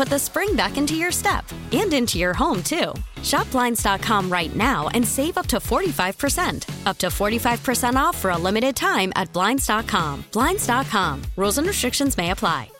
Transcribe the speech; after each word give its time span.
put 0.00 0.08
the 0.08 0.18
spring 0.18 0.56
back 0.56 0.78
into 0.78 0.94
your 0.94 1.12
step 1.12 1.44
and 1.72 1.92
into 1.92 2.18
your 2.18 2.32
home, 2.32 2.62
too. 2.62 2.94
Shop 3.22 3.50
Blinds.com 3.50 4.32
right 4.32 4.56
now 4.56 4.88
and 4.94 5.06
save 5.06 5.36
up 5.36 5.46
to 5.48 5.58
45%. 5.58 6.86
Up 6.86 6.96
to 6.96 7.08
45% 7.08 7.96
off 7.96 8.16
for 8.16 8.30
a 8.30 8.38
limited 8.38 8.74
time 8.74 9.12
at 9.14 9.30
Blinds.com. 9.34 10.24
Blinds.com. 10.32 11.22
Rules 11.36 11.58
and 11.58 11.66
restrictions 11.66 12.16
may 12.16 12.30
apply. 12.30 12.70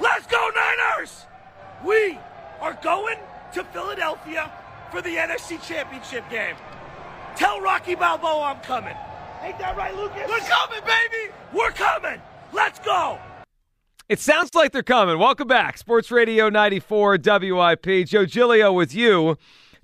Let's 0.00 0.26
go, 0.26 0.50
Niners! 0.56 1.26
We 1.86 2.18
are 2.60 2.76
going 2.82 3.18
to 3.54 3.62
Philadelphia 3.62 4.50
for 4.90 5.02
the 5.02 5.14
NFC 5.14 5.64
Championship 5.64 6.28
game. 6.30 6.56
Tell 7.36 7.60
Rocky 7.60 7.94
Balboa 7.94 8.56
I'm 8.56 8.60
coming. 8.62 8.96
Ain't 9.42 9.58
that 9.60 9.76
right, 9.76 9.94
Lucas? 9.94 10.28
We're 10.28 10.40
coming, 10.40 10.80
baby! 10.80 11.32
We're 11.52 11.70
coming! 11.70 12.20
Let's 12.52 12.80
go! 12.80 13.20
It 14.08 14.20
sounds 14.20 14.54
like 14.54 14.72
they're 14.72 14.82
coming. 14.82 15.18
Welcome 15.18 15.48
back. 15.48 15.76
Sports 15.76 16.10
Radio 16.10 16.48
94 16.48 17.18
WIP. 17.22 18.06
Joe 18.06 18.24
Giglio 18.24 18.72
with 18.72 18.94
you. 18.94 19.36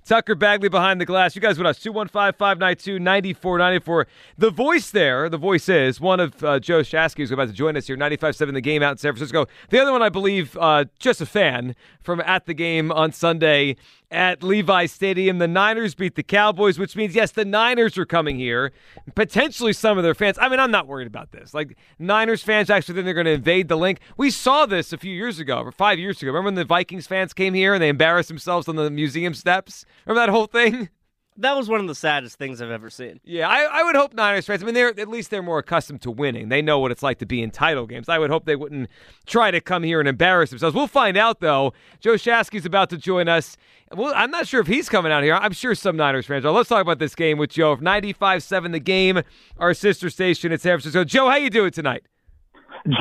Tucker 0.03 0.33
Bagley 0.33 0.67
behind 0.67 0.99
the 0.99 1.05
glass. 1.05 1.35
You 1.35 1.41
guys 1.43 1.59
with 1.59 1.67
us, 1.67 1.77
215 1.77 2.33
592 2.35 2.97
9494. 2.97 4.07
The 4.35 4.49
voice 4.49 4.89
there, 4.89 5.29
the 5.29 5.37
voice 5.37 5.69
is 5.69 6.01
one 6.01 6.19
of 6.19 6.43
uh, 6.43 6.59
Joe 6.59 6.81
Shasky, 6.81 7.17
who's 7.17 7.29
about 7.29 7.49
to 7.49 7.53
join 7.53 7.77
us 7.77 7.85
here, 7.85 7.95
95 7.95 8.35
7 8.35 8.55
the 8.55 8.61
game 8.61 8.81
out 8.81 8.93
in 8.93 8.97
San 8.97 9.13
Francisco. 9.13 9.45
The 9.69 9.79
other 9.79 9.91
one, 9.91 10.01
I 10.01 10.09
believe, 10.09 10.57
uh, 10.59 10.85
just 10.97 11.21
a 11.21 11.27
fan 11.27 11.75
from 12.01 12.19
at 12.21 12.47
the 12.47 12.55
game 12.55 12.91
on 12.91 13.11
Sunday 13.11 13.75
at 14.11 14.43
Levi 14.43 14.85
Stadium. 14.85 15.37
The 15.37 15.47
Niners 15.47 15.95
beat 15.95 16.15
the 16.15 16.23
Cowboys, 16.23 16.79
which 16.79 16.95
means, 16.95 17.15
yes, 17.15 17.31
the 17.31 17.45
Niners 17.45 17.97
are 17.97 18.05
coming 18.05 18.37
here. 18.37 18.71
Potentially 19.15 19.73
some 19.73 19.97
of 19.97 20.03
their 20.03 20.15
fans. 20.15 20.37
I 20.39 20.49
mean, 20.49 20.59
I'm 20.59 20.71
not 20.71 20.87
worried 20.87 21.07
about 21.07 21.31
this. 21.31 21.53
Like, 21.53 21.77
Niners 21.99 22.43
fans 22.43 22.69
actually 22.69 22.95
think 22.95 23.05
they're 23.05 23.13
going 23.13 23.25
to 23.25 23.31
invade 23.31 23.67
the 23.67 23.77
Linc. 23.77 23.99
We 24.17 24.31
saw 24.31 24.65
this 24.65 24.93
a 24.93 24.97
few 24.97 25.13
years 25.13 25.39
ago, 25.39 25.59
or 25.59 25.71
five 25.71 25.99
years 25.99 26.21
ago. 26.21 26.27
Remember 26.27 26.47
when 26.47 26.55
the 26.55 26.65
Vikings 26.65 27.07
fans 27.07 27.33
came 27.33 27.53
here 27.53 27.73
and 27.73 27.81
they 27.81 27.89
embarrassed 27.89 28.29
themselves 28.29 28.67
on 28.67 28.75
the 28.75 28.89
museum 28.89 29.33
steps? 29.33 29.85
Remember 30.05 30.25
that 30.25 30.31
whole 30.31 30.47
thing? 30.47 30.89
That 31.37 31.57
was 31.57 31.67
one 31.67 31.81
of 31.81 31.87
the 31.87 31.95
saddest 31.95 32.37
things 32.37 32.61
I've 32.61 32.71
ever 32.71 32.89
seen. 32.89 33.19
Yeah, 33.25 33.49
I, 33.49 33.63
I 33.63 33.83
would 33.83 33.95
hope 33.95 34.13
Niners 34.13 34.45
fans. 34.45 34.63
I 34.63 34.65
mean, 34.65 34.73
they're 34.73 34.97
at 34.97 35.09
least 35.09 35.31
they're 35.31 35.43
more 35.43 35.59
accustomed 35.59 36.01
to 36.03 36.11
winning. 36.11 36.47
They 36.47 36.61
know 36.61 36.79
what 36.79 36.91
it's 36.91 37.03
like 37.03 37.19
to 37.19 37.25
be 37.25 37.41
in 37.41 37.51
title 37.51 37.85
games. 37.87 38.07
I 38.07 38.19
would 38.19 38.29
hope 38.29 38.45
they 38.45 38.55
wouldn't 38.55 38.89
try 39.25 39.51
to 39.51 39.59
come 39.59 39.83
here 39.83 39.99
and 39.99 40.07
embarrass 40.07 40.51
themselves. 40.51 40.75
We'll 40.75 40.87
find 40.87 41.17
out 41.17 41.41
though. 41.41 41.73
Joe 41.99 42.13
Shasky's 42.13 42.65
about 42.65 42.89
to 42.91 42.97
join 42.97 43.27
us. 43.27 43.57
Well, 43.93 44.13
I'm 44.15 44.31
not 44.31 44.47
sure 44.47 44.61
if 44.61 44.67
he's 44.67 44.87
coming 44.87 45.11
out 45.11 45.23
here. 45.23 45.35
I'm 45.35 45.51
sure 45.51 45.75
some 45.75 45.97
Niners 45.97 46.25
fans 46.25 46.45
are. 46.45 46.51
Let's 46.51 46.69
talk 46.69 46.81
about 46.81 46.99
this 46.99 47.15
game 47.15 47.37
with 47.37 47.51
Joe. 47.51 47.75
95-7 47.75 48.71
the 48.71 48.79
game, 48.79 49.21
our 49.57 49.73
sister 49.73 50.09
station 50.09 50.51
in 50.51 50.57
San 50.57 50.71
Francisco. 50.71 51.03
Joe, 51.03 51.29
how 51.29 51.35
you 51.35 51.49
doing 51.49 51.71
tonight? 51.71 52.03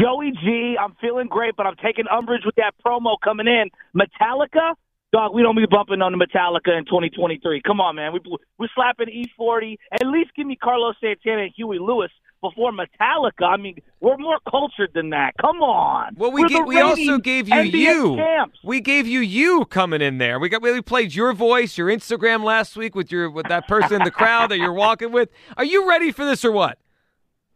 Joey 0.00 0.32
G, 0.42 0.76
I'm 0.80 0.94
feeling 1.00 1.28
great, 1.28 1.56
but 1.56 1.66
I'm 1.66 1.76
taking 1.76 2.06
umbrage 2.10 2.42
with 2.46 2.54
that 2.56 2.72
promo 2.84 3.16
coming 3.22 3.46
in. 3.46 3.68
Metallica, 3.94 4.74
dog, 5.14 5.32
we 5.32 5.42
don't 5.42 5.56
be 5.56 5.66
bumping 5.70 6.02
on 6.02 6.10
the 6.12 6.18
Metallica 6.18 6.76
in 6.76 6.84
2023. 6.86 7.62
Come 7.64 7.80
on, 7.80 7.94
man. 7.94 8.12
We 8.12 8.20
we're 8.58 8.68
slapping 8.74 9.06
E40. 9.06 9.76
At 9.92 10.06
least 10.06 10.30
give 10.36 10.46
me 10.46 10.56
Carlos 10.56 10.96
Santana 11.00 11.42
and 11.42 11.52
Huey 11.56 11.78
Lewis 11.78 12.10
before 12.42 12.72
Metallica. 12.72 13.46
I 13.46 13.56
mean, 13.56 13.76
we're 14.00 14.16
more 14.16 14.38
cultured 14.50 14.90
than 14.92 15.10
that. 15.10 15.34
Come 15.40 15.62
on. 15.62 16.14
Well, 16.16 16.32
we 16.32 16.42
We're 16.42 16.48
ga- 16.48 16.62
we 16.62 16.80
also 16.80 17.18
gave 17.18 17.48
you 17.48 17.54
NBA 17.54 17.72
you. 17.72 18.16
champs. 18.16 18.58
We 18.64 18.80
gave 18.80 19.06
you 19.06 19.20
you 19.20 19.64
coming 19.66 20.02
in 20.02 20.18
there. 20.18 20.40
We 20.40 20.48
got 20.48 20.62
we 20.62 20.80
played 20.82 21.14
your 21.14 21.32
voice, 21.32 21.78
your 21.78 21.88
Instagram 21.88 22.42
last 22.42 22.76
week 22.76 22.96
with 22.96 23.12
your 23.12 23.30
with 23.30 23.46
that 23.48 23.68
person 23.68 24.00
in 24.00 24.02
the 24.02 24.10
crowd 24.10 24.50
that 24.50 24.58
you're 24.58 24.72
walking 24.72 25.12
with. 25.12 25.28
Are 25.56 25.64
you 25.64 25.88
ready 25.88 26.10
for 26.10 26.24
this 26.24 26.44
or 26.44 26.50
what? 26.50 26.78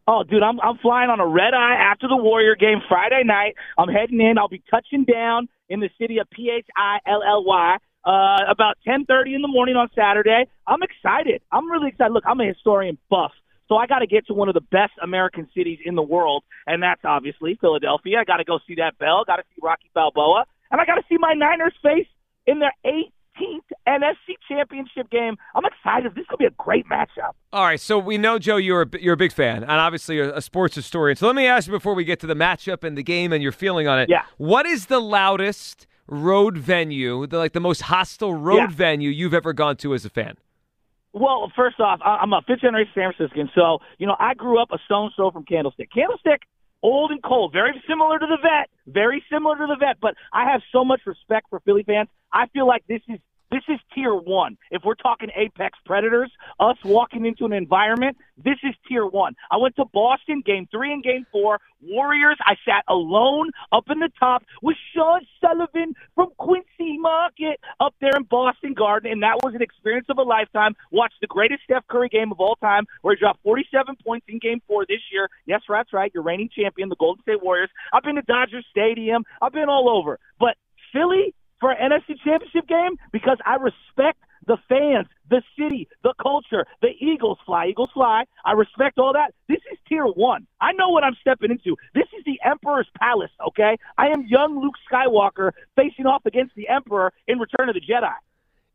Oh, 0.07 0.23
dude, 0.23 0.41
I'm 0.41 0.61
I'm 0.61 0.77
flying 0.77 1.09
on 1.09 1.19
a 1.19 1.27
red 1.27 1.53
eye 1.53 1.75
after 1.75 2.07
the 2.07 2.17
Warrior 2.17 2.55
game 2.55 2.79
Friday 2.87 3.23
night. 3.25 3.55
I'm 3.77 3.89
heading 3.89 4.21
in. 4.21 4.37
I'll 4.37 4.47
be 4.47 4.63
touching 4.71 5.03
down 5.03 5.49
in 5.69 5.79
the 5.79 5.89
city 5.99 6.17
of 6.19 6.29
P 6.29 6.51
H 6.55 6.67
I 6.75 6.97
L 7.05 7.21
L 7.23 7.43
Y 7.45 7.77
uh, 8.05 8.39
about 8.49 8.77
10:30 8.87 9.35
in 9.35 9.41
the 9.41 9.47
morning 9.47 9.75
on 9.75 9.89
Saturday. 9.95 10.45
I'm 10.67 10.81
excited. 10.83 11.41
I'm 11.51 11.69
really 11.71 11.89
excited. 11.89 12.13
Look, 12.13 12.25
I'm 12.27 12.39
a 12.39 12.45
historian 12.45 12.97
buff. 13.09 13.31
So 13.67 13.75
I 13.75 13.85
got 13.85 13.99
to 13.99 14.07
get 14.07 14.25
to 14.27 14.33
one 14.33 14.47
of 14.47 14.55
the 14.55 14.65
best 14.71 14.93
American 15.01 15.47
cities 15.55 15.77
in 15.85 15.95
the 15.95 16.01
world, 16.01 16.43
and 16.65 16.81
that's 16.81 17.01
obviously 17.05 17.55
Philadelphia. 17.61 18.17
I 18.19 18.23
got 18.23 18.37
to 18.37 18.43
go 18.43 18.59
see 18.67 18.75
that 18.75 18.97
bell. 18.97 19.23
Got 19.25 19.37
to 19.37 19.43
see 19.53 19.61
Rocky 19.61 19.91
Balboa, 19.93 20.45
and 20.71 20.81
I 20.81 20.85
got 20.85 20.95
to 20.95 21.03
see 21.07 21.17
my 21.19 21.33
Niners 21.33 21.75
face 21.83 22.07
in 22.47 22.59
their 22.59 22.73
18th 23.39 23.59
NFC 23.87 24.35
Championship 24.47 25.09
game. 25.09 25.37
I'm 25.55 25.63
excited. 25.65 26.15
This 26.15 26.25
could 26.29 26.39
be 26.39 26.45
a 26.45 26.51
great 26.51 26.87
matchup. 26.87 27.31
All 27.53 27.63
right, 27.63 27.79
so 27.79 27.97
we 27.97 28.17
know 28.17 28.39
Joe, 28.39 28.57
you're 28.57 28.83
a, 28.83 28.99
you're 28.99 29.13
a 29.13 29.17
big 29.17 29.31
fan, 29.31 29.63
and 29.63 29.71
obviously 29.71 30.19
a, 30.19 30.35
a 30.37 30.41
sports 30.41 30.75
historian. 30.75 31.15
So 31.15 31.27
let 31.27 31.35
me 31.35 31.45
ask 31.47 31.67
you 31.67 31.71
before 31.71 31.93
we 31.93 32.03
get 32.03 32.19
to 32.21 32.27
the 32.27 32.35
matchup 32.35 32.83
and 32.83 32.97
the 32.97 33.03
game 33.03 33.33
and 33.33 33.41
your 33.41 33.51
feeling 33.51 33.87
on 33.87 33.99
it. 33.99 34.09
Yeah. 34.09 34.23
What 34.37 34.65
is 34.65 34.87
the 34.87 34.99
loudest 34.99 35.87
road 36.07 36.57
venue, 36.57 37.27
the, 37.27 37.37
like 37.37 37.53
the 37.53 37.59
most 37.59 37.83
hostile 37.83 38.33
road 38.33 38.57
Yeah. 38.57 38.67
venue 38.67 39.09
you've 39.09 39.33
ever 39.33 39.53
gone 39.53 39.77
to 39.77 39.93
as 39.93 40.05
a 40.05 40.09
fan? 40.09 40.35
Well, 41.11 41.51
first 41.55 41.79
off, 41.79 41.99
I'm 42.05 42.33
a 42.33 42.41
fifth 42.45 42.61
generation 42.61 42.91
San 42.93 43.11
Franciscan, 43.17 43.49
so 43.55 43.79
you 43.97 44.05
know 44.05 44.15
I 44.19 44.35
grew 44.35 44.61
up 44.61 44.69
a 44.71 44.77
stone's 44.85 45.13
throw 45.15 45.31
from 45.31 45.43
Candlestick. 45.43 45.91
Candlestick, 45.91 46.43
old 46.81 47.11
and 47.11 47.21
cold, 47.23 47.51
very 47.51 47.81
similar 47.87 48.19
to 48.19 48.25
the 48.25 48.37
vet, 48.41 48.69
very 48.87 49.23
similar 49.31 49.55
to 49.57 49.67
the 49.67 49.77
vet. 49.79 49.97
But 50.01 50.15
I 50.33 50.51
have 50.51 50.61
so 50.71 50.83
much 50.83 51.01
respect 51.05 51.47
for 51.49 51.59
Philly 51.61 51.83
fans. 51.83 52.09
I 52.31 52.47
feel 52.47 52.67
like 52.67 52.85
this 52.87 53.01
is 53.07 53.19
this 53.51 53.63
is 53.67 53.79
tier 53.93 54.13
one. 54.13 54.57
If 54.71 54.83
we're 54.85 54.95
talking 54.95 55.29
apex 55.35 55.77
predators, 55.85 56.31
us 56.59 56.77
walking 56.83 57.25
into 57.25 57.45
an 57.45 57.53
environment, 57.53 58.17
this 58.37 58.57
is 58.63 58.75
tier 58.87 59.05
one. 59.05 59.35
I 59.51 59.57
went 59.57 59.75
to 59.77 59.85
Boston, 59.85 60.43
game 60.45 60.67
three 60.71 60.93
and 60.93 61.03
game 61.03 61.25
four. 61.31 61.59
Warriors, 61.81 62.37
I 62.45 62.55
sat 62.65 62.83
alone 62.87 63.51
up 63.71 63.85
in 63.89 63.99
the 63.99 64.09
top 64.19 64.43
with 64.61 64.75
Sean 64.93 65.21
Sullivan 65.41 65.95
from 66.13 66.29
Quincy 66.37 66.97
Market 66.97 67.59
up 67.79 67.95
there 68.01 68.15
in 68.15 68.23
Boston 68.23 68.73
Garden, 68.73 69.11
and 69.11 69.23
that 69.23 69.39
was 69.43 69.55
an 69.55 69.61
experience 69.61 70.07
of 70.09 70.17
a 70.17 70.23
lifetime. 70.23 70.75
Watched 70.91 71.21
the 71.21 71.27
greatest 71.27 71.63
Steph 71.63 71.87
Curry 71.87 72.09
game 72.09 72.31
of 72.31 72.39
all 72.39 72.55
time, 72.55 72.85
where 73.01 73.15
he 73.15 73.19
dropped 73.19 73.41
47 73.43 73.95
points 74.05 74.25
in 74.29 74.39
game 74.39 74.61
four 74.67 74.85
this 74.87 75.01
year. 75.11 75.29
Yes, 75.45 75.61
that's 75.67 75.93
right, 75.93 76.11
your 76.13 76.23
reigning 76.23 76.49
champion, 76.53 76.89
the 76.89 76.95
Golden 76.97 77.21
State 77.23 77.41
Warriors. 77.41 77.69
I've 77.93 78.03
been 78.03 78.15
to 78.15 78.21
Dodger 78.23 78.61
Stadium. 78.69 79.23
I've 79.41 79.53
been 79.53 79.69
all 79.69 79.89
over. 79.89 80.19
But 80.39 80.55
Philly, 80.91 81.33
for 81.59 81.71
an 81.71 81.91
NFC 81.91 82.15
championship 82.23 82.67
game 82.67 82.97
because 83.11 83.37
I 83.45 83.55
respect 83.55 84.19
the 84.47 84.57
fans, 84.67 85.07
the 85.29 85.41
city, 85.57 85.87
the 86.03 86.13
culture, 86.21 86.65
the 86.81 86.89
Eagles 86.99 87.37
fly, 87.45 87.67
Eagles 87.67 87.89
fly. 87.93 88.23
I 88.45 88.53
respect 88.53 88.97
all 88.97 89.13
that. 89.13 89.33
This 89.47 89.59
is 89.71 89.77
tier 89.87 90.05
one. 90.05 90.47
I 90.59 90.71
know 90.73 90.89
what 90.89 91.03
I'm 91.03 91.15
stepping 91.21 91.51
into. 91.51 91.75
This 91.93 92.07
is 92.17 92.23
the 92.25 92.39
Emperor's 92.43 92.87
Palace, 92.99 93.31
okay? 93.47 93.77
I 93.97 94.07
am 94.07 94.25
young 94.27 94.59
Luke 94.59 94.75
Skywalker 94.91 95.51
facing 95.75 96.05
off 96.05 96.25
against 96.25 96.55
the 96.55 96.67
Emperor 96.67 97.13
in 97.27 97.39
Return 97.39 97.69
of 97.69 97.75
the 97.75 97.81
Jedi. 97.81 98.13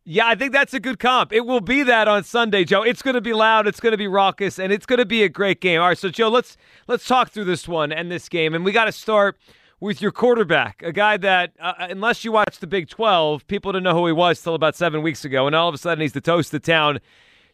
Yeah, 0.06 0.26
I 0.26 0.34
think 0.34 0.52
that's 0.52 0.74
a 0.74 0.80
good 0.80 0.98
comp. 0.98 1.32
It 1.32 1.46
will 1.46 1.62
be 1.62 1.82
that 1.82 2.08
on 2.08 2.24
Sunday, 2.24 2.64
Joe. 2.64 2.82
It's 2.82 3.00
going 3.00 3.14
to 3.14 3.22
be 3.22 3.32
loud, 3.32 3.66
it's 3.66 3.80
going 3.80 3.92
to 3.92 3.98
be 3.98 4.06
raucous, 4.06 4.58
and 4.58 4.70
it's 4.70 4.84
going 4.84 4.98
to 4.98 5.06
be 5.06 5.22
a 5.22 5.30
great 5.30 5.62
game. 5.62 5.80
All 5.80 5.88
right, 5.88 5.98
so 5.98 6.10
Joe, 6.10 6.28
let's 6.28 6.58
let's 6.86 7.06
talk 7.06 7.30
through 7.30 7.46
this 7.46 7.66
one 7.66 7.90
and 7.90 8.10
this 8.10 8.28
game, 8.28 8.54
and 8.54 8.66
we 8.66 8.72
got 8.72 8.84
to 8.84 8.92
start 8.92 9.38
with 9.84 10.00
your 10.00 10.10
quarterback, 10.10 10.82
a 10.82 10.92
guy 10.92 11.18
that, 11.18 11.52
uh, 11.60 11.74
unless 11.78 12.24
you 12.24 12.32
watch 12.32 12.58
the 12.58 12.66
Big 12.66 12.88
12, 12.88 13.46
people 13.46 13.70
didn't 13.70 13.84
know 13.84 13.92
who 13.92 14.06
he 14.06 14.14
was 14.14 14.40
till 14.40 14.54
about 14.54 14.74
seven 14.74 15.02
weeks 15.02 15.26
ago, 15.26 15.46
and 15.46 15.54
all 15.54 15.68
of 15.68 15.74
a 15.74 15.78
sudden 15.78 16.00
he's 16.00 16.14
the 16.14 16.22
toast 16.22 16.54
of 16.54 16.62
town. 16.62 17.00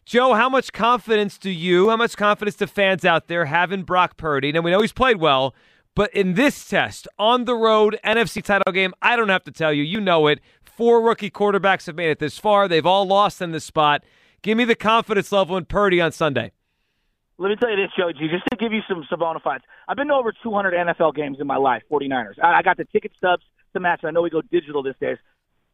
Joe, 0.05 0.33
how 0.33 0.47
much 0.47 0.71
confidence 0.71 1.37
do 1.37 1.49
you, 1.49 1.89
how 1.89 1.97
much 1.97 2.15
confidence 2.15 2.55
do 2.55 2.67
fans 2.67 3.03
out 3.03 3.27
there 3.27 3.45
have 3.45 3.73
in 3.73 3.83
Brock 3.83 4.15
Purdy? 4.15 4.53
Now, 4.53 4.61
we 4.61 4.71
know 4.71 4.79
he's 4.79 4.93
played 4.93 5.17
well, 5.17 5.53
but 5.93 6.13
in 6.13 6.35
this 6.35 6.69
test, 6.69 7.05
on 7.19 7.43
the 7.43 7.53
road, 7.53 7.99
NFC 8.05 8.41
title 8.41 8.71
game, 8.71 8.93
I 9.01 9.17
don't 9.17 9.27
have 9.27 9.43
to 9.43 9.51
tell 9.51 9.73
you, 9.73 9.83
you 9.83 9.99
know 9.99 10.27
it. 10.27 10.39
Four 10.63 11.01
rookie 11.01 11.29
quarterbacks 11.29 11.85
have 11.87 11.95
made 11.95 12.11
it 12.11 12.19
this 12.19 12.37
far. 12.37 12.69
They've 12.69 12.85
all 12.85 13.05
lost 13.05 13.41
in 13.41 13.51
this 13.51 13.65
spot. 13.65 14.05
Give 14.41 14.57
me 14.57 14.63
the 14.63 14.75
confidence 14.75 15.33
level 15.33 15.57
in 15.57 15.65
Purdy 15.65 15.99
on 15.99 16.13
Sunday. 16.13 16.53
Let 17.41 17.49
me 17.49 17.55
tell 17.55 17.71
you 17.71 17.77
this, 17.77 17.89
Joe 17.97 18.11
G, 18.11 18.27
just 18.27 18.43
to 18.51 18.55
give 18.55 18.71
you 18.71 18.81
some, 18.87 19.03
some 19.09 19.17
bona 19.17 19.39
fides. 19.39 19.63
I've 19.87 19.97
been 19.97 20.09
to 20.09 20.13
over 20.13 20.31
200 20.43 20.75
NFL 20.75 21.15
games 21.15 21.37
in 21.39 21.47
my 21.47 21.57
life, 21.57 21.81
49ers. 21.91 22.37
I, 22.41 22.59
I 22.59 22.61
got 22.61 22.77
the 22.77 22.85
ticket 22.85 23.13
stubs 23.17 23.41
to 23.73 23.79
match. 23.79 24.01
I 24.03 24.11
know 24.11 24.21
we 24.21 24.29
go 24.29 24.43
digital 24.43 24.83
these 24.83 24.93
days. 25.01 25.17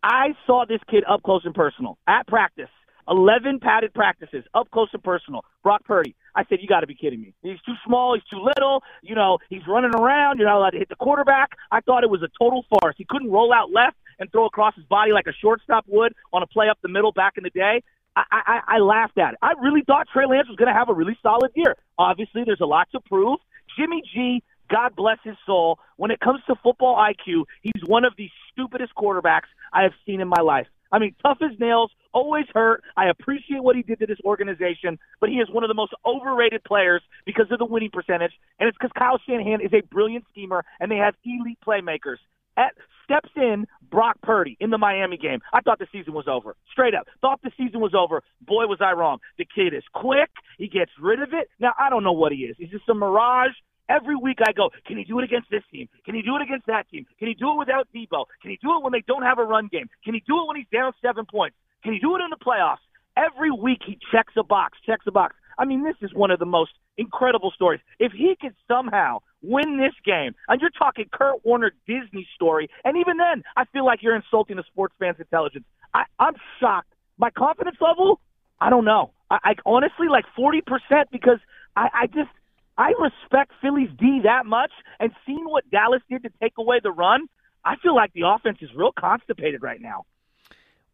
I 0.02 0.28
saw 0.46 0.64
this 0.66 0.80
kid 0.90 1.04
up 1.10 1.24
close 1.24 1.42
and 1.44 1.54
personal 1.54 1.98
at 2.08 2.26
practice. 2.26 2.70
11 3.10 3.60
padded 3.60 3.94
practices, 3.94 4.46
up 4.54 4.72
close 4.72 4.88
and 4.94 5.04
personal. 5.04 5.44
Brock 5.62 5.84
Purdy. 5.84 6.16
I 6.36 6.46
said, 6.48 6.60
you 6.62 6.70
got 6.70 6.82
to 6.82 6.88
be 6.88 6.96
kidding 6.96 7.20
me. 7.20 7.34
He's 7.42 7.60
too 7.66 7.76
small. 7.86 8.14
He's 8.14 8.24
too 8.32 8.42
little. 8.42 8.82
You 9.02 9.16
know, 9.16 9.40
he's 9.50 9.68
running 9.68 9.92
around. 9.94 10.38
You're 10.38 10.48
not 10.48 10.60
allowed 10.60 10.70
to 10.70 10.78
hit 10.78 10.88
the 10.88 10.96
quarterback. 10.96 11.52
I 11.70 11.82
thought 11.82 12.04
it 12.04 12.10
was 12.10 12.22
a 12.22 12.30
total 12.42 12.64
farce. 12.70 12.96
He 12.98 13.06
couldn't 13.10 13.30
roll 13.30 13.52
out 13.52 13.72
left 13.74 13.98
and 14.20 14.32
throw 14.32 14.46
across 14.46 14.74
his 14.76 14.86
body 14.86 15.12
like 15.12 15.28
a 15.28 15.34
shortstop 15.34 15.84
would 15.88 16.14
on 16.32 16.44
a 16.44 16.48
play 16.48 16.70
up 16.70 16.78
the 16.82 16.90
middle 16.90 17.12
back 17.12 17.34
in 17.36 17.44
the 17.44 17.50
day. 17.50 17.84
I, 18.32 18.62
I, 18.68 18.76
I 18.76 18.80
laughed 18.80 19.18
at 19.18 19.34
it. 19.34 19.40
I 19.42 19.54
really 19.62 19.84
thought 19.86 20.08
Trey 20.12 20.26
Lance 20.26 20.48
was 20.48 20.58
going 20.58 20.68
to 20.68 20.74
have 20.74 20.90
a 20.90 20.94
really 20.94 21.18
solid 21.22 21.52
year. 21.56 21.76
Obviously, 21.98 22.44
there's 22.46 22.62
a 22.62 22.66
lot 22.66 22.88
to 22.92 23.00
prove. 23.00 23.40
Jimmy 23.78 24.02
G, 24.14 24.44
God 24.70 24.96
bless 24.96 25.18
his 25.24 25.36
soul, 25.46 25.80
when 25.98 26.12
it 26.12 26.20
comes 26.20 26.42
to 26.48 26.56
football 26.64 26.96
IQ, 26.98 27.44
he's 27.62 27.84
one 27.86 28.06
of 28.06 28.14
the 28.18 28.30
stupidest 28.52 28.94
quarterbacks 28.96 29.48
I 29.72 29.84
have 29.84 29.94
seen 30.06 30.22
in 30.22 30.28
my 30.28 30.42
life. 30.42 30.68
I 30.92 31.00
mean, 31.00 31.16
tough 31.22 31.40
as 31.42 31.58
nails, 31.60 31.92
always 32.14 32.46
hurt. 32.54 32.84
I 32.96 33.10
appreciate 33.10 33.62
what 33.62 33.76
he 33.76 33.84
did 33.84 34.00
to 34.00 34.06
this 34.06 34.20
organization, 34.24 34.98
but 35.20 35.30
he 35.30 35.36
is 35.36 35.50
one 35.52 35.64
of 35.64 35.68
the 35.68 35.74
most 35.74 35.94
overrated 36.06 36.64
players 36.64 37.02
because 37.26 37.48
of 37.52 37.60
the 37.60 37.66
winning 37.66 37.90
percentage, 37.92 38.32
and 38.60 38.70
it's 38.70 38.78
because 38.78 38.92
Kyle 38.98 39.20
Shanahan 39.28 39.62
is 39.62 39.74
a 39.74 39.82
brilliant 39.82 40.26
schemer, 40.32 40.64
and 40.80 40.90
they 40.90 40.96
have 40.96 41.16
elite 41.26 41.60
playmakers. 41.66 42.18
At 42.56 42.74
steps 43.08 43.30
in 43.36 43.66
Brock 43.90 44.18
Purdy 44.22 44.58
in 44.60 44.70
the 44.70 44.78
Miami 44.78 45.18
game. 45.18 45.40
I 45.54 45.62
thought 45.62 45.80
the 45.80 45.88
season 45.92 46.14
was 46.14 46.28
over. 46.28 46.56
Straight 46.72 46.94
up. 46.94 47.08
Thought 47.22 47.40
the 47.42 47.52
season 47.58 47.80
was 47.80 47.94
over. 47.96 48.22
Boy, 48.42 48.68
was 48.68 48.80
I 48.82 48.92
wrong. 48.92 49.20
The 49.38 49.46
kid 49.46 49.74
is 49.74 49.84
quick. 49.94 50.30
He 50.58 50.68
gets 50.68 50.92
rid 51.00 51.22
of 51.22 51.30
it. 51.34 51.50
Now, 51.60 51.74
I 51.80 51.90
don't 51.90 52.04
know 52.04 52.12
what 52.12 52.32
he 52.32 52.40
is. 52.40 52.56
He's 52.60 52.70
just 52.70 52.90
a 52.90 52.94
mirage. 52.94 53.56
Every 53.90 54.18
week 54.18 54.40
I 54.46 54.52
go, 54.52 54.70
can 54.86 54.98
he 54.98 55.06
do 55.06 55.18
it 55.20 55.24
against 55.24 55.50
this 55.50 55.64
team? 55.72 55.88
Can 56.06 56.14
he 56.14 56.22
do 56.22 56.36
it 56.36 56.42
against 56.42 56.68
that 56.68 56.90
team? 56.90 57.06
Can 57.20 57.30
he 57.30 57.34
do 57.34 57.54
it 57.54 57.58
without 57.58 57.88
Deebo? 57.96 58.26
Can 58.42 58.52
he 58.52 58.60
do 58.62 58.76
it 58.76 58.84
when 58.84 58.92
they 58.92 59.04
don't 59.08 59.24
have 59.24 59.40
a 59.40 59.46
run 59.46 59.70
game? 59.72 59.88
Can 60.04 60.14
he 60.14 60.22
do 60.28 60.42
it 60.42 60.48
when 60.48 60.58
he's 60.58 60.68
down 60.74 60.92
seven 61.02 61.26
points? 61.26 61.56
Can 61.84 61.94
he 61.94 62.00
do 62.00 62.16
it 62.18 62.22
in 62.22 62.30
the 62.30 62.36
playoffs? 62.36 62.84
Every 63.16 63.50
week 63.50 63.80
he 63.86 63.98
checks 64.12 64.34
a 64.38 64.44
box, 64.44 64.78
checks 64.86 65.06
a 65.08 65.12
box. 65.12 65.36
I 65.58 65.64
mean, 65.64 65.84
this 65.84 65.96
is 66.02 66.14
one 66.14 66.32
of 66.32 66.40
the 66.40 66.46
most 66.46 66.72
incredible 66.98 67.52
stories. 67.52 67.80
If 67.98 68.12
he 68.12 68.36
could 68.40 68.54
somehow 68.68 69.20
win 69.42 69.78
this 69.78 69.94
game, 70.06 70.36
and 70.48 70.62
you're 70.62 70.70
talking 70.72 71.06
Kurt 71.12 71.46
Warner 71.46 71.72
Disney 71.88 72.28
story, 72.36 72.70
and 72.84 72.98
even 72.98 73.18
then, 73.18 73.44
I 73.56 73.66
feel 73.66 73.86
like 73.86 74.02
you're 74.02 74.16
insulting 74.16 74.58
the 74.58 74.64
sports 74.64 74.96
fans' 75.00 75.18
intelligence. 75.20 75.66
I, 75.94 76.04
I'm 76.20 76.34
shocked. 76.60 76.92
My 77.18 77.30
confidence 77.30 77.78
level, 77.82 78.20
I 78.60 78.70
don't 78.70 78.86
know. 78.86 79.12
I, 79.30 79.38
I 79.44 79.54
honestly 79.66 80.08
like 80.10 80.26
40% 80.38 80.62
because 81.12 81.40
I, 81.76 81.90
I 81.94 82.08
just 82.08 82.30
I 82.78 82.94
respect 83.00 83.52
Philly's 83.62 83.90
D 84.00 84.22
that 84.24 84.46
much, 84.46 84.72
and 85.00 85.12
seeing 85.26 85.46
what 85.46 85.70
Dallas 85.72 86.02
did 86.10 86.24
to 86.24 86.30
take 86.42 86.54
away 86.58 86.80
the 86.82 86.92
run, 86.92 87.28
I 87.66 87.76
feel 87.78 87.96
like 87.96 88.14
the 88.14 88.28
offense 88.28 88.60
is 88.62 88.70
real 88.76 88.92
constipated 88.98 89.64
right 89.64 89.82
now. 89.82 90.06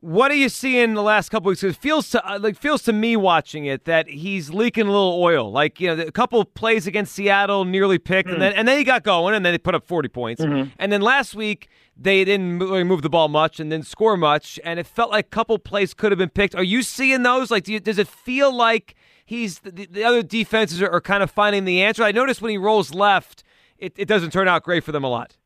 What 0.03 0.31
are 0.31 0.35
you 0.35 0.50
seeing 0.50 0.95
the 0.95 1.01
last 1.01 1.29
couple 1.29 1.47
weeks? 1.47 1.63
It 1.63 1.77
feels 1.77 2.09
to 2.09 2.29
uh, 2.29 2.38
like 2.38 2.57
feels 2.57 2.81
to 2.83 2.91
me 2.91 3.15
watching 3.15 3.63
it 3.67 3.85
that 3.85 4.09
he's 4.09 4.50
leaking 4.53 4.88
a 4.88 4.91
little 4.91 5.17
oil. 5.17 5.50
Like 5.50 5.79
you 5.79 5.95
know, 5.95 6.03
a 6.03 6.11
couple 6.11 6.41
of 6.41 6.53
plays 6.55 6.85
against 6.85 7.15
Seattle 7.15 7.63
nearly 7.63 7.97
picked, 7.97 8.27
mm. 8.27 8.33
and 8.33 8.41
then 8.41 8.51
and 8.51 8.67
then 8.67 8.77
he 8.77 8.83
got 8.83 9.03
going, 9.03 9.33
and 9.33 9.45
then 9.45 9.53
they 9.53 9.57
put 9.57 9.75
up 9.75 9.85
forty 9.85 10.09
points. 10.09 10.41
Mm-hmm. 10.41 10.71
And 10.77 10.91
then 10.91 11.00
last 11.00 11.35
week 11.35 11.69
they 11.95 12.25
didn't 12.25 12.59
really 12.59 12.83
move 12.83 13.01
the 13.01 13.09
ball 13.09 13.29
much 13.29 13.61
and 13.61 13.69
didn't 13.69 13.88
score 13.88 14.17
much, 14.17 14.59
and 14.65 14.77
it 14.77 14.88
felt 14.88 15.09
like 15.09 15.27
a 15.27 15.29
couple 15.29 15.57
plays 15.57 15.94
could 15.94 16.11
have 16.11 16.19
been 16.19 16.27
picked. 16.27 16.53
Are 16.53 16.63
you 16.63 16.81
seeing 16.81 17.23
those? 17.23 17.49
Like, 17.49 17.63
do 17.63 17.71
you, 17.71 17.79
does 17.79 17.97
it 17.97 18.09
feel 18.09 18.53
like 18.53 18.95
he's 19.25 19.59
the, 19.59 19.88
the 19.89 20.03
other 20.03 20.21
defenses 20.21 20.81
are, 20.81 20.89
are, 20.91 20.99
kind 20.99 21.23
of 21.23 21.31
finding 21.31 21.63
the 21.63 21.81
answer? 21.81 22.03
I 22.03 22.11
noticed 22.11 22.41
when 22.41 22.51
he 22.51 22.57
rolls 22.57 22.94
left, 22.94 23.45
it, 23.77 23.94
it 23.95 24.09
doesn't 24.09 24.31
turn 24.31 24.49
out 24.49 24.63
great 24.63 24.83
for 24.83 24.91
them 24.91 25.06
a 25.06 25.09
lot. 25.09 25.38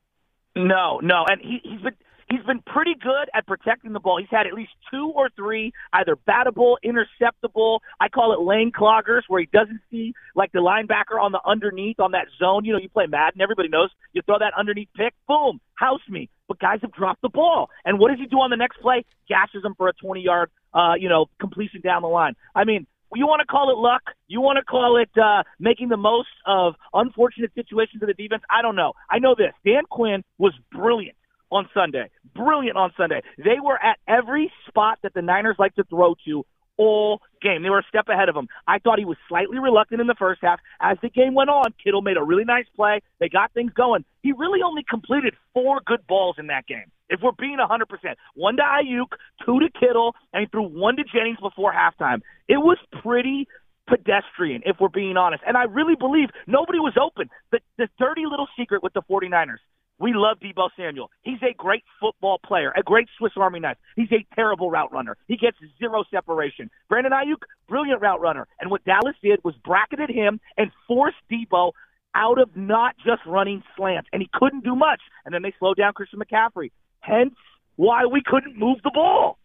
No, 0.56 1.00
no, 1.03 1.25
and 1.30 1.39
he, 1.42 1.60
he's 1.63 1.81
been 1.81 1.94
He's 2.29 2.44
been 2.44 2.62
pretty 2.62 2.94
good 3.01 3.29
at 3.33 3.47
protecting 3.47 3.94
the 3.94 4.01
ball. 4.01 4.19
He's 4.19 4.27
had 4.29 4.47
at 4.47 4.53
least 4.53 4.71
two 4.91 5.13
or 5.15 5.29
three 5.35 5.71
either 5.94 6.18
battable, 6.27 6.75
interceptable. 6.83 7.79
I 8.01 8.09
call 8.09 8.33
it 8.33 8.41
lane 8.41 8.71
cloggers, 8.77 9.21
where 9.29 9.39
he 9.39 9.47
doesn't 9.53 9.79
see 9.89 10.13
like 10.35 10.51
the 10.51 10.59
linebacker 10.59 11.21
on 11.21 11.31
the 11.31 11.39
underneath 11.45 12.00
on 12.00 12.12
that 12.12 12.27
zone. 12.38 12.65
You 12.65 12.74
know, 12.74 12.79
you 12.79 12.89
play 12.89 13.06
Madden, 13.07 13.39
everybody 13.39 13.69
knows. 13.69 13.89
You 14.12 14.21
throw 14.24 14.39
that 14.39 14.53
underneath 14.57 14.89
pick, 14.95 15.13
boom, 15.27 15.62
house 15.75 16.01
me. 16.09 16.29
But 16.50 16.59
guys 16.59 16.79
have 16.81 16.94
dropped 16.94 17.21
the 17.21 17.29
ball, 17.29 17.69
and 17.85 18.00
what 18.00 18.09
does 18.09 18.19
he 18.19 18.25
do 18.25 18.38
on 18.38 18.50
the 18.50 18.57
next 18.57 18.79
play? 18.81 19.06
Gashes 19.27 19.63
them 19.63 19.75
for 19.75 19.88
a 19.88 19.94
20 19.94 20.21
yard, 20.21 20.50
uh, 20.74 20.94
you 20.97 21.09
know, 21.09 21.27
completion 21.39 21.81
down 21.81 22.01
the 22.01 22.07
line. 22.07 22.35
I 22.56 22.63
mean, 22.63 22.88
you 23.15 23.25
want 23.25 23.41
to 23.41 23.45
call 23.45 23.71
it 23.71 23.77
luck? 23.77 24.01
You 24.27 24.41
want 24.41 24.57
to 24.57 24.63
call 24.63 24.97
it 24.97 25.09
uh, 25.18 25.44
making 25.59 25.89
the 25.89 25.97
most 25.97 26.29
of 26.45 26.75
unfortunate 26.94 27.51
situations 27.56 28.01
of 28.01 28.07
the 28.07 28.13
defense? 28.13 28.44
I 28.50 28.62
don't 28.62 28.75
know. 28.75 28.94
I 29.09 29.19
know 29.19 29.35
this. 29.38 29.53
Dan 29.65 29.83
Quinn 29.89 30.24
was 30.38 30.53
brilliant 30.71 31.17
on 31.52 31.70
Sunday. 31.74 32.10
Brilliant 32.36 32.78
on 32.78 32.92
Sunday. 32.98 33.22
They 33.38 33.60
were 33.64 33.82
at 33.82 33.98
every 34.08 34.52
spot 34.68 35.00
that 35.04 35.14
the 35.14 35.22
Niners 35.22 35.56
like 35.60 35.76
to 35.76 35.84
throw 35.84 36.16
to 36.26 36.46
all 36.78 37.22
game. 37.42 37.64
They 37.64 37.70
were 37.70 37.80
a 37.80 37.88
step 37.90 38.08
ahead 38.08 38.30
of 38.30 38.36
him. 38.36 38.48
I 38.68 38.80
thought 38.80 39.00
he 39.00 39.06
was 39.06 39.18
slightly 39.28 39.60
reluctant 39.60 40.00
in 40.00 40.08
the 40.08 40.16
first 40.18 40.42
half. 40.44 40.60
As 40.80 40.98
the 41.02 41.10
game 41.10 41.34
went 41.34 41.50
on, 41.50 41.74
Kittle 41.84 42.02
made 42.02 42.18
a 42.18 42.24
really 42.24 42.46
nice 42.46 42.66
play. 42.76 43.02
They 43.20 43.30
got 43.30 43.52
things 43.54 43.74
going. 43.74 44.06
He 44.22 44.32
really 44.32 44.62
only 44.64 44.84
completed 44.88 45.34
four 45.54 45.82
good 45.86 46.06
balls 46.08 46.36
in 46.38 46.48
that 46.48 46.68
game. 46.68 46.92
If 47.10 47.22
we're 47.22 47.32
being 47.32 47.58
100%, 47.58 47.88
one 48.36 48.58
to 48.58 48.64
Aiyuk, 48.64 49.18
two 49.46 49.60
to 49.60 49.70
Kittle, 49.80 50.14
and 50.34 50.42
he 50.42 50.48
threw 50.48 50.68
one 50.68 50.98
to 50.98 51.04
Jennings 51.04 51.40
before 51.42 51.74
halftime. 51.74 52.22
It 52.48 52.58
was 52.58 52.78
pretty 53.02 53.48
pedestrian, 53.88 54.62
if 54.66 54.76
we're 54.80 54.90
being 54.90 55.16
honest. 55.16 55.42
And 55.48 55.56
I 55.56 55.64
really 55.64 55.96
believe 55.96 56.30
nobody 56.46 56.80
was 56.80 56.94
open. 57.02 57.30
The, 57.52 57.60
the 57.78 57.88
dirty 57.98 58.24
little 58.30 58.48
secret 58.60 58.84
with 58.84 58.94
the 58.94 59.02
49ers 59.10 59.64
we 60.00 60.14
love 60.14 60.38
Deebo 60.40 60.70
Samuel. 60.78 61.10
He's 61.24 61.42
a 61.42 61.54
great 61.54 61.84
football 62.00 62.39
player, 62.46 62.72
a 62.75 62.84
great 62.84 63.08
Swiss 63.18 63.34
Army 63.36 63.60
knife. 63.60 63.77
He's 63.96 64.12
a 64.12 64.25
terrible 64.36 64.70
route 64.70 64.92
runner. 64.92 65.18
He 65.27 65.38
gets 65.38 65.58
zero 65.80 66.04
separation. 66.12 66.70
Brandon 66.88 67.13
Aiyuk, 67.13 67.44
brilliant 67.68 68.01
route 68.01 68.22
runner. 68.22 68.48
And 68.60 68.70
what 68.70 68.84
Dallas 68.86 69.16
did 69.24 69.44
was 69.44 69.56
bracketed 69.63 70.10
him 70.10 70.39
and 70.58 70.72
forced 70.88 71.18
Deebo 71.32 71.72
out 72.13 72.39
of 72.39 72.56
not 72.56 72.96
just 72.98 73.25
running 73.25 73.63
slants. 73.75 74.08
And 74.13 74.22
he 74.22 74.30
couldn't 74.34 74.63
do 74.63 74.75
much. 74.75 75.01
And 75.25 75.34
then 75.34 75.42
they 75.42 75.54
slowed 75.60 75.77
down 75.77 75.94
Christian 75.94 76.20
McCaffrey. 76.20 76.72
Hence 77.00 77.36
why 77.75 78.06
we 78.06 78.22
couldn't 78.25 78.58
move 78.58 78.77
the 78.84 78.92
ball. 78.94 79.38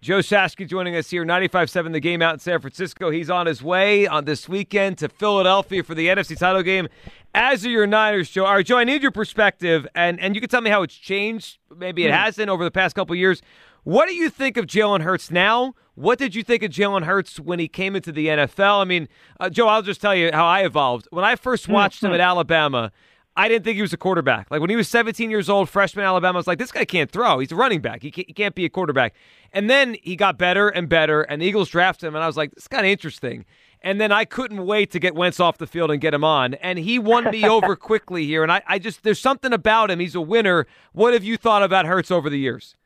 Joe 0.00 0.20
Shasky 0.20 0.66
joining 0.66 0.96
us 0.96 1.10
here, 1.10 1.26
95.7 1.26 1.92
the 1.92 2.00
game 2.00 2.22
out 2.22 2.32
in 2.32 2.38
San 2.38 2.58
Francisco. 2.58 3.10
He's 3.10 3.28
on 3.28 3.44
his 3.44 3.62
way 3.62 4.06
on 4.06 4.24
this 4.24 4.48
weekend 4.48 4.96
to 4.98 5.10
Philadelphia 5.10 5.82
for 5.82 5.94
the 5.94 6.06
NFC 6.06 6.38
title 6.38 6.62
game. 6.62 6.88
As 7.34 7.64
are 7.64 7.70
your 7.70 7.86
Niners, 7.86 8.28
Joe. 8.30 8.44
All 8.44 8.54
right, 8.54 8.66
Joe, 8.66 8.78
I 8.78 8.84
need 8.84 9.02
your 9.02 9.12
perspective, 9.12 9.86
and, 9.94 10.18
and 10.18 10.34
you 10.34 10.40
can 10.40 10.50
tell 10.50 10.60
me 10.60 10.70
how 10.70 10.82
it's 10.82 10.94
changed. 10.94 11.58
Maybe 11.76 12.04
it 12.04 12.10
mm. 12.10 12.18
hasn't 12.18 12.48
over 12.48 12.64
the 12.64 12.70
past 12.70 12.96
couple 12.96 13.14
years. 13.14 13.40
What 13.84 14.08
do 14.08 14.14
you 14.14 14.28
think 14.28 14.56
of 14.56 14.66
Jalen 14.66 15.02
Hurts 15.02 15.30
now? 15.30 15.74
What 15.94 16.18
did 16.18 16.34
you 16.34 16.42
think 16.42 16.62
of 16.62 16.70
Jalen 16.70 17.04
Hurts 17.04 17.38
when 17.38 17.58
he 17.58 17.68
came 17.68 17.94
into 17.94 18.10
the 18.10 18.26
NFL? 18.26 18.80
I 18.80 18.84
mean, 18.84 19.08
uh, 19.38 19.48
Joe, 19.48 19.68
I'll 19.68 19.82
just 19.82 20.00
tell 20.00 20.14
you 20.14 20.30
how 20.32 20.46
I 20.46 20.64
evolved. 20.64 21.08
When 21.10 21.24
I 21.24 21.36
first 21.36 21.66
hmm, 21.66 21.72
watched 21.72 22.02
him 22.02 22.10
hmm. 22.10 22.14
at 22.14 22.20
Alabama, 22.20 22.90
I 23.36 23.48
didn't 23.48 23.64
think 23.64 23.76
he 23.76 23.82
was 23.82 23.92
a 23.92 23.96
quarterback. 23.98 24.50
Like 24.50 24.60
when 24.60 24.70
he 24.70 24.76
was 24.76 24.88
17 24.88 25.30
years 25.30 25.48
old, 25.48 25.68
freshman 25.68 26.04
Alabama, 26.04 26.36
I 26.36 26.40
was 26.40 26.46
like, 26.46 26.58
this 26.58 26.72
guy 26.72 26.84
can't 26.84 27.10
throw. 27.10 27.38
He's 27.38 27.52
a 27.52 27.56
running 27.56 27.80
back. 27.80 28.02
He 28.02 28.10
can't, 28.10 28.26
he 28.26 28.32
can't 28.32 28.54
be 28.54 28.64
a 28.64 28.68
quarterback. 28.68 29.14
And 29.52 29.70
then 29.70 29.96
he 30.02 30.16
got 30.16 30.36
better 30.36 30.68
and 30.68 30.88
better, 30.88 31.22
and 31.22 31.40
the 31.40 31.46
Eagles 31.46 31.68
drafted 31.68 32.08
him, 32.08 32.14
and 32.14 32.22
I 32.22 32.26
was 32.26 32.36
like, 32.36 32.54
this 32.54 32.64
is 32.64 32.68
kind 32.68 32.84
of 32.84 32.90
interesting. 32.90 33.44
And 33.82 34.00
then 34.00 34.12
I 34.12 34.24
couldn't 34.24 34.66
wait 34.66 34.90
to 34.90 34.98
get 34.98 35.14
Wentz 35.14 35.40
off 35.40 35.58
the 35.58 35.66
field 35.66 35.90
and 35.90 36.00
get 36.00 36.12
him 36.12 36.24
on. 36.24 36.54
And 36.54 36.78
he 36.78 36.98
won 36.98 37.30
me 37.30 37.48
over 37.48 37.76
quickly 37.76 38.26
here. 38.26 38.42
And 38.42 38.52
I, 38.52 38.62
I 38.66 38.78
just, 38.78 39.02
there's 39.02 39.20
something 39.20 39.52
about 39.52 39.90
him. 39.90 40.00
He's 40.00 40.14
a 40.14 40.20
winner. 40.20 40.66
What 40.92 41.14
have 41.14 41.24
you 41.24 41.36
thought 41.36 41.62
about 41.62 41.86
Hurts 41.86 42.10
over 42.10 42.28
the 42.28 42.38
years? 42.38 42.76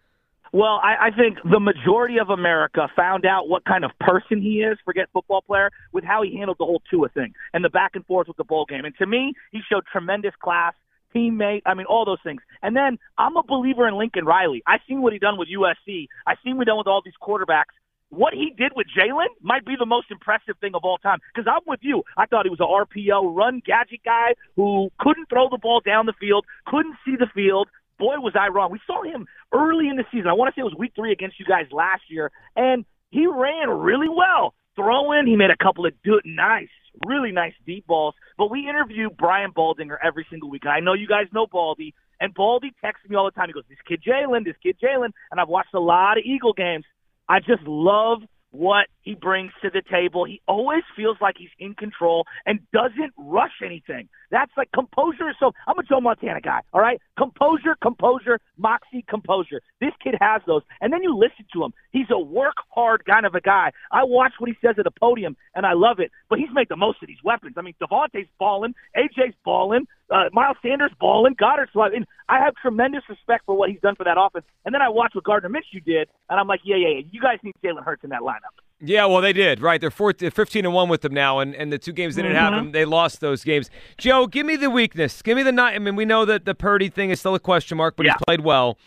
Well, 0.52 0.80
I, 0.84 1.06
I 1.06 1.10
think 1.10 1.38
the 1.42 1.58
majority 1.58 2.18
of 2.20 2.30
America 2.30 2.88
found 2.94 3.26
out 3.26 3.48
what 3.48 3.64
kind 3.64 3.84
of 3.84 3.90
person 3.98 4.40
he 4.40 4.62
is, 4.62 4.78
forget 4.84 5.08
football 5.12 5.42
player, 5.42 5.70
with 5.90 6.04
how 6.04 6.22
he 6.22 6.36
handled 6.36 6.58
the 6.60 6.64
whole 6.64 6.80
Tua 6.88 7.08
thing 7.08 7.34
and 7.52 7.64
the 7.64 7.70
back 7.70 7.96
and 7.96 8.06
forth 8.06 8.28
with 8.28 8.36
the 8.36 8.44
bowl 8.44 8.64
game. 8.64 8.84
And 8.84 8.94
to 8.98 9.06
me, 9.06 9.34
he 9.50 9.62
showed 9.68 9.82
tremendous 9.90 10.32
class, 10.40 10.74
teammate, 11.12 11.62
I 11.66 11.74
mean, 11.74 11.86
all 11.86 12.04
those 12.04 12.20
things. 12.22 12.40
And 12.62 12.76
then 12.76 13.00
I'm 13.18 13.36
a 13.36 13.42
believer 13.42 13.88
in 13.88 13.96
Lincoln 13.96 14.26
Riley. 14.26 14.62
I 14.64 14.76
seen 14.86 15.02
what 15.02 15.12
he 15.12 15.18
done 15.18 15.38
with 15.38 15.48
USC. 15.48 16.06
I 16.24 16.34
seen 16.44 16.56
what 16.56 16.68
he 16.68 16.70
done 16.70 16.78
with 16.78 16.86
all 16.86 17.02
these 17.04 17.14
quarterbacks 17.20 17.74
what 18.14 18.34
he 18.34 18.52
did 18.56 18.72
with 18.74 18.86
Jalen 18.96 19.26
might 19.42 19.64
be 19.64 19.74
the 19.78 19.86
most 19.86 20.10
impressive 20.10 20.56
thing 20.60 20.74
of 20.74 20.84
all 20.84 20.98
time. 20.98 21.18
Because 21.34 21.50
I'm 21.50 21.62
with 21.66 21.80
you. 21.82 22.02
I 22.16 22.26
thought 22.26 22.46
he 22.46 22.50
was 22.50 22.60
an 22.60 22.66
RPO 22.66 23.34
run 23.34 23.62
gadget 23.64 24.00
guy 24.04 24.34
who 24.56 24.90
couldn't 24.98 25.28
throw 25.28 25.48
the 25.50 25.58
ball 25.58 25.80
down 25.84 26.06
the 26.06 26.14
field, 26.18 26.46
couldn't 26.66 26.96
see 27.04 27.16
the 27.16 27.28
field. 27.34 27.68
Boy, 27.98 28.16
was 28.18 28.34
I 28.38 28.48
wrong. 28.48 28.72
We 28.72 28.80
saw 28.86 29.02
him 29.02 29.26
early 29.52 29.88
in 29.88 29.96
the 29.96 30.04
season. 30.10 30.26
I 30.28 30.32
want 30.32 30.52
to 30.52 30.58
say 30.58 30.62
it 30.62 30.64
was 30.64 30.74
week 30.76 30.92
three 30.96 31.12
against 31.12 31.38
you 31.38 31.46
guys 31.46 31.66
last 31.70 32.02
year, 32.08 32.32
and 32.56 32.84
he 33.10 33.26
ran 33.26 33.70
really 33.70 34.08
well. 34.08 34.54
Throwing, 34.74 35.28
he 35.28 35.36
made 35.36 35.50
a 35.50 35.56
couple 35.56 35.86
of 35.86 35.92
good, 36.02 36.22
nice, 36.24 36.74
really 37.06 37.30
nice 37.30 37.52
deep 37.64 37.86
balls. 37.86 38.14
But 38.36 38.50
we 38.50 38.68
interview 38.68 39.08
Brian 39.10 39.52
Baldinger 39.52 39.96
every 40.02 40.26
single 40.28 40.50
week, 40.50 40.66
I 40.66 40.80
know 40.80 40.94
you 40.94 41.06
guys 41.06 41.26
know 41.32 41.46
Baldy. 41.46 41.94
And 42.20 42.34
Baldy 42.34 42.72
texts 42.80 43.08
me 43.08 43.16
all 43.16 43.24
the 43.24 43.32
time. 43.32 43.48
He 43.48 43.52
goes, 43.52 43.64
"This 43.68 43.78
kid 43.86 44.02
Jalen, 44.02 44.44
this 44.44 44.56
kid 44.62 44.78
Jalen," 44.82 45.10
and 45.30 45.40
I've 45.40 45.48
watched 45.48 45.74
a 45.74 45.80
lot 45.80 46.16
of 46.18 46.24
Eagle 46.24 46.52
games. 46.52 46.84
I 47.28 47.40
just 47.40 47.62
love 47.66 48.22
what 48.54 48.86
he 49.02 49.16
brings 49.16 49.50
to 49.62 49.68
the 49.68 49.82
table. 49.90 50.24
He 50.24 50.40
always 50.46 50.84
feels 50.94 51.16
like 51.20 51.34
he's 51.36 51.50
in 51.58 51.74
control 51.74 52.24
and 52.46 52.60
doesn't 52.72 53.12
rush 53.16 53.60
anything. 53.64 54.08
That's 54.30 54.52
like 54.56 54.70
composure. 54.72 55.34
So 55.40 55.50
I'm 55.66 55.76
a 55.76 55.82
Joe 55.82 56.00
Montana 56.00 56.40
guy, 56.40 56.60
all 56.72 56.80
right? 56.80 57.00
Composure, 57.18 57.76
composure, 57.82 58.38
moxie, 58.56 59.04
composure. 59.08 59.60
This 59.80 59.90
kid 60.02 60.14
has 60.20 60.40
those. 60.46 60.62
And 60.80 60.92
then 60.92 61.02
you 61.02 61.16
listen 61.16 61.46
to 61.52 61.64
him. 61.64 61.74
He's 61.90 62.06
a 62.10 62.18
work 62.18 62.54
hard 62.70 63.04
kind 63.04 63.26
of 63.26 63.34
a 63.34 63.40
guy. 63.40 63.72
I 63.90 64.04
watch 64.04 64.34
what 64.38 64.48
he 64.48 64.56
says 64.64 64.76
at 64.78 64.84
the 64.84 64.92
podium 64.92 65.36
and 65.56 65.66
I 65.66 65.72
love 65.72 65.98
it. 65.98 66.12
But 66.30 66.38
he's 66.38 66.48
made 66.52 66.68
the 66.68 66.76
most 66.76 67.02
of 67.02 67.08
these 67.08 67.22
weapons. 67.24 67.54
I 67.56 67.62
mean, 67.62 67.74
Devontae's 67.80 68.28
balling, 68.38 68.74
AJ's 68.96 69.34
balling, 69.44 69.86
uh, 70.10 70.24
Miles 70.32 70.56
Sanders 70.62 70.92
balling, 71.00 71.34
Goedert's 71.34 71.72
I 71.74 71.90
mean, 71.90 72.06
I 72.28 72.38
have 72.38 72.54
tremendous 72.60 73.02
respect 73.08 73.44
for 73.46 73.56
what 73.56 73.70
he's 73.70 73.80
done 73.80 73.96
for 73.96 74.04
that 74.04 74.16
offense. 74.18 74.44
And 74.64 74.74
then 74.74 74.82
I 74.82 74.88
watch 74.88 75.14
what 75.14 75.24
Gardner 75.24 75.48
Minshew 75.48 75.84
did, 75.84 76.08
and 76.28 76.38
I'm 76.38 76.46
like, 76.46 76.60
yeah, 76.64 76.76
yeah, 76.76 76.88
yeah. 76.88 77.00
You 77.10 77.20
guys 77.20 77.38
need 77.42 77.54
Jalen 77.62 77.84
Hurts 77.84 78.04
in 78.04 78.10
that 78.10 78.20
lineup. 78.20 78.54
Yeah, 78.80 79.06
well, 79.06 79.20
they 79.20 79.32
did, 79.32 79.60
right? 79.60 79.80
They're 79.80 79.90
14, 79.90 80.30
15 80.30 80.64
and 80.64 80.74
1 80.74 80.88
with 80.88 81.02
them 81.02 81.14
now, 81.14 81.38
and, 81.38 81.54
and 81.54 81.72
the 81.72 81.78
two 81.78 81.92
games 81.92 82.16
they 82.16 82.22
didn't 82.22 82.36
mm-hmm. 82.36 82.56
them, 82.56 82.72
they 82.72 82.84
lost 82.84 83.20
those 83.20 83.44
games. 83.44 83.70
Joe, 83.96 84.26
give 84.26 84.44
me 84.44 84.56
the 84.56 84.70
weakness. 84.70 85.22
Give 85.22 85.36
me 85.36 85.42
the 85.42 85.52
night. 85.52 85.74
I 85.74 85.78
mean, 85.78 85.96
we 85.96 86.04
know 86.04 86.24
that 86.24 86.44
the 86.44 86.54
Purdy 86.54 86.88
thing 86.88 87.10
is 87.10 87.20
still 87.20 87.34
a 87.34 87.40
question 87.40 87.78
mark, 87.78 87.96
but 87.96 88.04
yeah. 88.06 88.12
he's 88.12 88.22
played 88.26 88.40
well. 88.40 88.78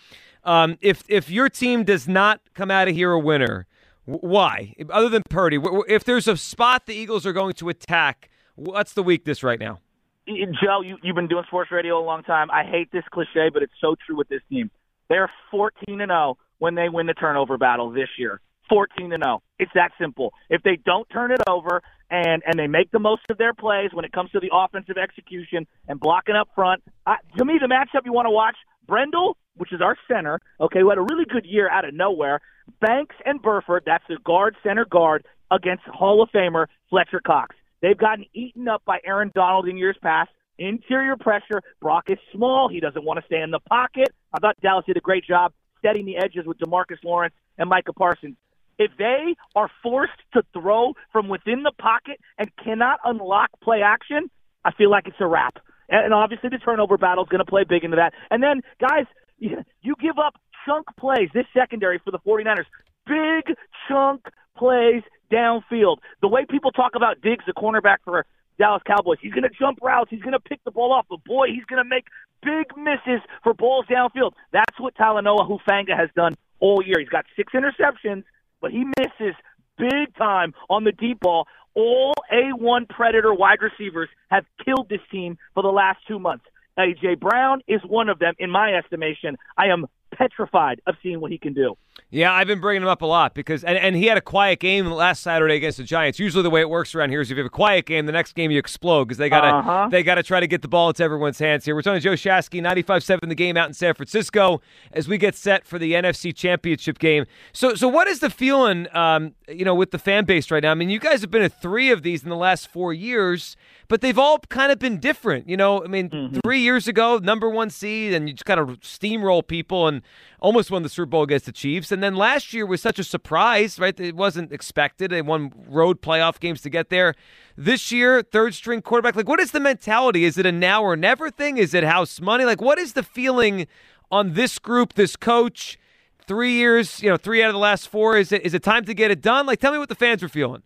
Um, 0.43 0.77
if 0.81 1.03
if 1.09 1.29
your 1.29 1.49
team 1.49 1.83
does 1.83 2.07
not 2.07 2.39
come 2.53 2.71
out 2.71 2.87
of 2.87 2.95
here 2.95 3.11
a 3.11 3.19
winner, 3.19 3.67
why? 4.05 4.73
Other 4.89 5.09
than 5.09 5.23
Purdy, 5.29 5.59
if 5.89 6.05
there's 6.05 6.27
a 6.27 6.37
spot 6.37 6.85
the 6.85 6.93
Eagles 6.93 7.25
are 7.25 7.33
going 7.33 7.53
to 7.55 7.67
attack, 7.67 8.29
what's 8.55 8.93
the 8.93 9.03
weakness 9.03 9.43
right 9.43 9.59
now? 9.59 9.79
Joe, 10.27 10.81
you, 10.81 10.97
you've 11.01 11.15
been 11.15 11.27
doing 11.27 11.45
sports 11.47 11.71
radio 11.71 11.99
a 11.99 12.03
long 12.03 12.23
time. 12.23 12.51
I 12.51 12.63
hate 12.63 12.91
this 12.91 13.03
cliche, 13.11 13.49
but 13.51 13.63
it's 13.63 13.73
so 13.79 13.95
true 14.05 14.17
with 14.17 14.27
this 14.27 14.41
team. 14.49 14.69
They're 15.09 15.31
14 15.51 16.01
and 16.01 16.09
0 16.09 16.37
when 16.59 16.75
they 16.75 16.89
win 16.89 17.07
the 17.07 17.13
turnover 17.13 17.57
battle 17.57 17.91
this 17.91 18.09
year. 18.17 18.41
14 18.69 19.13
and 19.13 19.23
0. 19.23 19.41
It's 19.59 19.71
that 19.75 19.91
simple. 19.99 20.33
If 20.49 20.63
they 20.63 20.77
don't 20.85 21.07
turn 21.09 21.31
it 21.31 21.41
over 21.47 21.81
and 22.09 22.43
and 22.45 22.59
they 22.59 22.67
make 22.67 22.91
the 22.91 22.99
most 22.99 23.21
of 23.29 23.37
their 23.37 23.53
plays 23.53 23.91
when 23.93 24.05
it 24.05 24.11
comes 24.11 24.31
to 24.31 24.39
the 24.39 24.49
offensive 24.51 24.97
execution 24.97 25.65
and 25.87 25.99
blocking 25.99 26.35
up 26.35 26.49
front, 26.55 26.83
I, 27.05 27.15
to 27.37 27.45
me 27.45 27.57
the 27.59 27.67
matchup 27.67 28.05
you 28.05 28.13
want 28.13 28.25
to 28.25 28.31
watch 28.31 28.55
Brendel, 28.85 29.37
which 29.55 29.71
is 29.71 29.81
our 29.81 29.97
center, 30.07 30.39
okay, 30.59 30.79
who 30.79 30.89
had 30.89 30.97
a 30.97 31.01
really 31.01 31.25
good 31.25 31.45
year 31.45 31.69
out 31.69 31.85
of 31.85 31.93
nowhere. 31.93 32.41
Banks 32.81 33.15
and 33.25 33.41
Burford, 33.41 33.83
that's 33.85 34.03
the 34.09 34.17
guard 34.25 34.55
center 34.61 34.85
guard 34.85 35.25
against 35.51 35.83
Hall 35.85 36.21
of 36.21 36.29
Famer 36.31 36.67
Fletcher 36.89 37.21
Cox. 37.25 37.55
They've 37.81 37.97
gotten 37.97 38.25
eaten 38.33 38.67
up 38.67 38.83
by 38.85 38.99
Aaron 39.05 39.31
Donald 39.33 39.67
in 39.67 39.77
years 39.77 39.97
past. 40.01 40.29
Interior 40.57 41.15
pressure. 41.15 41.61
Brock 41.81 42.05
is 42.09 42.17
small. 42.33 42.67
He 42.69 42.79
doesn't 42.79 43.03
want 43.03 43.19
to 43.19 43.25
stay 43.25 43.41
in 43.41 43.51
the 43.51 43.59
pocket. 43.59 44.09
I 44.33 44.39
thought 44.39 44.59
Dallas 44.61 44.85
did 44.85 44.97
a 44.97 45.01
great 45.01 45.23
job 45.23 45.53
setting 45.83 46.05
the 46.05 46.17
edges 46.17 46.45
with 46.45 46.57
Demarcus 46.57 47.03
Lawrence 47.03 47.35
and 47.57 47.69
Micah 47.69 47.93
Parsons. 47.93 48.35
If 48.79 48.91
they 48.97 49.35
are 49.55 49.69
forced 49.81 50.19
to 50.33 50.43
throw 50.53 50.93
from 51.11 51.29
within 51.29 51.63
the 51.63 51.71
pocket 51.79 52.19
and 52.37 52.49
cannot 52.63 52.99
unlock 53.03 53.49
play 53.63 53.81
action, 53.81 54.29
I 54.63 54.71
feel 54.71 54.91
like 54.91 55.07
it's 55.07 55.17
a 55.19 55.27
wrap. 55.27 55.57
And 55.89 56.13
obviously, 56.13 56.49
the 56.49 56.57
turnover 56.57 56.97
battle 56.97 57.23
is 57.23 57.29
going 57.29 57.39
to 57.39 57.49
play 57.49 57.63
big 57.63 57.83
into 57.83 57.97
that. 57.97 58.13
And 58.29 58.43
then, 58.43 58.61
guys, 58.79 59.05
you 59.39 59.95
give 59.99 60.19
up 60.19 60.35
chunk 60.65 60.85
plays, 60.99 61.29
this 61.33 61.45
secondary 61.57 61.99
for 62.03 62.11
the 62.11 62.19
49ers. 62.19 62.65
Big 63.07 63.55
chunk 63.87 64.25
plays 64.57 65.03
downfield. 65.31 65.97
The 66.21 66.27
way 66.27 66.45
people 66.49 66.71
talk 66.71 66.95
about 66.95 67.21
Diggs, 67.21 67.45
the 67.45 67.53
cornerback 67.53 67.97
for 68.03 68.25
Dallas 68.57 68.81
Cowboys, 68.85 69.17
he's 69.21 69.33
going 69.33 69.43
to 69.43 69.49
jump 69.59 69.79
routes. 69.81 70.09
He's 70.09 70.21
going 70.21 70.33
to 70.33 70.39
pick 70.39 70.63
the 70.63 70.71
ball 70.71 70.91
off. 70.91 71.05
But 71.09 71.23
boy, 71.23 71.47
he's 71.47 71.65
going 71.65 71.83
to 71.83 71.87
make 71.87 72.05
big 72.41 72.75
misses 72.77 73.21
for 73.43 73.53
balls 73.53 73.85
downfield. 73.89 74.33
That's 74.51 74.79
what 74.79 74.95
Talanoa 74.95 75.47
Hufanga 75.49 75.97
has 75.97 76.09
done 76.15 76.35
all 76.59 76.83
year. 76.83 76.99
He's 76.99 77.09
got 77.09 77.25
six 77.35 77.53
interceptions, 77.53 78.23
but 78.61 78.71
he 78.71 78.85
misses 78.97 79.35
big 79.77 80.15
time 80.17 80.53
on 80.69 80.83
the 80.83 80.91
deep 80.91 81.19
ball. 81.19 81.47
All 81.75 82.13
A1 82.33 82.89
Predator 82.89 83.33
wide 83.33 83.59
receivers 83.61 84.09
have 84.29 84.45
killed 84.65 84.89
this 84.89 85.01
team 85.11 85.37
for 85.53 85.61
the 85.61 85.69
last 85.69 85.99
two 86.07 86.17
months. 86.17 86.45
A.J. 86.79 87.15
Brown 87.15 87.61
is 87.67 87.81
one 87.85 88.09
of 88.09 88.19
them, 88.19 88.33
in 88.39 88.49
my 88.51 88.73
estimation. 88.73 89.37
I 89.57 89.67
am 89.67 89.87
petrified 90.13 90.81
of 90.85 90.95
seeing 91.01 91.19
what 91.19 91.31
he 91.31 91.37
can 91.37 91.53
do. 91.53 91.75
Yeah, 92.09 92.31
I've 92.31 92.47
been 92.47 92.61
bringing 92.61 92.83
him 92.83 92.87
up 92.87 93.01
a 93.01 93.05
lot 93.05 93.33
because, 93.33 93.65
and, 93.65 93.77
and 93.77 93.93
he 93.93 94.05
had 94.05 94.17
a 94.17 94.21
quiet 94.21 94.59
game 94.59 94.85
last 94.85 95.21
Saturday 95.21 95.55
against 95.55 95.77
the 95.77 95.83
Giants. 95.83 96.19
Usually, 96.19 96.41
the 96.41 96.49
way 96.49 96.61
it 96.61 96.69
works 96.69 96.95
around 96.95 97.09
here 97.09 97.19
is 97.19 97.29
if 97.29 97.35
you 97.35 97.43
have 97.43 97.47
a 97.47 97.49
quiet 97.49 97.85
game, 97.85 98.05
the 98.05 98.13
next 98.13 98.33
game 98.33 98.49
you 98.49 98.59
explode 98.59 99.05
because 99.05 99.17
they 99.17 99.27
gotta 99.27 99.47
uh-huh. 99.47 99.89
they 99.89 100.03
gotta 100.03 100.23
try 100.23 100.39
to 100.39 100.47
get 100.47 100.61
the 100.61 100.69
ball 100.69 100.87
into 100.87 101.03
everyone's 101.03 101.37
hands 101.37 101.65
here. 101.65 101.75
We're 101.75 101.81
talking 101.81 101.99
to 101.99 102.03
Joe 102.03 102.13
Shasky, 102.13 102.61
95-7 102.61 103.27
the 103.27 103.35
game 103.35 103.57
out 103.57 103.67
in 103.67 103.73
San 103.73 103.93
Francisco 103.93 104.61
as 104.93 105.09
we 105.09 105.17
get 105.17 105.35
set 105.35 105.65
for 105.65 105.77
the 105.77 105.93
NFC 105.93 106.33
Championship 106.33 106.97
game. 106.97 107.25
So, 107.51 107.75
so 107.75 107.89
what 107.89 108.07
is 108.07 108.19
the 108.19 108.29
feeling, 108.29 108.87
um, 108.95 109.33
you 109.49 109.65
know, 109.65 109.75
with 109.75 109.91
the 109.91 109.99
fan 109.99 110.23
base 110.23 110.49
right 110.49 110.63
now? 110.63 110.71
I 110.71 110.75
mean, 110.75 110.89
you 110.89 110.99
guys 110.99 111.19
have 111.21 111.31
been 111.31 111.41
at 111.41 111.61
three 111.61 111.91
of 111.91 112.03
these 112.03 112.23
in 112.23 112.29
the 112.29 112.37
last 112.37 112.69
four 112.69 112.93
years 112.93 113.57
but 113.87 114.01
they've 114.01 114.17
all 114.17 114.39
kind 114.49 114.71
of 114.71 114.79
been 114.79 114.99
different. 114.99 115.47
You 115.47 115.57
know, 115.57 115.83
I 115.83 115.87
mean, 115.87 116.09
mm-hmm. 116.09 116.39
three 116.43 116.59
years 116.59 116.87
ago, 116.87 117.19
number 117.21 117.49
one 117.49 117.69
seed, 117.69 118.13
and 118.13 118.27
you 118.27 118.33
just 118.33 118.45
kind 118.45 118.59
of 118.59 118.79
steamroll 118.81 119.45
people 119.45 119.87
and 119.87 120.01
almost 120.39 120.69
won 120.69 120.83
the 120.83 120.89
Super 120.89 121.05
Bowl 121.05 121.23
against 121.23 121.45
the 121.45 121.51
Chiefs. 121.51 121.91
And 121.91 122.03
then 122.03 122.15
last 122.15 122.53
year 122.53 122.65
was 122.65 122.81
such 122.81 122.99
a 122.99 123.03
surprise, 123.03 123.79
right? 123.79 123.97
It 123.99 124.15
wasn't 124.15 124.51
expected. 124.51 125.11
They 125.11 125.21
won 125.21 125.51
road 125.67 126.01
playoff 126.01 126.39
games 126.39 126.61
to 126.61 126.69
get 126.69 126.89
there. 126.89 127.13
This 127.55 127.91
year, 127.91 128.21
third 128.21 128.53
string 128.53 128.81
quarterback. 128.81 129.15
Like, 129.15 129.29
what 129.29 129.39
is 129.39 129.51
the 129.51 129.59
mentality? 129.59 130.25
Is 130.25 130.37
it 130.37 130.45
a 130.45 130.51
now 130.51 130.83
or 130.83 130.95
never 130.95 131.31
thing? 131.31 131.57
Is 131.57 131.73
it 131.73 131.83
house 131.83 132.19
money? 132.19 132.45
Like, 132.45 132.61
what 132.61 132.77
is 132.77 132.93
the 132.93 133.03
feeling 133.03 133.67
on 134.11 134.33
this 134.33 134.59
group, 134.59 134.93
this 134.93 135.15
coach? 135.15 135.79
Three 136.27 136.51
years, 136.51 137.01
you 137.01 137.09
know, 137.09 137.15
three 137.15 137.41
out 137.41 137.47
of 137.47 137.53
the 137.53 137.59
last 137.59 137.87
four. 137.87 138.17
Is 138.17 138.33
it 138.33 138.41
is 138.41 138.53
it 138.53 138.61
time 138.61 138.83
to 138.83 138.93
get 138.93 139.11
it 139.11 139.21
done? 139.21 139.45
Like, 139.45 139.61
tell 139.61 139.71
me 139.71 139.77
what 139.77 139.87
the 139.87 139.95
fans 139.95 140.21
are 140.21 140.27
feeling. 140.27 140.61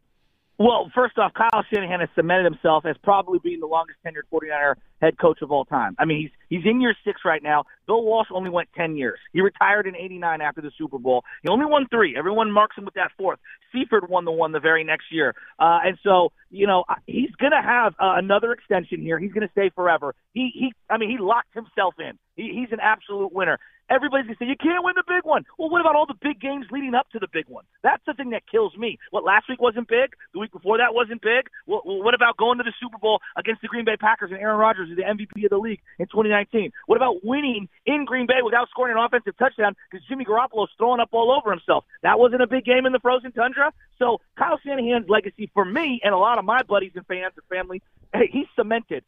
Well, 0.62 0.92
first 0.94 1.18
off, 1.18 1.34
Kyle 1.34 1.64
Shanahan 1.74 2.02
has 2.02 2.10
cemented 2.14 2.46
himself 2.46 2.86
as 2.86 2.96
probably 3.04 3.40
being 3.40 3.62
the 3.62 3.66
longest 3.66 3.98
tenured 4.06 4.30
49er 4.32 4.76
head 5.02 5.18
coach 5.18 5.42
of 5.42 5.52
all 5.52 5.66
time. 5.66 5.96
I 5.98 6.06
mean, 6.06 6.22
he's 6.22 6.30
he's 6.50 6.70
in 6.70 6.80
year 6.80 6.94
six 7.04 7.22
right 7.26 7.42
now. 7.42 7.64
Bill 7.88 8.04
Walsh 8.04 8.28
only 8.32 8.52
went 8.52 8.70
10 8.78 8.96
years. 8.96 9.18
He 9.34 9.42
retired 9.42 9.88
in 9.88 9.96
89 9.96 10.40
after 10.40 10.62
the 10.62 10.70
Super 10.78 11.00
Bowl. 11.00 11.24
He 11.42 11.50
only 11.50 11.66
won 11.66 11.88
three. 11.90 12.16
Everyone 12.16 12.52
marks 12.52 12.78
him 12.78 12.86
with 12.86 12.94
that 12.94 13.10
fourth. 13.18 13.40
Seifert 13.72 14.08
won 14.08 14.24
the 14.24 14.32
one 14.32 14.52
the 14.52 14.60
very 14.60 14.84
next 14.84 15.06
year. 15.12 15.34
Uh, 15.58 15.80
and 15.84 15.98
so, 16.04 16.32
you 16.52 16.68
know, 16.68 16.84
he's 17.08 17.32
going 17.40 17.54
to 17.54 17.62
have 17.62 17.94
uh, 17.94 18.14
another 18.18 18.52
extension 18.52 19.02
here. 19.02 19.18
He's 19.18 19.32
going 19.32 19.48
to 19.48 19.52
stay 19.54 19.72
forever. 19.74 20.14
He, 20.36 20.52
he, 20.54 20.74
I 20.92 21.00
mean, 21.00 21.10
he 21.10 21.18
locked 21.18 21.56
himself 21.56 21.96
in. 21.98 22.20
He, 22.36 22.54
he's 22.54 22.72
an 22.72 22.80
absolute 22.80 23.34
winner 23.34 23.58
everybody's 23.92 24.26
going 24.26 24.38
to 24.40 24.46
say, 24.46 24.48
you 24.48 24.56
can't 24.56 24.84
win 24.84 24.96
the 24.96 25.04
big 25.06 25.24
one. 25.24 25.44
Well, 25.60 25.70
what 25.70 25.82
about 25.82 25.96
all 25.96 26.08
the 26.08 26.18
big 26.20 26.40
games 26.40 26.66
leading 26.72 26.96
up 26.96 27.10
to 27.12 27.20
the 27.20 27.28
big 27.28 27.46
one? 27.48 27.66
That's 27.84 28.02
the 28.08 28.14
thing 28.14 28.32
that 28.32 28.44
kills 28.50 28.76
me. 28.78 28.98
What, 29.12 29.24
last 29.24 29.50
week 29.50 29.62
wasn't 29.62 29.88
big? 29.88 30.16
The 30.34 30.40
week 30.40 30.52
before 30.52 30.78
that 30.78 30.96
wasn't 30.96 31.22
big? 31.22 31.52
Well, 31.68 31.82
what 31.84 32.16
about 32.16 32.38
going 32.38 32.58
to 32.58 32.64
the 32.64 32.74
Super 32.80 32.98
Bowl 32.98 33.20
against 33.36 33.62
the 33.62 33.68
Green 33.68 33.86
Bay 33.86 33.98
Packers 34.00 34.32
and 34.32 34.40
Aaron 34.40 34.58
Rodgers 34.58 34.90
is 34.90 34.96
the 34.96 35.04
MVP 35.04 35.44
of 35.44 35.52
the 35.52 35.58
league 35.60 35.82
in 36.00 36.08
2019? 36.08 36.72
What 36.88 36.96
about 36.96 37.24
winning 37.24 37.68
in 37.86 38.06
Green 38.06 38.26
Bay 38.26 38.42
without 38.44 38.70
scoring 38.70 38.96
an 38.98 39.04
offensive 39.04 39.38
touchdown 39.38 39.76
because 39.92 40.06
Jimmy 40.08 40.26
Garoppolo's 40.26 40.72
throwing 40.78 41.02
up 41.02 41.10
all 41.12 41.32
over 41.32 41.52
himself? 41.52 41.84
That 42.04 42.18
wasn't 42.18 42.42
a 42.42 42.48
big 42.48 42.64
game 42.64 42.86
in 42.86 42.94
the 42.94 43.00
frozen 43.00 43.32
tundra. 43.34 43.74
So 44.00 44.22
Kyle 44.38 44.60
Shanahan's 44.64 45.10
legacy 45.10 45.52
for 45.54 45.66
me 45.66 46.00
and 46.04 46.14
a 46.14 46.18
lot 46.18 46.38
of 46.38 46.46
my 46.46 46.64
buddies 46.64 46.94
and 46.96 47.06
fans 47.06 47.34
and 47.36 47.46
family, 47.50 47.82
hey, 48.14 48.30
he's 48.32 48.48
cemented. 48.56 49.04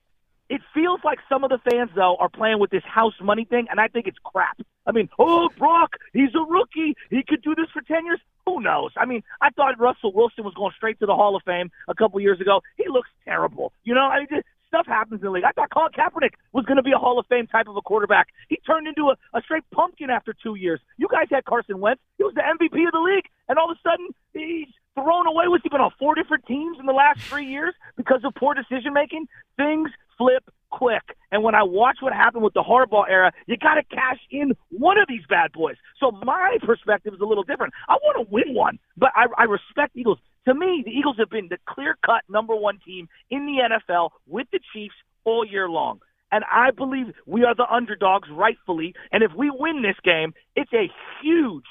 It 0.53 0.62
feels 0.72 1.00
like 1.03 1.17
some 1.27 1.43
of 1.43 1.50
the 1.50 1.57
fans, 1.67 1.89
though, 1.95 2.15
are 2.19 2.29
playing 2.29 2.60
with 2.60 2.69
this 2.69 2.83
house 2.86 3.15
money 3.19 3.43
thing, 3.43 3.65
and 3.72 3.79
I 3.79 3.88
think 3.88 4.05
it's 4.05 4.19
crap. 4.24 4.62
I 4.86 4.91
mean, 4.91 5.10
oh, 5.17 5.50
Brock, 5.57 5.93
he's 6.13 6.29
a 6.36 6.45
rookie. 6.45 6.93
He 7.10 7.24
could 7.27 7.41
do 7.41 7.55
this 7.55 7.65
for 7.74 7.81
10 7.81 8.05
years. 8.05 8.19
Who 8.45 8.62
knows? 8.62 8.91
I 8.95 9.07
mean, 9.07 9.24
I 9.41 9.50
thought 9.50 9.79
Russell 9.79 10.13
Wilson 10.13 10.43
was 10.43 10.53
going 10.53 10.72
straight 10.77 11.00
to 11.00 11.07
the 11.07 11.15
Hall 11.15 11.36
of 11.36 11.41
Fame 11.41 11.72
a 11.88 11.95
couple 11.95 12.19
years 12.19 12.39
ago. 12.39 12.62
He 12.77 12.83
looks 12.88 13.10
terrible. 13.25 13.74
You 13.83 13.95
know, 13.95 14.01
I 14.01 14.19
mean, 14.19 14.43
stuff 14.67 14.86
happens 14.86 15.22
in 15.22 15.25
the 15.25 15.31
league. 15.31 15.43
I 15.43 15.53
thought 15.53 15.72
Colin 15.72 15.91
Kaepernick 15.91 16.33
was 16.51 16.65
going 16.65 16.77
to 16.77 16.83
be 16.83 16.91
a 16.91 17.00
Hall 17.00 17.17
of 17.17 17.25
Fame 17.25 17.48
type 17.48 17.67
of 17.67 17.75
a 17.75 17.81
quarterback. 17.81 18.27
He 18.48 18.57
turned 18.57 18.88
into 18.88 19.10
a, 19.10 19.17
a 19.36 19.41
straight 19.41 19.63
pumpkin 19.74 20.12
after 20.12 20.36
two 20.43 20.53
years. 20.53 20.81
You 20.98 21.07
guys 21.10 21.29
had 21.31 21.45
Carson 21.45 21.79
Wentz. 21.79 22.00
He 22.19 22.25
was 22.25 22.36
the 22.36 22.41
MVP 22.41 22.86
of 22.86 22.91
the 22.91 23.00
league, 23.00 23.25
and 23.50 23.57
all 23.57 23.72
of 23.72 23.77
a 23.77 23.89
sudden, 23.89 24.10
he's 24.33 24.67
thrown 24.96 25.28
away. 25.28 25.48
Was 25.48 25.62
he 25.64 25.70
been 25.70 25.82
on 25.82 25.92
four 26.00 26.16
different 26.16 26.46
teams 26.46 26.78
in 26.80 26.86
the 26.86 26.94
last 26.94 27.22
three 27.22 27.46
years 27.46 27.74
because 27.98 28.22
of 28.24 28.34
poor 28.36 28.54
decision 28.54 28.94
making? 28.94 29.28
Things 29.58 29.90
flip 30.18 30.44
quick. 30.70 31.16
And 31.32 31.44
when 31.44 31.56
I 31.56 31.64
watch 31.64 31.98
what 32.02 32.14
happened 32.14 32.44
with 32.44 32.54
the 32.54 32.64
Harbaugh 32.64 33.10
era, 33.10 33.32
you 33.48 33.58
got 33.58 33.76
to 33.76 33.84
cash 33.84 34.20
in 34.32 34.54
one 34.70 34.98
of 34.98 35.08
these 35.08 35.22
bad 35.30 35.52
boys. 35.52 35.76
So 36.00 36.12
my 36.12 36.58
perspective 36.64 37.14
is 37.14 37.22
a 37.22 37.26
little 37.26 37.44
different. 37.44 37.74
I 37.88 37.94
want 38.04 38.28
to 38.28 38.34
win 38.34 38.54
one, 38.54 38.80
but 38.98 39.12
I, 39.16 39.26
I 39.38 39.44
respect 39.44 39.96
Eagles. 39.96 40.20
To 40.48 40.54
me, 40.54 40.84
the 40.86 40.92
Eagles 40.92 41.16
have 41.20 41.30
been 41.30 41.48
the 41.50 41.58
clear 41.68 41.96
cut 42.06 42.24
number 42.28 42.56
one 42.56 42.80
team 42.86 43.08
in 43.30 43.46
the 43.46 43.78
NFL 43.78 44.10
with 44.28 44.48
the 44.52 44.60
Chiefs 44.74 44.96
all 45.24 45.46
year 45.46 45.70
long. 45.70 46.00
And 46.32 46.44
I 46.52 46.72
believe 46.72 47.14
we 47.28 47.44
are 47.46 47.54
the 47.54 47.72
underdogs 47.72 48.28
rightfully. 48.32 48.96
And 49.12 49.24
if 49.24 49.32
we 49.38 49.52
win 49.52 49.84
this 49.84 49.96
game, 50.04 50.34
it's 50.56 50.74
a 50.74 50.92
huge, 51.22 51.66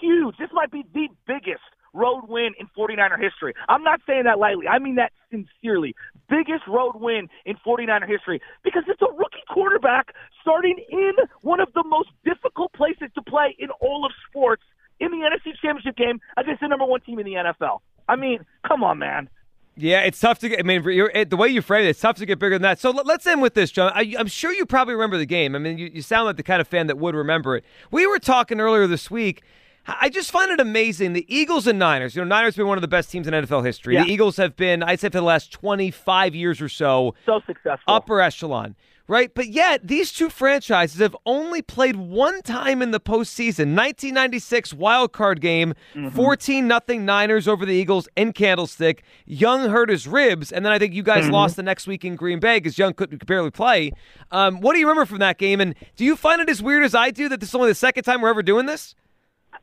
huge, 0.00 0.36
this 0.38 0.50
might 0.52 0.70
be 0.70 0.84
the 0.92 1.08
biggest 1.26 1.62
road 1.92 2.24
win 2.28 2.54
in 2.58 2.68
49er 2.76 3.20
history. 3.20 3.54
I'm 3.68 3.82
not 3.82 4.00
saying 4.06 4.24
that 4.24 4.38
lightly. 4.38 4.68
I 4.68 4.78
mean 4.78 4.96
that 4.96 5.12
sincerely. 5.30 5.94
Biggest 6.28 6.66
road 6.66 6.94
win 6.96 7.28
in 7.44 7.56
49er 7.66 8.08
history 8.08 8.40
because 8.62 8.84
it's 8.86 9.02
a 9.02 9.12
rookie 9.12 9.44
quarterback 9.48 10.14
starting 10.40 10.82
in 10.90 11.12
one 11.42 11.60
of 11.60 11.68
the 11.74 11.84
most 11.86 12.10
difficult 12.24 12.72
places 12.72 13.08
to 13.14 13.22
play 13.22 13.54
in 13.58 13.70
all 13.80 14.04
of 14.04 14.12
sports 14.28 14.62
in 15.00 15.10
the 15.10 15.18
NFC 15.18 15.52
Championship 15.60 15.96
game 15.96 16.20
against 16.36 16.60
the 16.60 16.68
number 16.68 16.84
one 16.84 17.00
team 17.00 17.18
in 17.18 17.26
the 17.26 17.34
NFL. 17.34 17.80
I 18.08 18.16
mean, 18.16 18.44
come 18.66 18.82
on, 18.82 18.98
man. 18.98 19.28
Yeah, 19.74 20.00
it's 20.00 20.20
tough 20.20 20.38
to 20.40 20.50
get. 20.50 20.58
I 20.58 20.62
mean, 20.62 20.82
the 20.82 21.36
way 21.36 21.48
you 21.48 21.62
frame 21.62 21.86
it, 21.86 21.88
it's 21.88 22.00
tough 22.00 22.16
to 22.16 22.26
get 22.26 22.38
bigger 22.38 22.56
than 22.56 22.62
that. 22.62 22.78
So 22.78 22.90
let's 22.90 23.26
end 23.26 23.40
with 23.40 23.54
this, 23.54 23.70
John. 23.70 23.90
I, 23.94 24.14
am 24.18 24.26
sure 24.26 24.52
you 24.52 24.66
probably 24.66 24.92
remember 24.92 25.16
the 25.16 25.24
game. 25.24 25.56
I 25.56 25.58
mean, 25.58 25.78
you, 25.78 25.90
you 25.94 26.02
sound 26.02 26.26
like 26.26 26.36
the 26.36 26.42
kind 26.42 26.60
of 26.60 26.68
fan 26.68 26.88
that 26.88 26.98
would 26.98 27.14
remember 27.14 27.56
it. 27.56 27.64
We 27.90 28.06
were 28.06 28.18
talking 28.18 28.60
earlier 28.60 28.86
this 28.86 29.10
week 29.10 29.42
I 29.86 30.08
just 30.08 30.30
find 30.30 30.50
it 30.50 30.60
amazing. 30.60 31.12
The 31.12 31.26
Eagles 31.34 31.66
and 31.66 31.78
Niners, 31.78 32.14
you 32.14 32.22
know, 32.22 32.28
Niners 32.28 32.54
have 32.54 32.62
been 32.62 32.68
one 32.68 32.78
of 32.78 32.82
the 32.82 32.88
best 32.88 33.10
teams 33.10 33.26
in 33.26 33.34
NFL 33.34 33.64
history. 33.64 33.94
Yeah. 33.94 34.04
The 34.04 34.12
Eagles 34.12 34.36
have 34.36 34.54
been, 34.56 34.82
I'd 34.82 35.00
say, 35.00 35.08
for 35.08 35.18
the 35.18 35.22
last 35.22 35.50
25 35.52 36.34
years 36.34 36.60
or 36.60 36.68
so, 36.68 37.14
so 37.26 37.40
successful. 37.46 37.92
Upper 37.92 38.20
echelon, 38.20 38.76
right? 39.08 39.34
But 39.34 39.48
yet, 39.48 39.88
these 39.88 40.12
two 40.12 40.30
franchises 40.30 41.00
have 41.00 41.16
only 41.26 41.62
played 41.62 41.96
one 41.96 42.42
time 42.42 42.80
in 42.80 42.92
the 42.92 43.00
postseason 43.00 43.74
1996 43.74 44.72
wild 44.72 45.12
card 45.12 45.40
game, 45.40 45.74
mm-hmm. 45.96 46.10
14 46.10 46.68
nothing 46.68 47.04
Niners 47.04 47.48
over 47.48 47.66
the 47.66 47.74
Eagles 47.74 48.08
in 48.14 48.32
Candlestick. 48.32 49.02
Young 49.26 49.68
hurt 49.68 49.90
his 49.90 50.06
ribs, 50.06 50.52
and 50.52 50.64
then 50.64 50.72
I 50.72 50.78
think 50.78 50.94
you 50.94 51.02
guys 51.02 51.24
mm-hmm. 51.24 51.32
lost 51.32 51.56
the 51.56 51.62
next 51.64 51.88
week 51.88 52.04
in 52.04 52.14
Green 52.14 52.38
Bay 52.38 52.58
because 52.58 52.78
Young 52.78 52.94
could 52.94 53.26
barely 53.26 53.50
play. 53.50 53.90
Um, 54.30 54.60
what 54.60 54.74
do 54.74 54.78
you 54.78 54.86
remember 54.86 55.06
from 55.06 55.18
that 55.18 55.38
game? 55.38 55.60
And 55.60 55.74
do 55.96 56.04
you 56.04 56.14
find 56.14 56.40
it 56.40 56.48
as 56.48 56.62
weird 56.62 56.84
as 56.84 56.94
I 56.94 57.10
do 57.10 57.28
that 57.28 57.40
this 57.40 57.48
is 57.48 57.54
only 57.56 57.68
the 57.68 57.74
second 57.74 58.04
time 58.04 58.20
we're 58.20 58.30
ever 58.30 58.44
doing 58.44 58.66
this? 58.66 58.94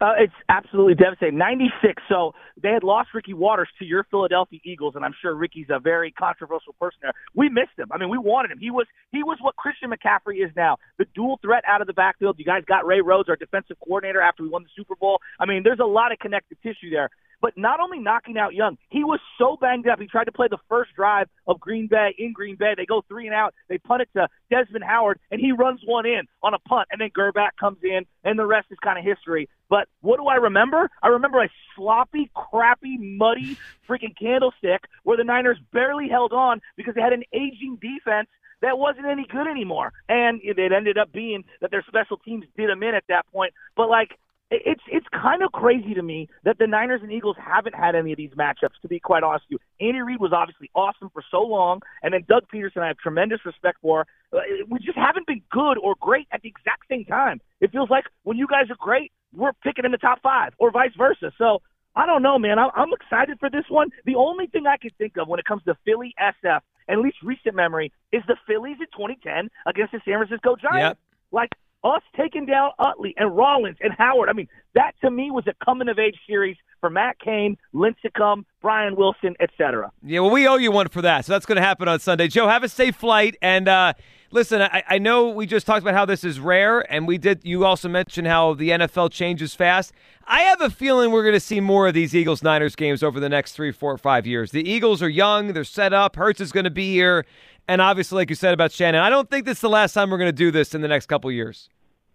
Uh, 0.02 0.14
it's 0.18 0.34
absolutely 0.48 0.96
devastating. 0.96 1.38
96. 1.38 2.02
So 2.08 2.34
they 2.62 2.70
had 2.70 2.84
lost 2.84 3.10
Ricky 3.14 3.34
Watters 3.34 3.68
to 3.80 3.86
your 3.86 4.06
Philadelphia 4.10 4.60
Eagles, 4.64 4.96
and 4.96 5.04
I'm 5.04 5.14
sure 5.22 5.36
Ricky's 5.36 5.68
a 5.70 5.80
very 5.80 6.12
controversial 6.12 6.74
person 6.80 7.00
there. 7.02 7.12
We 7.36 7.50
missed 7.50 7.78
him. 7.78 7.90
I 7.92 7.98
mean, 7.98 8.10
we 8.10 8.18
wanted 8.18 8.52
him. 8.52 8.60
He 8.60 8.72
was 8.72 8.88
he 9.12 9.24
was 9.24 9.38
what 9.42 9.58
Christian 9.58 9.92
McCaffrey 9.92 10.44
is 10.44 10.52
now, 10.56 10.78
the 10.98 11.06
dual 11.14 11.38
threat 11.42 11.64
out 11.68 11.82
of 11.82 11.88
the 11.88 11.94
backfield. 11.94 12.40
You 12.40 12.46
guys 12.46 12.64
got 12.66 12.86
Ray 12.86 13.02
Rhodes, 13.02 13.28
our 13.28 13.36
defensive 13.36 13.78
coordinator, 13.84 14.22
after 14.22 14.44
we 14.44 14.50
won 14.50 14.64
the 14.64 14.70
Super 14.76 14.96
Bowl. 14.96 15.20
I 15.38 15.46
mean, 15.46 15.64
there's 15.64 15.80
a 15.80 15.86
lot 15.88 16.14
of 16.14 16.20
connective 16.20 16.62
tissue 16.62 16.90
there. 16.92 17.10
But 17.42 17.58
not 17.58 17.80
only 17.80 18.00
knocking 18.00 18.38
out 18.38 18.54
Young, 18.54 18.78
he 18.90 19.04
was 19.04 19.20
so 19.38 19.58
banged 19.60 19.88
up. 19.88 20.00
He 20.00 20.08
tried 20.08 20.26
to 20.26 20.32
play 20.32 20.48
the 20.50 20.58
first 20.68 20.94
drive 20.96 21.28
of 21.48 21.60
Green 21.60 21.88
Bay 21.88 22.14
in 22.18 22.34
Green 22.34 22.56
Bay. 22.56 22.74
They 22.76 22.86
go 22.86 23.04
three 23.08 23.28
and 23.28 23.36
out. 23.36 23.54
They 23.68 23.78
punt 23.78 24.02
it 24.02 24.10
to 24.16 24.28
Desmond 24.50 24.84
Howard, 24.84 25.20
and 25.32 25.40
he 25.40 25.52
runs 25.52 25.82
one 25.86 26.06
in 26.06 26.28
on 26.44 26.54
a 26.54 26.60
punt, 26.60 26.88
and 26.92 27.00
then 27.00 27.10
Grbac 27.10 27.52
comes 27.60 27.78
in, 27.84 28.06
and 28.24 28.38
the 28.38 28.46
rest 28.46 28.68
is 28.72 28.78
kind 28.84 28.98
of 28.98 29.06
history. 29.06 29.50
But 29.70 29.88
what 30.02 30.18
do 30.18 30.26
I 30.26 30.36
remember? 30.36 30.90
I 31.02 31.10
remember 31.10 31.42
a 31.44 31.50
sloppy, 31.76 32.30
crappy, 32.34 32.98
muddy 32.98 33.58
freaking 33.88 34.18
candlestick 34.20 34.82
where 35.04 35.18
the 35.18 35.24
Niners 35.24 35.58
barely 35.72 36.10
held 36.10 36.34
on 36.34 36.62
because 36.76 36.96
they 36.96 37.02
had 37.02 37.14
an 37.14 37.24
aging 37.34 37.78
defense 37.82 38.30
that 38.62 38.78
wasn't 38.78 39.06
any 39.06 39.26
good 39.26 39.48
anymore. 39.48 39.94
And 40.08 40.42
it 40.44 40.58
ended 40.60 40.98
up 40.98 41.12
being 41.12 41.46
that 41.62 41.72
their 41.72 41.84
special 41.88 42.18
teams 42.18 42.46
did 42.58 42.70
them 42.70 42.84
in 42.84 42.94
at 42.96 43.06
that 43.08 43.26
point. 43.32 43.54
But 43.76 43.90
like 43.90 44.18
it's 44.52 44.82
it's 44.88 45.06
kind 45.12 45.44
of 45.44 45.52
crazy 45.52 45.94
to 45.94 46.02
me 46.02 46.28
that 46.44 46.58
the 46.58 46.66
Niners 46.66 47.02
and 47.04 47.12
Eagles 47.12 47.38
haven't 47.40 47.76
had 47.76 47.96
any 47.96 48.12
of 48.12 48.18
these 48.18 48.32
matchups. 48.32 48.82
To 48.82 48.88
be 48.88 49.00
quite 49.00 49.24
honest 49.24 49.46
with 49.50 49.60
you, 49.80 49.88
Andy 49.88 50.02
Reid 50.02 50.20
was 50.20 50.34
obviously 50.34 50.72
awesome 50.74 51.10
for 51.14 51.24
so 51.30 51.42
long, 51.42 51.82
and 52.02 52.14
then 52.14 52.26
Doug 52.28 52.44
Pederson, 52.54 52.82
I 52.82 52.88
have 52.88 52.98
tremendous 52.98 53.46
respect 53.46 53.78
for. 53.82 54.08
Uh, 54.34 54.40
we 54.68 54.80
just 54.80 54.98
haven't 54.98 55.28
been 55.28 55.42
good 55.52 55.78
or 55.78 55.96
great 56.00 56.28
at 56.32 56.42
the 56.42 56.50
exact 56.50 56.84
same 56.90 57.06
time. 57.06 57.42
It 57.62 57.72
feels 57.72 57.90
like 57.90 58.06
when 58.24 58.38
you 58.38 58.48
guys 58.48 58.70
are 58.70 58.78
great, 58.80 59.12
we're 59.34 59.54
picking 59.64 59.86
in 59.86 59.92
the 59.92 59.98
top 59.98 60.22
five, 60.22 60.54
or 60.58 60.72
vice 60.72 60.94
versa. 60.98 61.32
So 61.38 61.62
I 61.96 62.06
don't 62.06 62.24
know, 62.24 62.40
man. 62.40 62.58
I'm 62.60 62.94
excited 62.94 63.40
for 63.40 63.50
this 63.50 63.66
one. 63.70 63.90
The 64.06 64.16
only 64.16 64.48
thing 64.48 64.66
I 64.68 64.78
can 64.78 64.92
think 64.98 65.18
of 65.18 65.28
when 65.28 65.40
it 65.40 65.46
comes 65.46 65.64
to 65.66 65.76
Philly 65.86 66.14
SF, 66.20 66.62
at 66.88 66.98
least 66.98 67.18
recent 67.24 67.56
memory, 67.56 67.92
is 68.12 68.24
the 68.28 68.36
Phillies 68.48 68.78
in 68.80 68.88
2010 68.98 69.50
against 69.66 69.92
the 69.92 70.00
San 70.06 70.18
Francisco 70.18 70.56
Giants. 70.56 70.80
Yep. 70.80 70.98
Like 71.32 71.50
us 71.84 72.02
taking 72.16 72.46
down 72.46 72.72
Utley 72.80 73.14
and 73.18 73.36
Rollins 73.36 73.78
and 73.82 73.94
Howard. 73.94 74.30
I 74.30 74.34
mean, 74.34 74.48
that 74.76 74.94
to 75.02 75.12
me 75.12 75.32
was 75.32 75.46
a 75.48 75.54
coming 75.64 75.90
of 75.90 75.98
age 75.98 76.18
series 76.28 76.58
for 76.80 76.90
Matt 76.90 77.20
Cain, 77.20 77.58
Lincecum, 77.74 78.46
Brian 78.62 78.96
Wilson, 78.96 79.36
etc. 79.40 79.92
Yeah, 80.04 80.22
well, 80.22 80.32
we 80.32 80.48
owe 80.48 80.56
you 80.56 80.72
one 80.72 80.88
for 80.88 81.02
that, 81.02 81.26
so 81.26 81.34
that's 81.34 81.46
going 81.46 81.58
to 81.58 81.62
happen 81.62 81.88
on 81.88 82.00
Sunday. 82.00 82.28
Joe, 82.28 82.48
have 82.48 82.64
a 82.64 82.70
safe 82.70 82.96
flight, 82.96 83.36
and 83.42 83.68
uh, 83.68 83.94
listen. 84.32 84.62
I, 84.62 84.84
I 84.88 84.98
know 84.98 85.30
we 85.30 85.46
just 85.46 85.66
talked 85.66 85.82
about 85.82 85.94
how 85.94 86.06
this 86.06 86.24
is 86.24 86.40
rare, 86.40 86.80
and 86.92 87.08
we 87.08 87.18
did. 87.18 87.42
You 87.44 87.66
also 87.66 87.90
mentioned 87.90 88.28
how 88.28 88.54
the 88.54 88.70
NFL 88.70 89.12
changes 89.12 89.56
fast. 89.56 89.94
I 90.26 90.42
have 90.42 90.62
a 90.62 90.70
feeling 90.70 91.12
we're 91.12 91.24
going 91.24 91.34
to 91.34 91.40
see 91.40 91.60
more 91.60 91.88
of 91.88 91.94
these 91.94 92.16
Eagles 92.16 92.44
Niners 92.44 92.76
games 92.76 93.02
over 93.02 93.20
the 93.20 93.30
next 93.30 93.54
three, 93.54 93.72
four, 93.72 93.98
five 93.98 94.28
years. 94.28 94.52
The 94.52 94.70
Eagles 94.70 95.02
are 95.02 95.10
young; 95.10 95.54
they're 95.54 95.64
set 95.64 95.94
up. 95.94 96.16
Hurts 96.16 96.40
is 96.40 96.52
going 96.52 96.66
to 96.66 96.70
be 96.70 96.94
here. 96.94 97.26
And 97.70 97.82
obviously, 97.82 98.16
like 98.16 98.32
you 98.32 98.36
said 98.36 98.56
about 98.56 98.72
Shannon, 98.72 99.00
I 99.00 99.12
don't 99.12 99.30
think 99.30 99.46
this 99.46 99.60
is 99.60 99.62
the 99.62 99.70
last 99.70 99.94
time 99.94 100.10
we're 100.10 100.18
going 100.18 100.30
to 100.30 100.32
do 100.32 100.50
this 100.50 100.74
in 100.74 100.82
the 100.82 100.88
next 100.88 101.06
couple 101.06 101.32
years. 101.32 101.70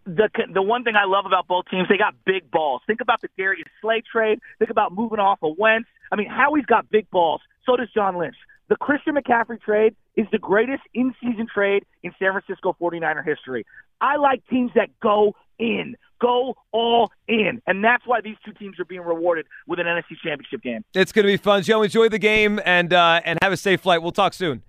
The 0.05 0.29
the 0.53 0.61
one 0.61 0.83
thing 0.83 0.97
I 0.97 1.05
love 1.07 1.27
about 1.27 1.47
both 1.47 1.67
teams, 1.71 1.87
they 1.89 1.97
got 1.97 2.13
big 2.27 2.51
balls. 2.51 2.83
Think 2.89 3.01
about 3.01 3.21
the 3.23 3.29
Darius 3.39 3.69
Slay 3.81 4.03
trade. 4.11 4.41
Think 4.59 4.73
about 4.73 4.93
moving 4.93 5.21
off 5.21 5.39
of 5.43 5.57
Wentz. 5.57 5.89
I 6.11 6.17
mean, 6.17 6.29
Howie's 6.29 6.67
got 6.67 6.91
big 6.91 7.09
balls. 7.09 7.41
So 7.65 7.77
does 7.77 7.89
John 7.95 8.19
Lynch. 8.19 8.35
The 8.69 8.75
Christian 8.75 9.15
McCaffrey 9.15 9.61
trade 9.63 9.95
is 10.17 10.27
the 10.33 10.39
greatest 10.39 10.83
in-season 10.93 11.47
trade 11.53 11.85
in 12.03 12.13
San 12.19 12.33
Francisco 12.33 12.75
49er 12.81 13.25
history. 13.25 13.65
I 14.01 14.17
like 14.17 14.43
teams 14.49 14.73
that 14.75 14.89
go 15.01 15.37
in, 15.59 15.97
go 16.21 16.57
all 16.73 17.13
in, 17.29 17.63
and 17.67 17.85
that's 17.85 18.05
why 18.07 18.21
these 18.21 18.37
two 18.45 18.53
teams 18.55 18.81
are 18.81 18.85
being 18.85 19.03
rewarded 19.03 19.47
with 19.69 19.79
an 19.79 19.87
NFC 19.87 20.17
Championship 20.21 20.63
game. 20.63 20.85
It's 20.95 21.13
going 21.13 21.27
to 21.27 21.33
be 21.33 21.37
fun, 21.37 21.63
Joe. 21.63 21.83
Enjoy 21.83 22.09
the 22.09 22.19
game 22.19 22.61
and 22.65 22.93
uh, 22.93 23.21
and 23.25 23.39
have 23.41 23.53
a 23.53 23.57
safe 23.57 23.83
flight. 23.83 24.03
We'll 24.03 24.11
talk 24.13 24.35
soon. 24.35 24.63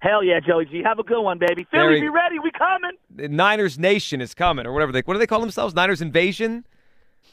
Hell 0.00 0.22
yeah, 0.22 0.40
Joey 0.40 0.66
G. 0.66 0.82
Have 0.84 0.98
a 0.98 1.02
good 1.02 1.22
one, 1.22 1.38
baby. 1.38 1.66
Philly, 1.70 2.00
be 2.00 2.08
ready. 2.08 2.38
We 2.38 2.50
coming. 2.50 2.92
The 3.14 3.28
Niners 3.28 3.78
Nation 3.78 4.20
is 4.20 4.34
coming, 4.34 4.66
or 4.66 4.72
whatever 4.72 4.92
they. 4.92 5.00
What 5.00 5.14
do 5.14 5.18
they 5.18 5.26
call 5.26 5.40
themselves? 5.40 5.74
Niners 5.74 6.02
Invasion. 6.02 6.66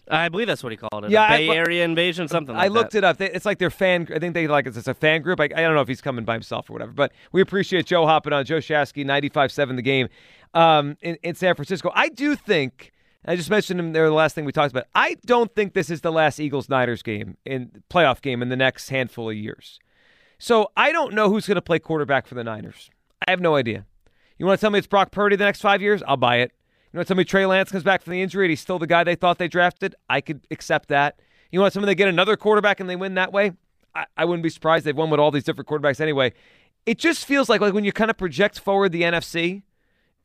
I 0.10 0.30
believe 0.30 0.47
that's 0.47 0.63
what 0.63 0.71
he 0.71 0.78
called 0.78 1.06
it. 1.06 1.12
Yeah, 1.12 1.28
Bay 1.30 1.49
I, 1.49 1.56
Area 1.56 1.86
Invasion, 1.86 2.28
something. 2.28 2.56
like 2.56 2.65
I 2.65 2.67
looked 2.67 2.91
that. 2.91 2.99
it 2.99 3.04
up. 3.04 3.21
It's 3.21 3.45
like 3.45 3.60
their 3.60 3.69
fan. 3.69 4.08
I 4.13 4.19
think 4.19 4.34
they 4.34 4.47
like 4.47 4.67
it's, 4.67 4.76
it's 4.76 4.88
a 4.88 4.93
fan 4.93 5.21
group. 5.21 5.39
I, 5.39 5.45
I, 5.45 5.47
don't 5.47 5.76
know 5.76 5.82
if 5.82 5.88
he's 5.88 6.02
coming 6.02 6.26
by 6.26 6.34
himself 6.34 6.69
or 6.69 6.73
whatever. 6.73 6.91
But 6.91 7.13
we 7.32 7.41
appreciate 7.41 7.86
Joe 7.86 8.06
hopping 8.06 8.34
on. 8.34 8.43
Joe 8.43 8.58
Shasky, 8.58 9.06
95-7 9.06 9.76
the 9.76 9.82
game 9.82 10.10
um, 10.54 10.97
in, 11.02 11.17
in 11.23 11.36
San 11.36 11.56
Francisco. 11.56 11.91
I 11.93 12.10
do 12.10 12.36
think. 12.36 12.91
I 13.26 13.38
just 13.38 13.49
mentioned 13.49 13.80
him 13.80 13.93
there. 13.93 14.08
The 14.08 14.13
last 14.13 14.36
thing 14.36 14.43
we 14.43 14.52
talked 14.52 14.71
about. 14.71 14.88
I 14.93 15.15
don't 15.26 15.54
think 15.56 15.73
this 15.73 15.89
is 15.89 16.02
the 16.02 16.12
last 16.12 16.39
Eagles 16.39 16.67
Niners 16.67 17.02
game 17.02 17.38
in 17.45 17.84
playoff 17.89 18.21
game 18.21 18.41
in 18.41 18.49
the 18.49 18.58
next 18.58 18.89
handful 18.89 19.30
of 19.30 19.36
years. 19.38 19.80
So 20.38 20.72
I 20.76 20.91
don't 20.91 21.13
know 21.13 21.30
who's 21.30 21.48
going 21.48 21.56
to 21.56 21.62
play 21.62 21.80
quarterback 21.80 22.28
for 22.28 22.36
the 22.36 22.43
Niners. 22.43 22.89
I 23.28 23.32
have 23.32 23.41
no 23.41 23.56
idea. 23.56 23.86
You 24.38 24.46
want 24.46 24.60
to 24.60 24.62
tell 24.62 24.72
me 24.72 24.80
it's 24.80 24.88
Brock 24.88 25.12
Purdy 25.12 25.36
the 25.36 25.46
next 25.46 25.62
five 25.62 25.82
years? 25.82 26.04
I'll 26.08 26.17
buy 26.17 26.38
it. 26.38 26.52
You 26.91 26.98
want 26.98 27.08
to 27.08 27.13
tell 27.13 27.17
me 27.17 27.24
Trey 27.24 27.46
Lance 27.46 27.72
comes 27.72 27.84
back 27.84 28.02
from 28.02 28.12
the 28.12 28.22
injury 28.22 28.46
and 28.46 28.50
he's 28.52 28.62
still 28.62 28.78
the 28.78 28.88
guy 28.88 29.04
they 29.04 29.15
thought 29.15 29.38
they 29.38 29.48
drafted? 29.48 29.96
I 30.10 30.22
could 30.22 30.46
accept 30.52 30.89
that. 30.89 31.19
You 31.52 31.60
want 31.60 31.72
to 31.72 31.80
tell 31.80 31.82
me 31.82 31.88
they 31.88 31.96
get 31.96 32.08
another 32.08 32.36
quarterback 32.36 32.80
and 32.80 32.89
they 32.89 32.96
win 32.96 33.13
that 33.15 33.32
way? 33.32 33.54
I, 33.96 34.06
I 34.17 34.26
wouldn't 34.26 34.43
be 34.43 34.50
surprised. 34.50 34.86
They've 34.86 34.96
won 34.96 35.10
with 35.10 35.19
all 35.19 35.32
these 35.32 35.43
different 35.43 35.67
quarterbacks 35.67 36.02
anyway. 36.02 36.34
It 36.86 36.98
just 36.98 37.26
feels 37.26 37.48
like 37.48 37.62
like 37.62 37.74
when 37.74 37.84
you 37.84 37.91
kind 37.91 38.12
of 38.12 38.17
project 38.17 38.60
forward 38.60 38.91
the 38.91 39.04
NFC, 39.04 39.63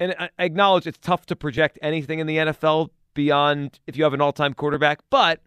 and 0.01 0.14
I 0.18 0.31
acknowledge 0.38 0.87
it's 0.87 0.99
tough 0.99 1.27
to 1.27 1.37
project 1.37 1.79
anything 1.83 2.18
in 2.18 2.27
the 2.27 2.37
NFL 2.37 2.90
beyond 3.14 3.79
if 3.87 3.97
you 3.97 4.05
have 4.05 4.14
an 4.14 4.21
all-time 4.21 4.55
quarterback, 4.55 5.01
but 5.11 5.40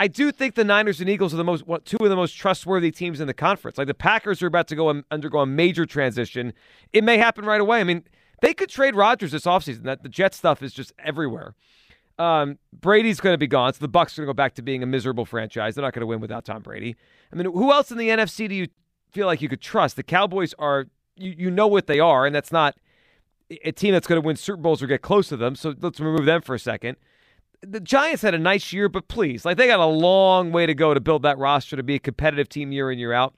I 0.00 0.06
do 0.06 0.30
think 0.30 0.54
the 0.54 0.64
Niners 0.64 1.00
and 1.00 1.10
Eagles 1.10 1.34
are 1.34 1.36
the 1.36 1.44
most 1.44 1.64
two 1.84 1.96
of 2.00 2.08
the 2.08 2.16
most 2.16 2.32
trustworthy 2.32 2.92
teams 2.92 3.20
in 3.20 3.26
the 3.26 3.34
conference. 3.34 3.76
Like 3.76 3.88
the 3.88 3.94
Packers 3.94 4.40
are 4.42 4.46
about 4.46 4.68
to 4.68 4.76
go 4.76 5.02
undergo 5.10 5.40
a 5.40 5.46
major 5.46 5.86
transition. 5.86 6.52
It 6.92 7.02
may 7.02 7.18
happen 7.18 7.44
right 7.44 7.60
away. 7.60 7.80
I 7.80 7.84
mean, 7.84 8.04
they 8.40 8.54
could 8.54 8.68
trade 8.68 8.94
Rodgers 8.94 9.32
this 9.32 9.44
offseason. 9.44 9.82
That 9.82 10.04
the 10.04 10.08
Jet 10.08 10.34
stuff 10.34 10.62
is 10.62 10.72
just 10.72 10.92
everywhere. 11.04 11.54
Um, 12.16 12.58
Brady's 12.72 13.20
going 13.20 13.34
to 13.34 13.38
be 13.38 13.48
gone, 13.48 13.72
so 13.74 13.78
the 13.80 13.88
Bucs 13.88 14.14
are 14.14 14.22
going 14.22 14.26
to 14.26 14.26
go 14.26 14.32
back 14.34 14.54
to 14.54 14.62
being 14.62 14.82
a 14.82 14.86
miserable 14.86 15.24
franchise. 15.24 15.74
They're 15.74 15.84
not 15.84 15.94
going 15.94 16.00
to 16.00 16.06
win 16.06 16.20
without 16.20 16.44
Tom 16.44 16.62
Brady. 16.62 16.96
I 17.32 17.36
mean, 17.36 17.46
who 17.46 17.72
else 17.72 17.90
in 17.90 17.98
the 17.98 18.08
NFC 18.08 18.48
do 18.48 18.54
you 18.54 18.68
feel 19.10 19.26
like 19.26 19.42
you 19.42 19.48
could 19.48 19.60
trust? 19.60 19.96
The 19.96 20.02
Cowboys 20.04 20.54
are 20.58 20.86
you, 21.16 21.34
you 21.36 21.50
know 21.50 21.66
what 21.66 21.88
they 21.88 21.98
are, 21.98 22.24
and 22.24 22.34
that's 22.34 22.52
not 22.52 22.76
a 23.64 23.72
team 23.72 23.92
that's 23.92 24.06
going 24.06 24.20
to 24.20 24.26
win 24.26 24.36
Super 24.36 24.60
Bowls 24.60 24.80
or 24.80 24.86
get 24.86 25.02
close 25.02 25.28
to 25.28 25.36
them. 25.36 25.56
So 25.56 25.74
let's 25.80 25.98
remove 25.98 26.24
them 26.24 26.40
for 26.40 26.54
a 26.54 26.58
second 26.58 26.96
the 27.62 27.80
Giants 27.80 28.22
had 28.22 28.34
a 28.34 28.38
nice 28.38 28.72
year, 28.72 28.88
but 28.88 29.08
please, 29.08 29.44
like 29.44 29.56
they 29.56 29.66
got 29.66 29.80
a 29.80 29.86
long 29.86 30.52
way 30.52 30.66
to 30.66 30.74
go 30.74 30.94
to 30.94 31.00
build 31.00 31.22
that 31.22 31.38
roster 31.38 31.76
to 31.76 31.82
be 31.82 31.96
a 31.96 32.00
competitive 32.00 32.48
team 32.48 32.72
year 32.72 32.90
in 32.90 32.98
year 32.98 33.12
out. 33.12 33.34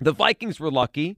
The 0.00 0.12
Vikings 0.12 0.58
were 0.58 0.70
lucky. 0.70 1.16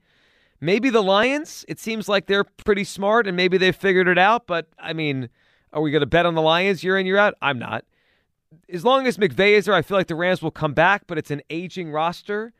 Maybe 0.60 0.90
the 0.90 1.02
Lions. 1.02 1.64
It 1.68 1.78
seems 1.78 2.08
like 2.08 2.26
they're 2.26 2.44
pretty 2.44 2.84
smart 2.84 3.26
and 3.26 3.36
maybe 3.36 3.58
they've 3.58 3.76
figured 3.76 4.08
it 4.08 4.18
out. 4.18 4.46
But 4.46 4.68
I 4.78 4.92
mean, 4.92 5.28
are 5.72 5.82
we 5.82 5.90
going 5.90 6.00
to 6.00 6.06
bet 6.06 6.26
on 6.26 6.34
the 6.34 6.42
Lions 6.42 6.84
year 6.84 6.98
in 6.98 7.06
year 7.06 7.18
out? 7.18 7.34
I'm 7.42 7.58
not. 7.58 7.84
As 8.72 8.84
long 8.84 9.06
as 9.06 9.18
McVay 9.18 9.52
is 9.52 9.64
there, 9.66 9.74
I 9.74 9.82
feel 9.82 9.96
like 9.96 10.06
the 10.06 10.14
Rams 10.14 10.42
will 10.42 10.50
come 10.50 10.72
back. 10.72 11.06
But 11.06 11.18
it's 11.18 11.30
an 11.30 11.42
aging 11.50 11.90
roster. 11.90 12.52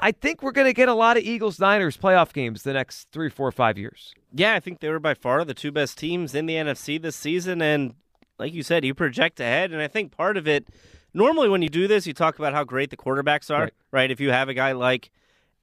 I 0.00 0.12
think 0.12 0.42
we're 0.42 0.52
going 0.52 0.68
to 0.68 0.72
get 0.72 0.88
a 0.88 0.94
lot 0.94 1.16
of 1.16 1.24
Eagles 1.24 1.58
Niners 1.58 1.96
playoff 1.96 2.32
games 2.32 2.62
the 2.62 2.72
next 2.72 3.08
three, 3.10 3.28
four, 3.28 3.50
five 3.50 3.76
years. 3.76 4.14
Yeah, 4.32 4.54
I 4.54 4.60
think 4.60 4.78
they 4.78 4.88
were 4.90 5.00
by 5.00 5.14
far 5.14 5.44
the 5.44 5.54
two 5.54 5.72
best 5.72 5.98
teams 5.98 6.36
in 6.36 6.46
the 6.46 6.54
NFC 6.54 7.02
this 7.02 7.16
season. 7.16 7.60
And 7.60 7.94
like 8.38 8.52
you 8.52 8.62
said, 8.62 8.84
you 8.84 8.94
project 8.94 9.40
ahead. 9.40 9.72
And 9.72 9.80
I 9.80 9.88
think 9.88 10.12
part 10.12 10.36
of 10.36 10.46
it, 10.46 10.68
normally 11.14 11.48
when 11.48 11.62
you 11.62 11.68
do 11.68 11.86
this, 11.86 12.06
you 12.06 12.12
talk 12.12 12.38
about 12.38 12.52
how 12.52 12.64
great 12.64 12.90
the 12.90 12.96
quarterbacks 12.96 13.54
are, 13.54 13.62
right? 13.62 13.74
right? 13.92 14.10
If 14.10 14.20
you 14.20 14.30
have 14.30 14.48
a 14.48 14.54
guy 14.54 14.72
like 14.72 15.10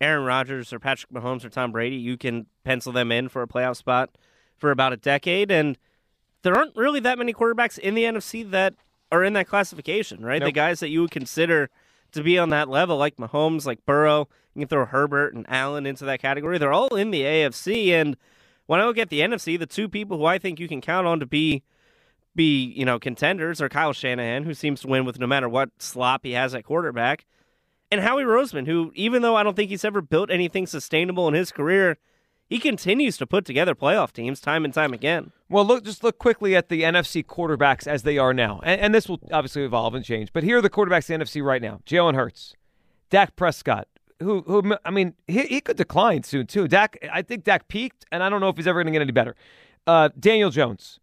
Aaron 0.02 0.26
Rodgers 0.26 0.74
or 0.74 0.80
Patrick 0.80 1.12
Mahomes 1.12 1.44
or 1.44 1.50
Tom 1.50 1.72
Brady, 1.72 1.98
you 1.98 2.18
can 2.18 2.48
pencil 2.64 2.92
them 2.92 3.12
in 3.12 3.30
for 3.30 3.42
a 3.42 3.48
playoff 3.48 3.78
spot 3.78 4.18
for 4.58 4.72
about 4.72 4.94
a 4.94 4.98
decade. 4.98 5.52
And 5.52 5.78
there 6.42 6.56
aren't 6.56 6.76
really 6.76 7.00
that 7.02 7.18
many 7.18 7.34
quarterbacks 7.34 7.78
in 7.78 7.96
the 7.96 8.04
NFC 8.04 8.50
that 8.52 8.76
are 9.12 9.24
in 9.24 9.34
that 9.34 9.48
classification, 9.48 10.24
right? 10.24 10.40
Nope. 10.40 10.48
The 10.48 10.52
guys 10.54 10.80
that 10.80 10.90
you 10.90 11.02
would 11.02 11.12
consider– 11.12 11.70
to 12.16 12.24
be 12.24 12.40
on 12.40 12.50
that 12.50 12.70
level, 12.70 12.98
like 12.98 13.18
Mahomes, 13.18 13.66
like 13.66 13.86
Burrow. 13.86 14.28
You 14.56 14.62
can 14.62 14.68
throw 14.70 14.86
Herbert 14.86 15.34
and 15.34 15.46
Allen 15.50 15.86
into 15.86 16.06
that 16.06 16.22
category. 16.22 16.58
They're 16.58 16.74
all 16.74 16.96
in 16.96 17.12
the 17.12 17.22
AFC, 17.22 17.90
and 17.90 18.18
when 18.66 18.80
I 18.80 18.86
look 18.86 18.98
at 18.98 19.10
the 19.10 19.20
NFC, 19.20 19.60
the 19.60 19.66
two 19.66 19.88
people 19.88 20.18
who 20.18 20.26
I 20.26 20.40
think 20.40 20.60
you 20.60 20.68
can 20.68 20.82
count 20.82 21.06
on 21.06 21.20
to 21.20 21.26
be 21.26 21.62
be 22.36 22.66
you 22.76 22.86
know 22.86 23.00
contenders 23.00 23.62
are 23.62 23.70
Kyle 23.70 23.94
Shanahan, 23.94 24.44
who 24.44 24.54
seems 24.54 24.82
to 24.82 24.88
win 24.88 25.06
with 25.06 25.20
no 25.20 25.28
matter 25.28 25.50
what 25.50 25.70
slop 25.80 26.22
he 26.24 26.32
has 26.32 26.54
at 26.54 26.66
quarterback, 26.66 27.26
and 27.92 28.02
Howie 28.02 28.24
Roseman, 28.24 28.68
who 28.68 28.92
even 28.96 29.22
though 29.22 29.36
I 29.36 29.44
don't 29.44 29.56
think 29.56 29.70
he's 29.70 29.86
ever 29.86 30.02
built 30.02 30.30
anything 30.30 30.68
sustainable 30.68 31.28
in 31.28 31.34
his 31.34 31.52
career, 31.52 31.98
he 32.48 32.60
continues 32.60 33.18
to 33.18 33.28
put 33.28 33.46
together 33.46 33.74
playoff 33.74 34.12
teams 34.12 34.40
time 34.40 34.66
and 34.66 34.74
time 34.74 34.94
again. 34.94 35.32
Well, 35.50 35.66
look, 35.66 35.84
just 35.84 36.04
look 36.04 36.18
quickly 36.18 36.56
at 36.56 36.70
the 36.70 36.84
NFC 36.84 37.26
quarterbacks 37.26 37.88
as 37.88 38.04
they 38.04 38.18
are 38.18 38.34
now, 38.34 38.60
and, 38.64 38.82
and 38.82 38.96
this 38.96 39.08
will 39.08 39.20
obviously 39.32 39.64
evolve 39.64 39.96
and 39.96 40.04
change. 40.04 40.34
But 40.34 40.44
here 40.44 40.58
are 40.58 40.62
the 40.62 40.70
quarterbacks 40.70 41.10
in 41.10 41.20
the 41.20 41.26
NFC 41.26 41.44
right 41.44 41.62
now: 41.62 41.82
Jalen 41.86 42.16
Hurts, 42.16 42.56
Dak 43.10 43.36
Prescott, 43.36 43.88
who, 44.20 44.42
who, 44.42 44.76
I 44.84 44.92
mean, 44.92 45.14
he, 45.28 45.44
he 45.44 45.62
could 45.62 45.78
decline 45.78 46.24
soon 46.24 46.48
too. 46.48 46.68
Dak, 46.68 46.98
I 47.12 47.22
think 47.22 47.44
Dak 47.44 47.68
peaked, 47.68 48.06
and 48.12 48.24
I 48.24 48.30
don't 48.30 48.42
know 48.42 48.50
if 48.50 48.58
he's 48.58 48.68
ever 48.68 48.80
going 48.80 48.88
to 48.88 48.92
get 48.92 49.02
any 49.02 49.12
better. 49.12 49.36
Uh, 49.88 50.10
Daniel 50.20 50.50
Jones. 50.50 51.00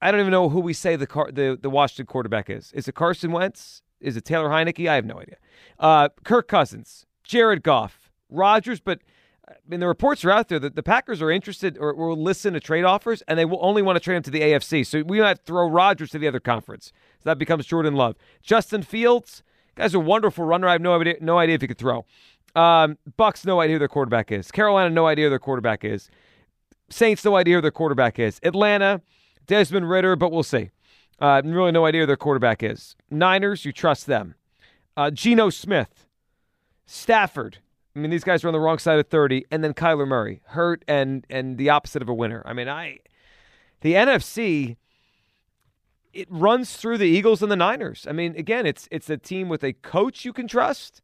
I 0.00 0.10
don't 0.10 0.20
even 0.20 0.30
know 0.30 0.48
who 0.48 0.60
we 0.60 0.72
say 0.72 0.96
the 0.96 1.06
car, 1.06 1.30
the 1.30 1.58
the 1.60 1.70
Washington 1.70 2.06
quarterback 2.06 2.48
is. 2.50 2.72
Is 2.72 2.88
it 2.88 2.94
Carson 2.94 3.32
Wentz? 3.32 3.82
Is 4.00 4.16
it 4.16 4.24
Taylor 4.24 4.48
Heinicke? 4.48 4.88
I 4.88 4.94
have 4.94 5.04
no 5.04 5.20
idea. 5.20 5.36
Uh, 5.78 6.08
Kirk 6.24 6.46
Cousins, 6.46 7.04
Jared 7.24 7.62
Goff, 7.62 8.12
Rodgers, 8.30 8.80
but 8.80 9.00
I 9.48 9.54
mean, 9.66 9.80
the 9.80 9.88
reports 9.88 10.24
are 10.24 10.30
out 10.30 10.48
there 10.48 10.58
that 10.58 10.76
the 10.76 10.82
Packers 10.82 11.22
are 11.22 11.30
interested 11.30 11.78
or 11.78 11.94
will 11.94 12.16
listen 12.16 12.52
to 12.54 12.60
trade 12.60 12.84
offers, 12.84 13.22
and 13.22 13.38
they 13.38 13.44
will 13.44 13.58
only 13.62 13.82
want 13.82 13.96
to 13.96 14.00
trade 14.00 14.16
him 14.16 14.22
to 14.24 14.30
the 14.30 14.40
AFC. 14.40 14.86
So 14.86 15.02
we 15.02 15.20
might 15.20 15.44
throw 15.44 15.68
Rodgers 15.68 16.10
to 16.10 16.18
the 16.18 16.28
other 16.28 16.40
conference. 16.40 16.92
So 17.20 17.30
that 17.30 17.38
becomes 17.38 17.66
Jordan 17.66 17.94
Love. 17.94 18.16
Justin 18.42 18.82
Fields, 18.82 19.42
guy's 19.74 19.94
a 19.94 20.00
wonderful 20.00 20.44
runner. 20.44 20.68
I 20.68 20.72
have 20.72 20.82
no 20.82 21.00
idea, 21.00 21.16
no 21.20 21.38
idea 21.38 21.54
if 21.54 21.62
he 21.62 21.66
could 21.66 21.78
throw. 21.78 22.04
Um, 22.54 22.98
Bucs, 23.18 23.46
no 23.46 23.60
idea 23.60 23.76
who 23.76 23.78
their 23.78 23.88
quarterback 23.88 24.30
is. 24.32 24.50
Carolina, 24.50 24.90
no 24.90 25.06
idea 25.06 25.26
who 25.26 25.30
their 25.30 25.38
quarterback 25.38 25.84
is. 25.84 26.10
Saints, 26.90 27.24
no 27.24 27.36
idea 27.36 27.56
who 27.56 27.60
their 27.60 27.70
quarterback 27.70 28.18
is. 28.18 28.40
Atlanta, 28.42 29.02
Desmond 29.48 29.90
Ridder, 29.90 30.14
but 30.14 30.30
we'll 30.30 30.44
see. 30.44 30.70
Uh, 31.18 31.42
really, 31.44 31.72
no 31.72 31.84
idea 31.84 32.02
who 32.02 32.06
their 32.06 32.16
quarterback 32.16 32.62
is. 32.62 32.94
Niners, 33.10 33.64
you 33.64 33.72
trust 33.72 34.06
them. 34.06 34.36
Uh, 34.96 35.10
Geno 35.10 35.50
Smith, 35.50 36.06
Stafford. 36.86 37.58
I 37.96 37.98
mean, 37.98 38.10
these 38.10 38.22
guys 38.22 38.44
are 38.44 38.48
on 38.48 38.52
the 38.52 38.60
wrong 38.60 38.78
side 38.78 39.00
of 39.00 39.08
30, 39.08 39.46
and 39.50 39.64
then 39.64 39.74
Kyler 39.74 40.06
Murray, 40.06 40.40
hurt 40.44 40.84
and 40.86 41.26
and 41.28 41.58
the 41.58 41.70
opposite 41.70 42.02
of 42.02 42.08
a 42.08 42.14
winner. 42.14 42.42
I 42.46 42.52
mean, 42.52 42.68
I 42.68 42.98
the 43.80 43.94
NFC 43.94 44.76
it 46.12 46.28
runs 46.30 46.76
through 46.76 46.98
the 46.98 47.06
Eagles 47.06 47.42
and 47.42 47.50
the 47.50 47.56
Niners. 47.56 48.06
I 48.08 48.12
mean, 48.12 48.34
again, 48.36 48.66
it's 48.66 48.86
it's 48.90 49.10
a 49.10 49.16
team 49.16 49.48
with 49.48 49.64
a 49.64 49.72
coach 49.72 50.24
you 50.24 50.32
can 50.32 50.46
trust, 50.46 51.00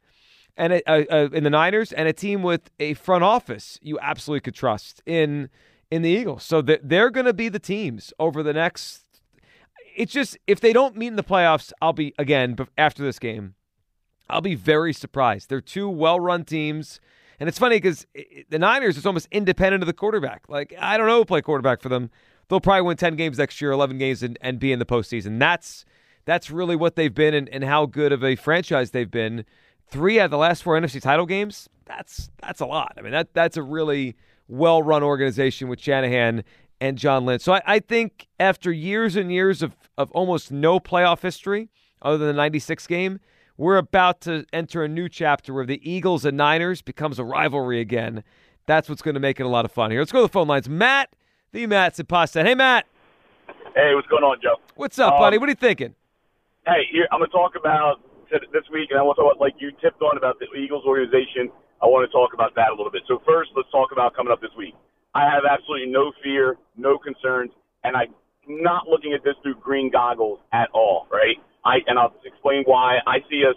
and 0.57 0.73
a, 0.75 0.83
a, 0.91 1.07
a, 1.09 1.25
in 1.31 1.45
the 1.45 1.51
Niners, 1.51 1.93
and 1.93 2.07
a 2.09 2.13
team 2.13 2.43
with 2.43 2.71
a 2.79 2.95
front 2.95 3.25
office 3.25 3.79
you 3.83 3.99
absolutely 4.01 4.41
could 4.41 4.55
trust 4.55 5.03
in 5.07 5.49
in 5.91 6.03
the 6.03 6.11
Eagles. 6.11 6.43
So 6.43 6.63
they're 6.63 7.11
going 7.11 7.27
to 7.27 7.35
be 7.35 7.49
the 7.49 7.59
teams 7.59 8.13
over 8.19 8.43
the 8.43 8.53
next. 8.53 9.05
It's 9.97 10.13
just 10.13 10.37
if 10.47 10.61
they 10.61 10.73
don't 10.73 10.97
meet 10.97 11.09
in 11.09 11.17
the 11.17 11.23
playoffs, 11.23 11.73
I'll 11.81 11.93
be 11.93 12.15
again 12.19 12.57
after 12.77 13.03
this 13.03 13.19
game. 13.19 13.55
I'll 14.29 14.41
be 14.41 14.55
very 14.55 14.93
surprised. 14.93 15.49
They're 15.49 15.61
two 15.61 15.89
well 15.89 16.19
run 16.19 16.45
teams. 16.45 17.01
And 17.41 17.49
it's 17.49 17.59
funny 17.59 17.77
because 17.77 18.07
the 18.49 18.59
Niners 18.59 18.97
is 18.97 19.07
almost 19.07 19.29
independent 19.31 19.83
of 19.83 19.87
the 19.87 19.93
quarterback. 19.93 20.45
Like, 20.49 20.73
I 20.79 20.97
don't 20.97 21.07
know 21.07 21.19
who 21.19 21.25
play 21.25 21.43
quarterback 21.43 21.81
for 21.81 21.89
them. 21.89 22.11
They'll 22.49 22.61
probably 22.61 22.83
win 22.83 22.97
10 22.97 23.17
games 23.17 23.39
next 23.39 23.61
year, 23.61 23.73
11 23.73 23.99
games, 23.99 24.23
and, 24.23 24.39
and 24.41 24.59
be 24.59 24.73
in 24.73 24.79
the 24.79 24.87
postseason. 24.87 25.39
That's 25.39 25.85
that's 26.27 26.51
really 26.51 26.77
what 26.77 26.97
they've 26.97 27.15
been 27.15 27.35
and, 27.35 27.49
and 27.51 27.65
how 27.65 27.87
good 27.87 28.13
of 28.13 28.25
a 28.25 28.37
franchise 28.37 28.93
they've 28.93 29.11
been. 29.11 29.45
Three 29.91 30.19
out 30.19 30.27
of 30.27 30.31
the 30.31 30.39
last 30.39 30.63
four 30.63 30.79
NFC 30.79 31.01
title 31.01 31.27
games, 31.27 31.69
that's 31.85 32.31
that's 32.41 32.61
a 32.61 32.67
lot. 32.67 32.95
I 32.97 33.03
mean, 33.03 33.13
that 33.13 33.35
that's 33.35 33.57
a 33.57 33.63
really 33.63 34.17
well 34.49 34.83
run 34.83 35.03
organization 35.03 35.69
with 35.69 35.81
Shanahan 35.81 36.45
and 36.81 36.99
John 36.99 37.25
Lynch. 37.25 37.43
So 37.43 37.55
I, 37.55 37.63
I 37.67 37.79
think 37.79 38.29
after 38.39 38.73
years 38.73 39.17
and 39.17 39.33
years 39.33 39.63
of, 39.63 39.77
of 39.97 40.11
almost 40.13 40.51
no 40.51 40.81
playoff 40.81 41.23
history, 41.23 41.71
other 42.03 42.19
than 42.19 42.29
the 42.29 42.35
96 42.35 42.87
game, 42.87 43.21
we're 43.57 43.77
about 43.77 44.21
to 44.23 44.45
enter 44.53 44.85
a 44.85 44.89
new 44.89 45.09
chapter 45.09 45.55
where 45.55 45.65
the 45.65 45.81
Eagles 45.89 46.25
and 46.25 46.37
Niners 46.37 46.83
becomes 46.83 47.19
a 47.19 47.25
rivalry 47.25 47.81
again. 47.81 48.25
That's 48.67 48.89
what's 48.89 49.03
going 49.03 49.15
to 49.15 49.21
make 49.21 49.39
it 49.41 49.45
a 49.45 49.49
lot 49.49 49.65
of 49.65 49.73
fun 49.73 49.91
here. 49.91 50.01
Let's 50.01 50.13
go 50.13 50.21
to 50.21 50.27
the 50.27 50.33
phone 50.33 50.49
lines. 50.49 50.69
Matt, 50.69 51.11
the 51.53 51.67
Matt's 51.67 52.01
at 52.01 52.09
Pasta. 52.09 52.43
Hey, 52.43 52.55
Matt. 52.55 52.87
Hey, 53.75 53.95
what's 53.95 54.09
going 54.09 54.25
on, 54.25 54.39
Joe? 54.43 54.57
What's 54.77 54.99
up, 54.99 55.15
um, 55.15 55.21
buddy? 55.21 55.39
What 55.39 55.49
are 55.49 55.53
you 55.53 55.57
thinking? 55.57 55.95
Hey, 56.67 56.83
here, 56.91 57.07
I'm 57.13 57.21
going 57.21 57.31
to 57.31 57.37
talk 57.37 57.53
about 57.57 58.01
this 58.31 58.65
week, 58.73 58.91
and 58.91 58.99
I 58.99 59.03
want 59.03 59.17
to 59.17 59.23
talk 59.23 59.37
about, 59.37 59.41
like 59.41 59.55
you 59.59 59.71
tipped 59.83 60.03
on 60.03 60.17
about 60.17 60.39
the 60.39 60.47
Eagles 60.59 60.85
organization. 60.85 61.51
I 61.85 61.87
want 61.87 62.09
to 62.09 62.13
talk 62.17 62.33
about 62.33 62.57
that 62.57 62.73
a 62.73 62.75
little 62.75 62.91
bit. 62.91 63.03
So 63.07 63.21
first, 63.29 63.51
let's 63.55 63.69
talk 63.69 63.93
about 63.93 64.17
coming 64.17 64.33
up 64.33 64.41
this 64.41 64.57
week. 64.57 64.73
I 65.13 65.29
have 65.29 65.45
absolutely 65.45 65.93
no 65.93 66.17
fear, 66.25 66.57
no 66.81 66.97
concerns, 66.97 67.53
and 67.85 67.95
I'm 67.95 68.09
not 68.49 68.89
looking 68.89 69.13
at 69.13 69.23
this 69.23 69.35
through 69.43 69.61
green 69.61 69.91
goggles 69.93 70.41
at 70.55 70.73
all, 70.73 71.07
right? 71.13 71.37
I 71.65 71.85
and 71.87 71.99
I'll 71.99 72.17
explain 72.25 72.65
why. 72.65 73.05
I 73.07 73.21
see 73.29 73.45
us 73.45 73.57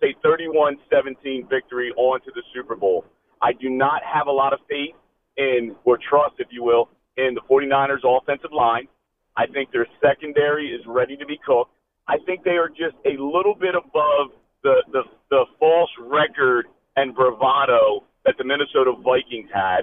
say 0.00 0.16
31-17 0.24 1.44
victory 1.50 1.92
on 1.96 2.20
to 2.22 2.32
the 2.34 2.42
Super 2.54 2.74
Bowl. 2.74 3.04
I 3.42 3.52
do 3.52 3.68
not 3.68 4.00
have 4.02 4.28
a 4.28 4.32
lot 4.32 4.54
of 4.54 4.60
faith 4.68 4.96
in 5.36 5.76
or 5.84 5.98
trust, 5.98 6.36
if 6.38 6.48
you 6.50 6.64
will, 6.64 6.88
in 7.18 7.34
the 7.34 7.42
49ers 7.50 8.00
offensive 8.02 8.52
line. 8.52 8.88
I 9.36 9.46
think 9.46 9.72
their 9.72 9.86
secondary 10.00 10.68
is 10.68 10.80
ready 10.86 11.18
to 11.18 11.26
be 11.26 11.38
cooked. 11.44 11.72
I 12.08 12.16
think 12.24 12.44
they 12.44 12.56
are 12.56 12.68
just 12.68 12.96
a 13.04 13.20
little 13.20 13.54
bit 13.54 13.74
above 13.76 14.32
the 14.62 14.82
the, 14.90 15.02
the 15.28 15.44
false 15.60 15.90
record 16.00 16.64
and 16.98 17.14
bravado 17.14 18.02
that 18.24 18.34
the 18.38 18.44
Minnesota 18.44 18.92
Vikings 18.92 19.48
had. 19.54 19.82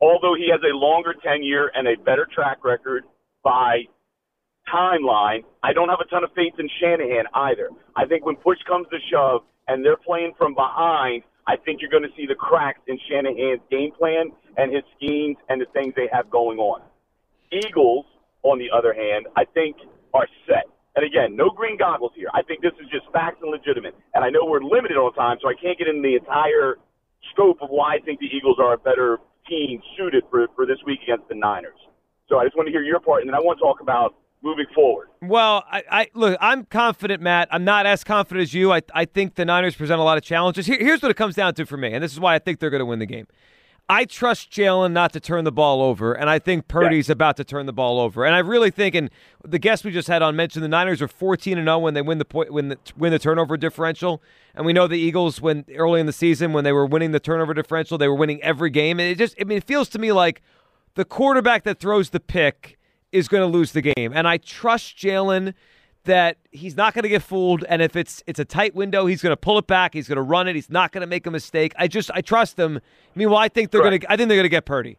Although 0.00 0.34
he 0.34 0.50
has 0.50 0.60
a 0.62 0.74
longer 0.74 1.14
tenure 1.22 1.70
and 1.74 1.86
a 1.86 1.96
better 2.02 2.26
track 2.34 2.64
record 2.64 3.04
by 3.44 3.84
timeline, 4.72 5.44
I 5.62 5.72
don't 5.72 5.88
have 5.88 6.00
a 6.00 6.10
ton 6.10 6.24
of 6.24 6.30
faith 6.34 6.54
in 6.58 6.68
Shanahan 6.80 7.26
either. 7.34 7.70
I 7.94 8.04
think 8.06 8.26
when 8.26 8.34
push 8.36 8.58
comes 8.66 8.86
to 8.90 8.98
shove 9.12 9.42
and 9.68 9.84
they're 9.84 9.96
playing 9.96 10.32
from 10.36 10.54
behind, 10.54 11.22
I 11.46 11.56
think 11.56 11.80
you're 11.80 11.90
going 11.90 12.02
to 12.02 12.16
see 12.16 12.26
the 12.26 12.34
cracks 12.34 12.80
in 12.88 12.98
Shanahan's 13.08 13.62
game 13.70 13.92
plan 13.96 14.32
and 14.56 14.74
his 14.74 14.82
schemes 14.96 15.36
and 15.48 15.60
the 15.60 15.66
things 15.72 15.94
they 15.94 16.08
have 16.12 16.28
going 16.30 16.58
on. 16.58 16.82
Eagles, 17.52 18.06
on 18.42 18.58
the 18.58 18.68
other 18.76 18.92
hand, 18.92 19.26
I 19.36 19.44
think 19.44 19.76
are 20.12 20.26
set. 20.48 20.66
And 20.96 21.04
again, 21.04 21.34
no 21.34 21.50
green 21.50 21.76
goggles 21.76 22.12
here. 22.14 22.28
I 22.34 22.42
think 22.42 22.62
this 22.62 22.72
is 22.80 22.88
just 22.90 23.10
facts 23.12 23.38
and 23.42 23.50
legitimate. 23.50 23.94
And 24.14 24.24
I 24.24 24.30
know 24.30 24.44
we're 24.44 24.62
limited 24.62 24.96
on 24.96 25.12
time, 25.14 25.38
so 25.42 25.48
I 25.48 25.54
can't 25.54 25.76
get 25.76 25.88
into 25.88 26.02
the 26.02 26.14
entire 26.14 26.76
scope 27.32 27.58
of 27.62 27.70
why 27.70 27.96
I 27.96 27.98
think 27.98 28.20
the 28.20 28.30
Eagles 28.30 28.58
are 28.60 28.74
a 28.74 28.78
better 28.78 29.18
team 29.48 29.82
suited 29.96 30.24
for, 30.30 30.46
for 30.54 30.66
this 30.66 30.78
week 30.86 31.00
against 31.02 31.28
the 31.28 31.34
Niners. 31.34 31.78
So 32.28 32.38
I 32.38 32.44
just 32.44 32.56
want 32.56 32.66
to 32.68 32.72
hear 32.72 32.82
your 32.82 33.00
part, 33.00 33.22
and 33.22 33.28
then 33.28 33.34
I 33.34 33.40
want 33.40 33.58
to 33.58 33.62
talk 33.62 33.80
about 33.80 34.14
moving 34.42 34.66
forward. 34.74 35.08
Well, 35.22 35.64
I, 35.70 35.82
I, 35.90 36.08
look, 36.14 36.38
I'm 36.40 36.64
confident, 36.64 37.22
Matt. 37.22 37.48
I'm 37.50 37.64
not 37.64 37.86
as 37.86 38.04
confident 38.04 38.42
as 38.42 38.54
you. 38.54 38.72
I, 38.72 38.82
I 38.94 39.04
think 39.04 39.34
the 39.34 39.44
Niners 39.44 39.74
present 39.74 40.00
a 40.00 40.04
lot 40.04 40.18
of 40.18 40.22
challenges. 40.22 40.66
Here, 40.66 40.78
here's 40.78 41.02
what 41.02 41.10
it 41.10 41.16
comes 41.16 41.34
down 41.34 41.54
to 41.54 41.66
for 41.66 41.76
me, 41.76 41.92
and 41.92 42.04
this 42.04 42.12
is 42.12 42.20
why 42.20 42.34
I 42.34 42.38
think 42.38 42.60
they're 42.60 42.70
going 42.70 42.80
to 42.80 42.86
win 42.86 42.98
the 42.98 43.06
game. 43.06 43.26
I 43.88 44.06
trust 44.06 44.50
Jalen 44.50 44.92
not 44.92 45.12
to 45.12 45.20
turn 45.20 45.44
the 45.44 45.52
ball 45.52 45.82
over, 45.82 46.14
and 46.14 46.30
I 46.30 46.38
think 46.38 46.68
Purdy's 46.68 47.10
about 47.10 47.36
to 47.36 47.44
turn 47.44 47.66
the 47.66 47.72
ball 47.72 48.00
over. 48.00 48.24
And 48.24 48.34
I 48.34 48.38
really 48.38 48.70
think, 48.70 48.94
and 48.94 49.10
the 49.44 49.58
guest 49.58 49.84
we 49.84 49.90
just 49.90 50.08
had 50.08 50.22
on 50.22 50.34
mentioned 50.34 50.64
the 50.64 50.68
Niners 50.68 51.02
are 51.02 51.08
14 51.08 51.58
and 51.58 51.66
0 51.66 51.80
when 51.80 51.92
they 51.92 52.00
win 52.00 52.16
the 52.16 52.24
point 52.24 52.50
when 52.50 52.68
the, 52.70 52.78
win 52.96 53.12
the 53.12 53.18
turnover 53.18 53.58
differential, 53.58 54.22
and 54.54 54.64
we 54.64 54.72
know 54.72 54.86
the 54.86 54.98
Eagles 54.98 55.40
when 55.42 55.66
early 55.74 56.00
in 56.00 56.06
the 56.06 56.14
season 56.14 56.54
when 56.54 56.64
they 56.64 56.72
were 56.72 56.86
winning 56.86 57.12
the 57.12 57.20
turnover 57.20 57.52
differential, 57.52 57.98
they 57.98 58.08
were 58.08 58.14
winning 58.14 58.42
every 58.42 58.70
game, 58.70 58.98
and 58.98 59.08
it 59.08 59.18
just 59.18 59.34
I 59.38 59.44
mean 59.44 59.58
it 59.58 59.64
feels 59.64 59.90
to 59.90 59.98
me 59.98 60.12
like 60.12 60.40
the 60.94 61.04
quarterback 61.04 61.64
that 61.64 61.78
throws 61.78 62.10
the 62.10 62.20
pick 62.20 62.78
is 63.12 63.28
going 63.28 63.42
to 63.42 63.46
lose 63.46 63.72
the 63.72 63.82
game. 63.82 64.12
And 64.14 64.26
I 64.26 64.38
trust 64.38 64.96
Jalen 64.96 65.52
that 66.04 66.36
he's 66.50 66.76
not 66.76 66.94
going 66.94 67.02
to 67.04 67.08
get 67.08 67.22
fooled, 67.22 67.64
and 67.68 67.82
if 67.82 67.96
it's 67.96 68.22
it's 68.26 68.38
a 68.40 68.44
tight 68.44 68.74
window, 68.74 69.06
he's 69.06 69.22
going 69.22 69.32
to 69.32 69.36
pull 69.36 69.58
it 69.58 69.66
back. 69.66 69.94
He's 69.94 70.08
going 70.08 70.16
to 70.16 70.22
run 70.22 70.48
it. 70.48 70.54
He's 70.54 70.70
not 70.70 70.92
going 70.92 71.00
to 71.02 71.06
make 71.06 71.26
a 71.26 71.30
mistake. 71.30 71.72
I 71.78 71.88
just 71.88 72.10
I 72.14 72.20
trust 72.20 72.58
him. 72.58 72.80
Meanwhile, 73.14 73.38
I 73.40 73.48
think 73.48 73.70
they're 73.70 73.82
going 73.82 74.00
to 74.00 74.12
I 74.12 74.16
think 74.16 74.28
they're 74.28 74.36
going 74.38 74.44
to 74.44 74.48
get 74.48 74.64
Purdy. 74.64 74.98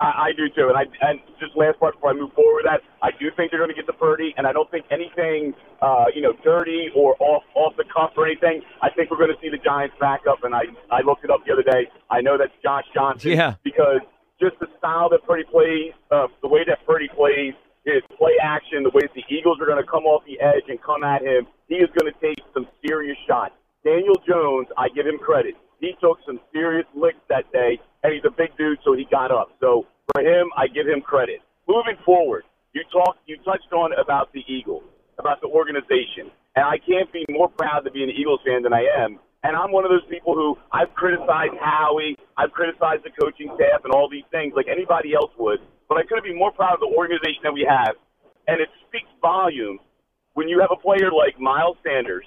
I, 0.00 0.28
I 0.28 0.32
do 0.36 0.48
too, 0.48 0.68
and 0.68 0.76
I 0.76 0.82
and 1.08 1.18
just 1.40 1.56
last 1.56 1.80
part 1.80 1.94
before 1.94 2.10
I 2.10 2.14
move 2.14 2.32
forward 2.32 2.62
with 2.62 2.66
that, 2.66 2.80
I 3.02 3.10
do 3.18 3.30
think 3.36 3.50
they're 3.50 3.58
going 3.58 3.70
to 3.70 3.74
get 3.74 3.86
the 3.86 3.92
Purdy, 3.92 4.32
and 4.36 4.46
I 4.46 4.52
don't 4.52 4.70
think 4.70 4.86
anything, 4.92 5.54
uh, 5.82 6.04
you 6.14 6.22
know, 6.22 6.32
dirty 6.44 6.88
or 6.94 7.16
off 7.18 7.42
off 7.54 7.74
the 7.76 7.84
cuff 7.84 8.12
or 8.16 8.24
anything. 8.26 8.62
I 8.80 8.90
think 8.90 9.10
we're 9.10 9.16
going 9.18 9.34
to 9.34 9.40
see 9.42 9.48
the 9.48 9.58
Giants 9.58 9.96
back 9.98 10.20
up, 10.30 10.44
and 10.44 10.54
I 10.54 10.62
I 10.90 11.00
looked 11.02 11.24
it 11.24 11.30
up 11.30 11.44
the 11.46 11.52
other 11.52 11.64
day. 11.64 11.88
I 12.10 12.20
know 12.20 12.38
that's 12.38 12.52
Josh 12.62 12.84
Johnson, 12.94 13.32
Yeah. 13.32 13.54
because 13.64 14.00
just 14.40 14.54
the 14.60 14.68
style 14.78 15.08
that 15.10 15.24
Purdy 15.24 15.42
plays, 15.50 15.92
uh, 16.12 16.28
the 16.42 16.48
way 16.48 16.60
that 16.64 16.78
Purdy 16.86 17.08
plays, 17.08 17.54
his 17.84 18.02
play 18.16 18.32
action, 18.42 18.82
the 18.82 18.90
way 18.90 19.02
the 19.14 19.24
Eagles 19.28 19.58
are 19.60 19.66
going 19.66 19.82
to 19.82 19.90
come 19.90 20.04
off 20.04 20.24
the 20.26 20.40
edge 20.40 20.66
and 20.68 20.80
come 20.82 21.04
at 21.04 21.22
him, 21.22 21.46
he 21.68 21.76
is 21.76 21.88
going 21.98 22.10
to 22.12 22.18
take 22.20 22.38
some 22.54 22.66
serious 22.86 23.16
shots. 23.26 23.54
Daniel 23.84 24.16
Jones, 24.26 24.68
I 24.76 24.88
give 24.94 25.06
him 25.06 25.18
credit. 25.18 25.54
He 25.80 25.94
took 26.00 26.18
some 26.26 26.40
serious 26.52 26.86
licks 26.94 27.22
that 27.28 27.50
day, 27.52 27.78
and 28.02 28.12
he's 28.12 28.24
a 28.26 28.34
big 28.34 28.56
dude, 28.58 28.78
so 28.84 28.94
he 28.94 29.06
got 29.10 29.30
up. 29.30 29.54
So 29.60 29.86
for 30.12 30.22
him, 30.22 30.50
I 30.56 30.66
give 30.66 30.86
him 30.86 31.00
credit. 31.00 31.40
Moving 31.68 31.96
forward, 32.04 32.44
you 32.74 32.82
talked, 32.92 33.20
you 33.26 33.36
touched 33.44 33.72
on 33.72 33.92
about 34.00 34.32
the 34.32 34.42
Eagles, 34.48 34.84
about 35.18 35.40
the 35.40 35.48
organization, 35.48 36.30
and 36.56 36.64
I 36.64 36.78
can't 36.78 37.12
be 37.12 37.24
more 37.30 37.48
proud 37.48 37.80
to 37.84 37.90
be 37.90 38.02
an 38.02 38.10
Eagles 38.10 38.40
fan 38.44 38.62
than 38.62 38.72
I 38.72 38.84
am. 38.98 39.18
And 39.44 39.54
I'm 39.54 39.70
one 39.70 39.84
of 39.84 39.90
those 39.90 40.04
people 40.10 40.34
who 40.34 40.58
I've 40.72 40.92
criticized 40.94 41.54
Howie, 41.62 42.16
I've 42.36 42.50
criticized 42.50 43.04
the 43.04 43.14
coaching 43.14 43.54
staff, 43.54 43.84
and 43.84 43.92
all 43.92 44.08
these 44.10 44.26
things 44.32 44.52
like 44.56 44.66
anybody 44.66 45.14
else 45.14 45.30
would. 45.38 45.60
But 45.88 45.98
I 45.98 46.02
couldn't 46.02 46.24
be 46.24 46.34
more 46.34 46.52
proud 46.52 46.74
of 46.74 46.80
the 46.80 46.92
organization 46.94 47.40
that 47.44 47.52
we 47.52 47.66
have. 47.68 47.96
And 48.46 48.60
it 48.60 48.68
speaks 48.86 49.08
volumes 49.20 49.80
when 50.34 50.48
you 50.48 50.60
have 50.60 50.70
a 50.72 50.80
player 50.80 51.10
like 51.10 51.38
Miles 51.40 51.76
Sanders, 51.84 52.24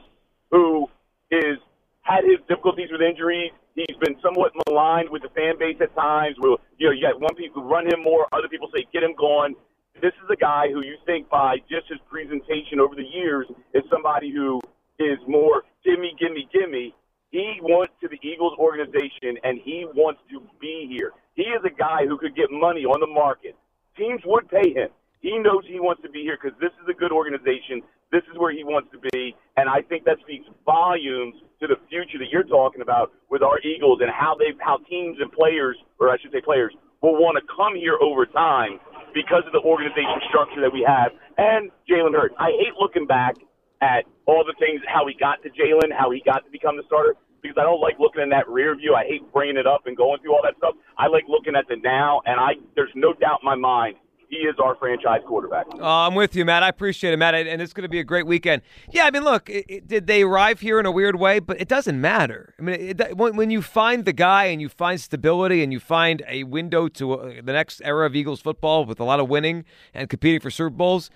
who 0.52 0.88
is 1.32 1.58
had 2.02 2.24
his 2.26 2.40
difficulties 2.48 2.90
with 2.92 3.02
injuries. 3.02 3.52
He's 3.76 3.96
been 4.02 4.18
somewhat 4.22 4.52
maligned 4.68 5.10
with 5.10 5.22
the 5.22 5.30
fan 5.30 5.58
base 5.58 5.78
at 5.80 5.96
times. 5.96 6.36
Where 6.40 6.58
you 6.78 6.88
know 6.88 6.94
you 6.94 7.02
got 7.02 7.22
one 7.22 7.36
people 7.36 7.64
run 7.64 7.86
him 7.86 8.04
more, 8.04 8.28
other 8.34 8.50
people 8.50 8.70
say 8.76 8.86
get 8.92 9.04
him 9.04 9.16
gone. 9.18 9.56
This 10.02 10.14
is 10.24 10.30
a 10.32 10.36
guy 10.36 10.68
who 10.72 10.84
you 10.84 10.98
think 11.06 11.30
by 11.30 11.58
just 11.70 11.88
his 11.88 12.00
presentation 12.10 12.80
over 12.80 12.96
the 12.96 13.06
years 13.06 13.48
is 13.74 13.84
somebody 13.90 14.32
who 14.32 14.60
is 15.00 15.20
more 15.28 15.64
gimme, 15.86 16.16
gimme, 16.20 16.48
gimme. 16.52 16.94
He 17.32 17.60
wants 17.64 17.94
to 18.02 18.08
the 18.12 18.20
Eagles 18.20 18.54
organization 18.60 19.40
and 19.44 19.60
he 19.64 19.88
wants 19.96 20.20
to 20.32 20.44
be 20.60 20.88
here. 20.92 21.12
He 21.34 21.44
is 21.44 21.64
a 21.64 21.72
guy 21.72 22.06
who 22.06 22.18
could 22.18 22.36
get 22.36 22.52
money 22.52 22.84
on 22.84 23.00
the 23.00 23.08
market. 23.08 23.56
Teams 23.98 24.22
would 24.26 24.50
pay 24.52 24.76
him. 24.76 24.92
He 25.22 25.38
knows 25.40 25.64
he 25.68 25.80
wants 25.80 26.02
to 26.04 26.10
be 26.10 26.24
here 26.24 26.36
because 26.36 26.58
this 26.60 26.76
is 26.84 26.88
a 26.90 26.98
good 26.98 27.12
organization. 27.12 27.82
This 28.12 28.24
is 28.28 28.36
where 28.36 28.52
he 28.52 28.66
wants 28.66 28.92
to 28.92 29.00
be, 29.00 29.32
and 29.56 29.70
I 29.70 29.80
think 29.88 30.04
that 30.04 30.20
speaks 30.20 30.44
volumes 30.66 31.36
to 31.62 31.68
the 31.68 31.80
future 31.88 32.20
that 32.20 32.28
you're 32.28 32.44
talking 32.44 32.82
about 32.82 33.14
with 33.30 33.42
our 33.42 33.56
Eagles 33.64 34.00
and 34.02 34.12
how 34.12 34.36
they, 34.36 34.52
how 34.60 34.84
teams 34.90 35.16
and 35.22 35.32
players, 35.32 35.78
or 36.00 36.10
I 36.10 36.18
should 36.20 36.34
say 36.34 36.42
players, 36.44 36.76
will 37.00 37.16
want 37.16 37.40
to 37.40 37.44
come 37.48 37.80
here 37.80 37.96
over 38.02 38.26
time 38.26 38.84
because 39.14 39.48
of 39.48 39.54
the 39.54 39.64
organization 39.64 40.20
structure 40.28 40.60
that 40.60 40.74
we 40.74 40.84
have. 40.84 41.16
And 41.38 41.72
Jalen 41.88 42.12
Hurts, 42.12 42.36
I 42.36 42.52
hate 42.60 42.76
looking 42.76 43.08
back 43.08 43.40
at 43.82 44.06
all 44.26 44.44
the 44.46 44.54
things, 44.60 44.82
how 44.88 45.06
he 45.08 45.14
got 45.20 45.42
to 45.44 45.50
Jalen, 45.50 45.92
how 45.92 46.12
he 46.12 46.22
got 46.26 46.46
to 46.46 46.52
become 46.52 46.78
the 46.78 46.84
starter, 46.86 47.16
because 47.42 47.58
I 47.60 47.64
don't 47.64 47.82
like 47.82 47.98
looking 48.00 48.22
in 48.22 48.30
that 48.30 48.48
rear 48.48 48.76
view. 48.76 48.94
I 48.94 49.04
hate 49.04 49.22
bringing 49.34 49.58
it 49.58 49.68
up 49.68 49.88
and 49.88 49.98
going 49.98 50.22
through 50.22 50.34
all 50.34 50.42
that 50.44 50.56
stuff. 50.58 50.76
I 50.98 51.08
like 51.08 51.26
looking 51.28 51.56
at 51.56 51.68
the 51.68 51.78
now, 51.78 52.22
and 52.26 52.40
I 52.40 52.62
there's 52.76 52.94
no 52.96 53.14
doubt 53.14 53.40
in 53.42 53.46
my 53.46 53.56
mind 53.56 53.96
he 54.32 54.38
is 54.38 54.56
our 54.64 54.76
franchise 54.76 55.20
quarterback. 55.28 55.66
Oh, 55.74 55.84
I'm 55.84 56.16
with 56.16 56.36
you, 56.38 56.46
Matt. 56.46 56.64
I 56.64 56.70
appreciate 56.70 57.14
it, 57.14 57.18
Matt, 57.18 57.36
and 57.36 57.62
it's 57.62 57.74
going 57.74 57.84
to 57.84 57.90
be 57.90 58.00
a 58.00 58.04
great 58.04 58.26
weekend. 58.26 58.62
Yeah, 58.90 59.04
I 59.04 59.12
mean, 59.12 59.24
look, 59.24 59.50
it, 59.50 59.66
it, 59.68 59.88
did 59.88 60.08
they 60.08 60.24
arrive 60.24 60.62
here 60.62 60.80
in 60.80 60.86
a 60.86 60.92
weird 60.92 61.18
way? 61.18 61.40
But 61.40 61.60
it 61.60 61.68
doesn't 61.68 62.00
matter. 62.00 62.56
I 62.58 62.62
mean, 62.62 62.76
it, 62.80 63.18
when, 63.18 63.36
when 63.36 63.52
you 63.52 63.62
find 63.62 64.06
the 64.06 64.14
guy 64.14 64.46
and 64.46 64.62
you 64.62 64.70
find 64.70 65.02
stability 65.02 65.64
and 65.64 65.74
you 65.74 65.82
find 65.82 66.24
a 66.30 66.46
window 66.46 66.88
to 66.88 67.14
uh, 67.14 67.34
the 67.44 67.52
next 67.52 67.82
era 67.84 68.06
of 68.06 68.16
Eagles 68.16 68.40
football 68.40 68.86
with 68.86 69.02
a 69.02 69.04
lot 69.04 69.20
of 69.20 69.28
winning 69.28 69.66
and 69.94 70.10
competing 70.10 70.40
for 70.40 70.50
Super 70.50 70.70
Bowls, 70.70 71.10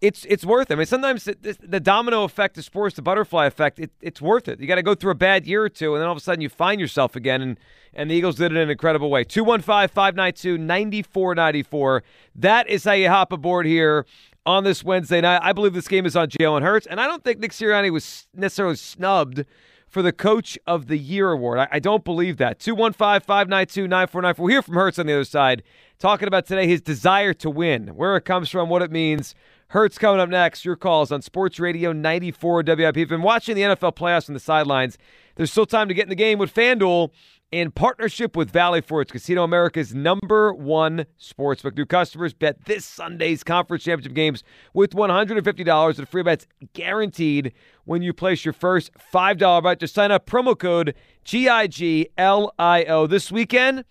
it's 0.00 0.26
it's 0.26 0.44
worth 0.44 0.70
it. 0.70 0.74
I 0.74 0.76
mean, 0.76 0.86
sometimes 0.86 1.24
the, 1.24 1.56
the 1.60 1.80
domino 1.80 2.24
effect 2.24 2.58
of 2.58 2.64
sports, 2.64 2.96
the 2.96 3.02
butterfly 3.02 3.46
effect, 3.46 3.78
it, 3.78 3.90
it's 4.00 4.20
worth 4.20 4.46
it. 4.48 4.60
You 4.60 4.66
got 4.66 4.74
to 4.74 4.82
go 4.82 4.94
through 4.94 5.12
a 5.12 5.16
bad 5.16 5.46
year 5.46 5.62
or 5.62 5.68
two, 5.68 5.94
and 5.94 6.00
then 6.00 6.06
all 6.06 6.12
of 6.12 6.18
a 6.18 6.20
sudden 6.20 6.42
you 6.42 6.48
find 6.48 6.80
yourself 6.80 7.16
again. 7.16 7.40
And, 7.40 7.60
and 7.94 8.10
the 8.10 8.14
Eagles 8.14 8.36
did 8.36 8.52
it 8.52 8.56
in 8.56 8.62
an 8.62 8.70
incredible 8.70 9.10
way. 9.10 9.24
215 9.24 9.88
592 9.88 10.58
9494. 10.58 12.02
That 12.34 12.68
is 12.68 12.84
how 12.84 12.92
you 12.92 13.08
hop 13.08 13.32
aboard 13.32 13.64
here 13.64 14.04
on 14.44 14.64
this 14.64 14.84
Wednesday 14.84 15.22
night. 15.22 15.40
I 15.42 15.52
believe 15.52 15.72
this 15.72 15.88
game 15.88 16.04
is 16.04 16.14
on 16.14 16.28
Jalen 16.28 16.62
Hurts, 16.62 16.86
and 16.86 17.00
I 17.00 17.06
don't 17.06 17.24
think 17.24 17.38
Nick 17.38 17.52
Sirianni 17.52 17.90
was 17.90 18.28
necessarily 18.34 18.76
snubbed 18.76 19.46
for 19.88 20.02
the 20.02 20.12
Coach 20.12 20.58
of 20.66 20.88
the 20.88 20.98
Year 20.98 21.30
award. 21.30 21.58
I, 21.58 21.68
I 21.72 21.78
don't 21.78 22.04
believe 22.04 22.36
that. 22.36 22.58
215 22.58 23.20
592 23.20 23.88
9494. 23.88 24.44
We'll 24.44 24.52
hear 24.52 24.62
from 24.62 24.74
Hurts 24.74 24.98
on 24.98 25.06
the 25.06 25.14
other 25.14 25.24
side, 25.24 25.62
talking 25.98 26.28
about 26.28 26.44
today 26.44 26.66
his 26.66 26.82
desire 26.82 27.32
to 27.34 27.48
win, 27.48 27.88
where 27.88 28.16
it 28.16 28.26
comes 28.26 28.50
from, 28.50 28.68
what 28.68 28.82
it 28.82 28.90
means. 28.90 29.34
Hurts 29.68 29.98
coming 29.98 30.20
up 30.20 30.28
next. 30.28 30.64
Your 30.64 30.76
calls 30.76 31.10
on 31.10 31.22
Sports 31.22 31.58
Radio 31.58 31.92
94 31.92 32.62
WIP. 32.66 32.78
If 32.78 32.96
you've 32.96 33.08
been 33.08 33.22
watching 33.22 33.56
the 33.56 33.62
NFL 33.62 33.96
playoffs 33.96 34.28
on 34.28 34.34
the 34.34 34.40
sidelines, 34.40 34.96
there's 35.34 35.50
still 35.50 35.66
time 35.66 35.88
to 35.88 35.94
get 35.94 36.04
in 36.04 36.08
the 36.08 36.14
game 36.14 36.38
with 36.38 36.54
FanDuel 36.54 37.10
in 37.50 37.72
partnership 37.72 38.36
with 38.36 38.50
Valley 38.50 38.80
Forge 38.80 39.08
Casino 39.08 39.42
America's 39.42 39.92
number 39.92 40.52
one 40.52 41.06
sportsbook. 41.20 41.76
New 41.76 41.84
customers 41.84 42.32
bet 42.32 42.64
this 42.66 42.84
Sunday's 42.84 43.42
conference 43.42 43.82
championship 43.82 44.14
games 44.14 44.44
with 44.72 44.92
$150 44.92 45.98
in 45.98 46.06
free 46.06 46.22
bets 46.22 46.46
guaranteed 46.72 47.52
when 47.84 48.02
you 48.02 48.12
place 48.12 48.44
your 48.44 48.54
first 48.54 48.92
$5 49.12 49.62
bet. 49.64 49.80
Just 49.80 49.94
sign 49.94 50.12
up 50.12 50.26
promo 50.26 50.56
code 50.56 50.94
GIGLIO. 51.24 53.08
This 53.08 53.32
weekend, 53.32 53.84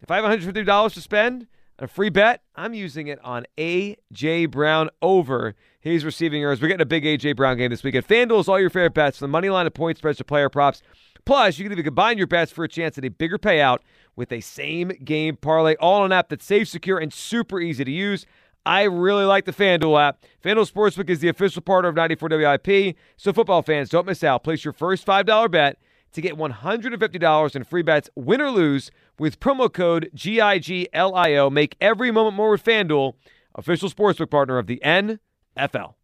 if 0.00 0.10
I 0.10 0.16
have 0.16 0.24
$150 0.24 0.92
to 0.94 1.00
spend, 1.00 1.46
a 1.78 1.88
free 1.88 2.08
bet, 2.08 2.42
I'm 2.54 2.74
using 2.74 3.08
it 3.08 3.18
on 3.24 3.46
A.J. 3.58 4.46
Brown 4.46 4.90
over 5.02 5.54
his 5.80 6.04
receiving 6.04 6.42
yards. 6.42 6.60
We're 6.60 6.68
getting 6.68 6.82
a 6.82 6.86
big 6.86 7.04
A.J. 7.04 7.32
Brown 7.32 7.56
game 7.56 7.70
this 7.70 7.82
weekend. 7.82 8.06
FanDuel 8.06 8.40
is 8.40 8.48
all 8.48 8.60
your 8.60 8.70
favorite 8.70 8.94
bets, 8.94 9.18
the 9.18 9.28
money 9.28 9.50
line 9.50 9.64
to 9.64 9.70
point 9.70 9.98
spreads 9.98 10.18
to 10.18 10.24
player 10.24 10.48
props. 10.48 10.82
Plus, 11.24 11.58
you 11.58 11.64
can 11.64 11.72
even 11.72 11.84
combine 11.84 12.18
your 12.18 12.26
bets 12.26 12.52
for 12.52 12.64
a 12.64 12.68
chance 12.68 12.98
at 12.98 13.04
a 13.04 13.08
bigger 13.08 13.38
payout 13.38 13.78
with 14.14 14.30
a 14.30 14.40
same 14.40 14.88
game 15.04 15.36
parlay, 15.36 15.74
all 15.76 16.00
on 16.00 16.06
an 16.06 16.12
app 16.12 16.28
that's 16.28 16.44
safe, 16.44 16.68
secure, 16.68 16.98
and 16.98 17.12
super 17.12 17.60
easy 17.60 17.84
to 17.84 17.90
use. 17.90 18.26
I 18.66 18.84
really 18.84 19.24
like 19.24 19.44
the 19.44 19.52
FanDuel 19.52 20.00
app. 20.00 20.22
FanDuel 20.42 20.70
Sportsbook 20.70 21.10
is 21.10 21.20
the 21.20 21.28
official 21.28 21.60
partner 21.62 21.88
of 21.88 21.96
94 21.96 22.28
WIP, 22.30 22.96
so 23.16 23.32
football 23.32 23.62
fans 23.62 23.90
don't 23.90 24.06
miss 24.06 24.22
out. 24.22 24.44
Place 24.44 24.64
your 24.64 24.72
first 24.72 25.06
$5 25.06 25.50
bet 25.50 25.78
to 26.12 26.20
get 26.20 26.36
$150 26.36 27.56
in 27.56 27.64
free 27.64 27.82
bets, 27.82 28.08
win 28.14 28.40
or 28.40 28.50
lose, 28.50 28.90
with 29.18 29.40
promo 29.40 29.72
code 29.72 30.10
GIGLIO. 30.14 31.50
Make 31.50 31.76
every 31.80 32.10
moment 32.10 32.36
more 32.36 32.50
with 32.50 32.64
FanDuel, 32.64 33.14
official 33.54 33.88
sportsbook 33.88 34.30
partner 34.30 34.58
of 34.58 34.66
the 34.66 34.80
NFL. 34.84 35.94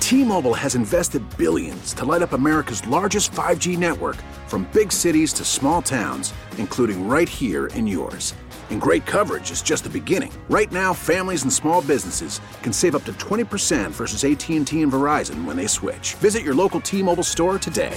T-Mobile 0.00 0.54
has 0.54 0.74
invested 0.74 1.22
billions 1.38 1.92
to 1.94 2.04
light 2.04 2.20
up 2.20 2.32
America's 2.32 2.84
largest 2.88 3.30
5G 3.30 3.78
network 3.78 4.16
from 4.48 4.68
big 4.72 4.90
cities 4.90 5.32
to 5.34 5.44
small 5.44 5.80
towns, 5.82 6.34
including 6.58 7.06
right 7.06 7.28
here 7.28 7.68
in 7.68 7.86
yours. 7.86 8.34
And 8.70 8.80
great 8.80 9.06
coverage 9.06 9.52
is 9.52 9.62
just 9.62 9.84
the 9.84 9.90
beginning. 9.90 10.32
Right 10.48 10.72
now, 10.72 10.92
families 10.92 11.42
and 11.44 11.52
small 11.52 11.82
businesses 11.82 12.40
can 12.62 12.72
save 12.72 12.96
up 12.96 13.04
to 13.04 13.12
20% 13.14 13.90
versus 13.92 14.24
AT&T 14.24 14.56
and 14.56 14.66
Verizon 14.66 15.44
when 15.44 15.56
they 15.56 15.68
switch. 15.68 16.14
Visit 16.14 16.42
your 16.42 16.54
local 16.54 16.80
T-Mobile 16.80 17.22
store 17.22 17.58
today. 17.58 17.96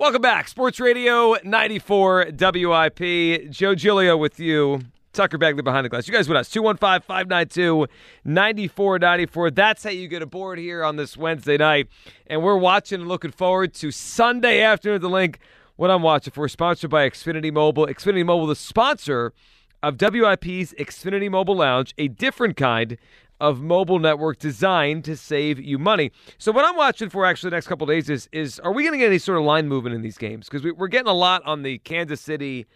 Welcome 0.00 0.22
back. 0.22 0.46
Sports 0.46 0.78
Radio 0.78 1.34
94 1.42 2.26
WIP. 2.38 3.50
Joe 3.50 3.74
Giglio 3.74 4.16
with 4.16 4.38
you. 4.38 4.82
Tucker 5.12 5.38
Bagley 5.38 5.62
behind 5.62 5.84
the 5.84 5.88
glass. 5.88 6.06
You 6.06 6.14
guys 6.14 6.28
with 6.28 6.38
us. 6.38 6.48
215 6.50 7.00
592 7.00 7.88
9494. 8.24 9.50
That's 9.50 9.82
how 9.82 9.90
you 9.90 10.06
get 10.06 10.22
aboard 10.22 10.60
here 10.60 10.84
on 10.84 10.94
this 10.94 11.16
Wednesday 11.16 11.56
night. 11.56 11.88
And 12.28 12.44
we're 12.44 12.56
watching 12.56 13.00
and 13.00 13.08
looking 13.08 13.32
forward 13.32 13.74
to 13.74 13.90
Sunday 13.90 14.62
afternoon 14.62 14.94
at 14.94 15.00
the 15.00 15.10
Linc. 15.10 15.40
What 15.74 15.90
I'm 15.90 16.02
watching 16.02 16.32
for, 16.32 16.48
sponsored 16.48 16.90
by 16.90 17.10
Xfinity 17.10 17.52
Mobile. 17.52 17.88
Xfinity 17.88 18.24
Mobile, 18.24 18.46
the 18.46 18.54
sponsor 18.54 19.32
of 19.82 19.98
WIP's 20.00 20.74
Xfinity 20.74 21.28
Mobile 21.28 21.56
Lounge, 21.56 21.92
a 21.98 22.06
different 22.06 22.56
kind 22.56 22.96
of 23.40 23.60
mobile 23.60 23.98
network 23.98 24.38
designed 24.38 25.04
to 25.04 25.16
save 25.16 25.60
you 25.60 25.78
money. 25.78 26.10
So 26.38 26.50
what 26.52 26.64
I'm 26.64 26.76
watching 26.76 27.08
for 27.08 27.24
actually 27.24 27.50
the 27.50 27.56
next 27.56 27.68
couple 27.68 27.86
days 27.86 28.10
is 28.10 28.28
is 28.32 28.58
are 28.60 28.72
we 28.72 28.82
going 28.82 28.92
to 28.92 28.98
get 28.98 29.06
any 29.06 29.18
sort 29.18 29.38
of 29.38 29.44
line 29.44 29.68
movement 29.68 29.94
in 29.94 30.02
these 30.02 30.18
games? 30.18 30.46
Because 30.46 30.62
we, 30.62 30.72
we're 30.72 30.88
getting 30.88 31.08
a 31.08 31.14
lot 31.14 31.42
on 31.44 31.62
the 31.62 31.78
Kansas 31.78 32.20
City 32.20 32.66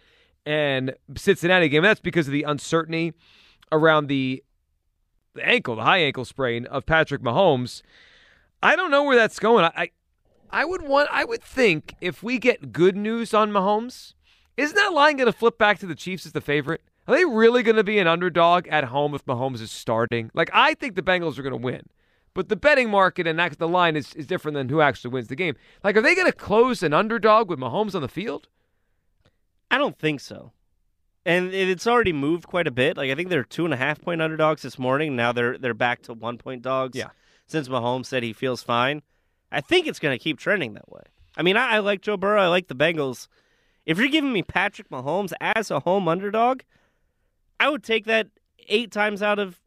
and 0.45 0.93
Cincinnati 1.15 1.69
game. 1.69 1.83
That's 1.83 1.99
because 1.99 2.27
of 2.27 2.33
the 2.33 2.43
uncertainty 2.43 3.13
around 3.71 4.07
the, 4.07 4.43
the 5.35 5.47
ankle, 5.47 5.75
the 5.75 5.83
high 5.83 5.99
ankle 5.99 6.25
sprain 6.25 6.65
of 6.67 6.85
Patrick 6.85 7.21
Mahomes. 7.21 7.81
I 8.61 8.75
don't 8.75 8.91
know 8.91 9.03
where 9.03 9.15
that's 9.15 9.39
going. 9.39 9.65
I, 9.65 9.71
I 9.75 9.89
I 10.53 10.65
would 10.65 10.83
want 10.83 11.09
I 11.11 11.25
would 11.25 11.41
think 11.41 11.95
if 11.99 12.21
we 12.21 12.37
get 12.37 12.71
good 12.71 12.95
news 12.95 13.33
on 13.33 13.51
Mahomes, 13.51 14.13
isn't 14.55 14.75
that 14.75 14.93
line 14.93 15.17
going 15.17 15.25
to 15.25 15.37
flip 15.37 15.57
back 15.57 15.79
to 15.79 15.87
the 15.87 15.95
Chiefs 15.95 16.25
as 16.25 16.31
the 16.31 16.41
favorite? 16.41 16.81
Are 17.07 17.15
they 17.15 17.25
really 17.25 17.63
going 17.63 17.75
to 17.75 17.83
be 17.83 17.99
an 17.99 18.07
underdog 18.07 18.67
at 18.67 18.85
home 18.85 19.13
if 19.13 19.25
Mahomes 19.25 19.61
is 19.61 19.71
starting? 19.71 20.31
Like, 20.33 20.49
I 20.53 20.73
think 20.73 20.95
the 20.95 21.01
Bengals 21.01 21.37
are 21.37 21.43
going 21.43 21.51
to 21.51 21.57
win. 21.57 21.83
But 22.33 22.49
the 22.49 22.55
betting 22.55 22.89
market 22.89 23.27
and 23.27 23.39
the 23.39 23.67
line 23.67 23.95
is, 23.95 24.13
is 24.15 24.25
different 24.25 24.55
than 24.55 24.69
who 24.69 24.81
actually 24.81 25.11
wins 25.11 25.27
the 25.27 25.35
game. 25.35 25.55
Like, 25.83 25.95
are 25.97 26.01
they 26.01 26.15
going 26.15 26.31
to 26.31 26.37
close 26.37 26.81
an 26.81 26.93
underdog 26.93 27.49
with 27.49 27.59
Mahomes 27.59 27.93
on 27.93 28.01
the 28.01 28.07
field? 28.07 28.47
I 29.69 29.77
don't 29.77 29.97
think 29.97 30.19
so. 30.19 30.51
And 31.25 31.53
it's 31.53 31.87
already 31.87 32.13
moved 32.13 32.45
quite 32.47 32.67
a 32.67 32.71
bit. 32.71 32.97
Like 32.97 33.09
I 33.09 33.15
think 33.15 33.29
they're 33.29 33.43
two 33.43 33.65
and 33.65 33.73
a 33.73 33.77
half 33.77 34.01
point 34.01 34.21
underdogs 34.21 34.61
this 34.61 34.77
morning. 34.77 35.15
Now 35.15 35.31
they're 35.31 35.57
they're 35.57 35.73
back 35.73 36.01
to 36.03 36.13
one 36.13 36.37
point 36.37 36.61
dogs. 36.61 36.97
Yeah. 36.97 37.09
Since 37.47 37.69
Mahomes 37.69 38.07
said 38.07 38.23
he 38.23 38.33
feels 38.33 38.61
fine, 38.61 39.01
I 39.51 39.61
think 39.61 39.87
it's 39.87 39.99
going 39.99 40.17
to 40.17 40.21
keep 40.21 40.37
trending 40.37 40.73
that 40.73 40.91
way. 40.91 41.01
I 41.35 41.41
mean, 41.41 41.57
I, 41.57 41.75
I 41.75 41.79
like 41.79 42.01
Joe 42.01 42.17
Burrow. 42.17 42.41
I 42.41 42.47
like 42.47 42.67
the 42.67 42.75
Bengals. 42.75 43.27
If 43.85 43.97
you're 43.97 44.09
giving 44.09 44.31
me 44.31 44.43
Patrick 44.43 44.89
Mahomes 44.89 45.33
as 45.41 45.71
a 45.71 45.79
home 45.79 46.07
underdog, 46.07 46.61
I 47.59 47.69
would 47.69 47.83
take 47.83 48.05
that 48.05 48.27
eight 48.67 48.91
times 48.91 49.21
out 49.21 49.39
of 49.39 49.59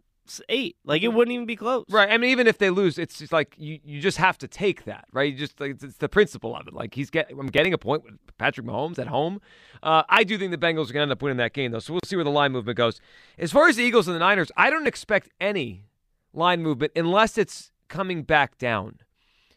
eight. 0.49 0.77
Like 0.85 1.03
it 1.03 1.09
wouldn't 1.09 1.33
even 1.33 1.47
be 1.47 1.57
close. 1.57 1.85
Right. 1.89 2.11
I 2.11 2.19
mean, 2.19 2.31
even 2.31 2.47
if 2.47 2.59
they 2.59 2.71
lose, 2.71 2.99
it's 2.99 3.19
just 3.19 3.33
like 3.33 3.55
you, 3.57 3.79
you 3.85 4.01
just 4.01 4.19
have 4.19 4.39
to 4.39 4.49
take 4.49 4.85
that, 4.85 5.05
right? 5.13 5.33
You 5.33 5.39
just 5.39 5.61
like 5.61 5.73
it's, 5.73 5.85
it's 5.85 5.97
the 5.99 6.09
principle 6.09 6.57
of 6.57 6.67
it. 6.67 6.75
Like 6.75 6.95
he's 6.95 7.11
get 7.11 7.31
I'm 7.31 7.47
getting 7.47 7.73
a 7.73 7.79
point 7.79 8.05
with 8.05 8.15
Patrick 8.39 8.67
Mahomes 8.67 8.99
at 8.99 9.07
home. 9.07 9.41
Uh, 9.83 10.03
I 10.09 10.25
do 10.25 10.37
think 10.37 10.51
the 10.51 10.59
Bengals 10.59 10.91
are 10.91 10.93
going 10.93 10.95
to 10.95 11.03
end 11.03 11.13
up 11.13 11.23
winning 11.23 11.39
that 11.39 11.53
game 11.53 11.71
though, 11.71 11.79
so 11.79 11.93
we'll 11.93 12.01
see 12.05 12.17
where 12.17 12.25
the 12.25 12.31
line 12.31 12.53
movement 12.53 12.77
goes. 12.77 13.01
As 13.39 13.53
far 13.53 13.69
as 13.69 13.77
the 13.77 13.85
Eagles 13.85 14.09
and 14.09 14.15
the 14.15 14.21
Niners, 14.21 14.51
I 14.57 14.71
don't 14.71 14.87
expect 14.87 15.29
any 15.41 15.85
line 16.33 16.63
movement 16.63 16.93
unless 16.97 17.39
it's 17.39 17.71
coming 17.89 18.23
back 18.25 18.59
down, 18.59 18.99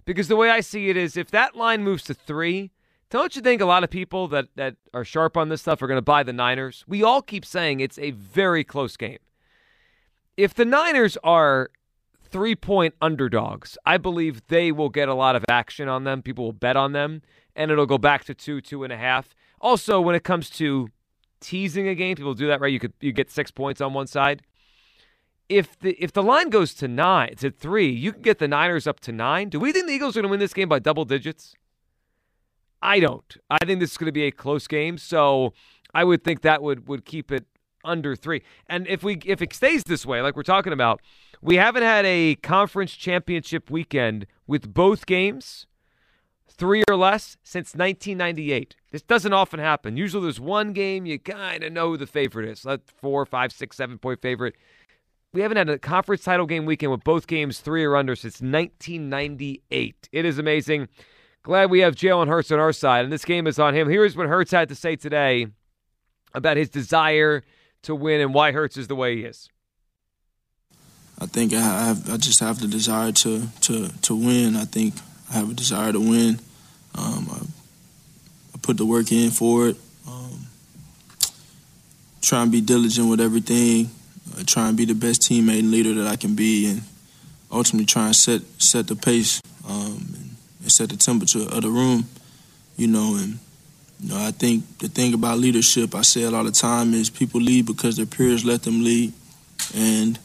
because 0.05 0.27
the 0.27 0.35
way 0.35 0.49
I 0.49 0.59
see 0.59 0.89
it 0.89 0.97
is 0.97 1.17
if 1.17 1.31
that 1.31 1.55
line 1.55 1.83
moves 1.83 2.03
to 2.05 2.13
three. 2.13 2.71
Don't 3.09 3.35
you 3.35 3.41
think 3.41 3.61
a 3.61 3.65
lot 3.65 3.83
of 3.83 3.89
people 3.89 4.27
that, 4.27 4.47
that 4.55 4.75
are 4.93 5.03
sharp 5.03 5.35
on 5.35 5.49
this 5.49 5.61
stuff 5.61 5.81
are 5.81 5.87
going 5.87 5.97
to 5.97 6.01
buy 6.01 6.23
the 6.23 6.33
Niners? 6.33 6.85
We 6.87 7.03
all 7.03 7.21
keep 7.21 7.43
saying 7.43 7.79
it's 7.79 7.97
a 7.97 8.11
very 8.11 8.63
close 8.63 8.97
game 8.97 9.19
if 10.39 10.53
the 10.53 10.63
Niners 10.63 11.17
are 11.21 11.69
three 12.23 12.55
point 12.55 12.95
underdogs, 13.01 13.77
I 13.85 13.97
believe 13.97 14.47
they 14.47 14.71
will 14.71 14.89
get 14.89 15.09
a 15.09 15.13
lot 15.13 15.35
of 15.35 15.43
action 15.49 15.89
on 15.89 16.05
them. 16.05 16.21
People 16.21 16.45
will 16.45 16.53
bet 16.53 16.77
on 16.77 16.93
them, 16.93 17.21
and 17.55 17.69
it'll 17.69 17.85
go 17.85 17.97
back 17.97 18.23
to 18.25 18.33
two, 18.33 18.61
two 18.61 18.85
and 18.85 18.93
a 18.93 18.97
half. 18.97 19.35
Also, 19.59 19.99
when 19.99 20.15
it 20.15 20.23
comes 20.23 20.49
to 20.51 20.89
teasing 21.41 21.89
a 21.89 21.95
game, 21.95 22.15
people 22.15 22.33
do 22.33 22.47
that 22.47 22.61
right. 22.61 22.71
You 22.71 22.79
could 22.79 22.93
you 23.01 23.11
get 23.11 23.29
six 23.29 23.51
points 23.51 23.81
on 23.81 23.93
one 23.93 24.07
side. 24.07 24.43
If 25.49 25.77
the 25.79 26.01
if 26.01 26.13
the 26.13 26.23
line 26.23 26.49
goes 26.49 26.73
to 26.75 26.87
nine 26.87 27.35
to 27.37 27.51
three, 27.51 27.89
you 27.89 28.13
can 28.13 28.21
get 28.21 28.39
the 28.39 28.47
Niners 28.47 28.87
up 28.87 29.01
to 29.01 29.11
nine. 29.11 29.49
Do 29.49 29.59
we 29.59 29.73
think 29.73 29.87
the 29.87 29.93
Eagles 29.93 30.15
are 30.15 30.21
going 30.21 30.29
to 30.29 30.31
win 30.31 30.39
this 30.39 30.53
game 30.53 30.69
by 30.69 30.79
double 30.79 31.03
digits? 31.03 31.53
I 32.81 32.99
don't. 32.99 33.37
I 33.49 33.57
think 33.65 33.79
this 33.79 33.91
is 33.91 33.97
going 33.97 34.07
to 34.07 34.11
be 34.11 34.25
a 34.25 34.31
close 34.31 34.67
game, 34.67 34.97
so 34.97 35.53
I 35.93 36.03
would 36.03 36.23
think 36.23 36.41
that 36.41 36.61
would 36.61 36.87
would 36.87 37.05
keep 37.05 37.31
it 37.31 37.45
under 37.83 38.15
three. 38.15 38.41
And 38.67 38.87
if 38.87 39.03
we 39.03 39.19
if 39.25 39.41
it 39.41 39.53
stays 39.53 39.83
this 39.83 40.05
way, 40.05 40.21
like 40.21 40.35
we're 40.35 40.43
talking 40.43 40.73
about, 40.73 41.01
we 41.41 41.55
haven't 41.55 41.83
had 41.83 42.05
a 42.05 42.35
conference 42.35 42.93
championship 42.93 43.69
weekend 43.69 44.25
with 44.47 44.73
both 44.73 45.05
games 45.05 45.65
three 46.47 46.83
or 46.89 46.95
less 46.95 47.37
since 47.43 47.73
1998. 47.73 48.75
This 48.91 49.01
doesn't 49.01 49.33
often 49.33 49.59
happen. 49.59 49.97
Usually, 49.97 50.23
there's 50.23 50.39
one 50.39 50.73
game 50.73 51.05
you 51.05 51.19
kind 51.19 51.63
of 51.63 51.71
know 51.71 51.89
who 51.89 51.97
the 51.97 52.07
favorite 52.07 52.49
is. 52.49 52.65
Like 52.65 52.81
four, 52.99 53.25
five, 53.25 53.51
six, 53.51 53.77
seven 53.77 53.97
point 53.97 54.21
favorite. 54.21 54.55
We 55.31 55.41
haven't 55.41 55.57
had 55.57 55.69
a 55.69 55.77
conference 55.77 56.23
title 56.23 56.47
game 56.47 56.65
weekend 56.65 56.91
with 56.91 57.03
both 57.03 57.27
games 57.27 57.59
three 57.59 57.83
or 57.83 57.95
under 57.95 58.15
since 58.15 58.41
1998. 58.41 60.09
It 60.11 60.25
is 60.25 60.39
amazing. 60.39 60.87
Glad 61.43 61.69
we 61.71 61.79
have 61.79 61.95
Jalen 61.95 62.27
Hurts 62.27 62.51
on 62.51 62.59
our 62.59 62.73
side, 62.73 63.05
and 63.05 63.13
this 63.13 63.23
game 63.23 63.47
is 63.47 63.59
on 63.59 63.73
him. 63.73 63.89
Here's 63.89 64.15
what 64.15 64.27
Hurts 64.27 64.51
had 64.51 64.69
to 64.69 64.75
say 64.75 64.95
today 64.95 65.47
about 66.33 66.57
his 66.57 66.69
desire 66.69 67.43
to 67.83 67.95
win 67.95 68.21
and 68.21 68.33
why 68.33 68.51
Hurts 68.51 68.77
is 68.77 68.87
the 68.87 68.95
way 68.95 69.15
he 69.15 69.23
is? 69.23 69.49
I 71.19 71.25
think 71.25 71.53
I 71.53 71.61
have. 71.61 72.09
I 72.09 72.17
just 72.17 72.39
have 72.39 72.59
the 72.59 72.67
desire 72.67 73.11
to 73.11 73.47
to 73.61 73.89
to 73.89 74.15
win. 74.15 74.55
I 74.55 74.65
think 74.65 74.95
I 75.29 75.33
have 75.33 75.51
a 75.51 75.53
desire 75.53 75.91
to 75.91 75.99
win. 75.99 76.39
Um, 76.95 77.27
I, 77.29 77.45
I, 78.55 78.57
put 78.61 78.77
the 78.77 78.85
work 78.85 79.11
in 79.11 79.29
for 79.29 79.67
it. 79.67 79.77
Um, 80.07 80.47
try 82.21 82.41
and 82.41 82.51
be 82.51 82.61
diligent 82.61 83.09
with 83.09 83.19
everything. 83.19 83.89
I 84.37 84.43
try 84.43 84.69
and 84.69 84.77
be 84.77 84.85
the 84.85 84.95
best 84.95 85.21
teammate 85.21 85.59
and 85.59 85.71
leader 85.71 85.93
that 85.95 86.07
I 86.07 86.15
can 86.15 86.35
be, 86.35 86.69
and 86.69 86.83
ultimately 87.51 87.85
try 87.85 88.07
and 88.07 88.15
set 88.15 88.41
set 88.57 88.87
the 88.87 88.95
pace 88.95 89.41
um, 89.67 90.28
and, 90.61 90.71
set 90.71 90.89
the 90.89 90.97
temperature 90.97 91.41
of 91.41 91.61
the 91.61 91.69
room. 91.69 92.05
You 92.77 92.87
know, 92.87 93.17
and 93.19 93.39
you 93.99 94.09
know, 94.09 94.17
I 94.17 94.31
think 94.31 94.79
the 94.79 94.87
thing 94.87 95.13
about 95.13 95.39
leadership, 95.39 95.93
I 95.93 96.01
say 96.01 96.21
it 96.21 96.33
all 96.33 96.43
the 96.43 96.51
time, 96.51 96.93
is 96.93 97.09
people 97.09 97.41
lead 97.41 97.65
because 97.65 97.97
their 97.97 98.05
peers 98.05 98.45
let 98.45 98.63
them 98.63 98.83
lead, 98.83 99.13
and 99.75 100.17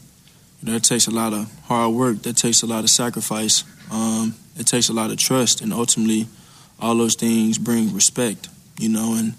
you 0.61 0.67
know, 0.67 0.73
that 0.73 0.83
takes 0.83 1.07
a 1.07 1.11
lot 1.11 1.33
of 1.33 1.51
hard 1.65 1.93
work. 1.93 2.21
That 2.23 2.37
takes 2.37 2.61
a 2.63 2.65
lot 2.65 2.83
of 2.83 2.89
sacrifice. 2.89 3.63
Um, 3.91 4.35
it 4.57 4.67
takes 4.67 4.89
a 4.89 4.93
lot 4.93 5.11
of 5.11 5.17
trust, 5.17 5.61
and 5.61 5.73
ultimately, 5.73 6.27
all 6.79 6.95
those 6.95 7.15
things 7.15 7.57
bring 7.57 7.93
respect. 7.93 8.47
You 8.79 8.89
know, 8.89 9.15
and 9.15 9.33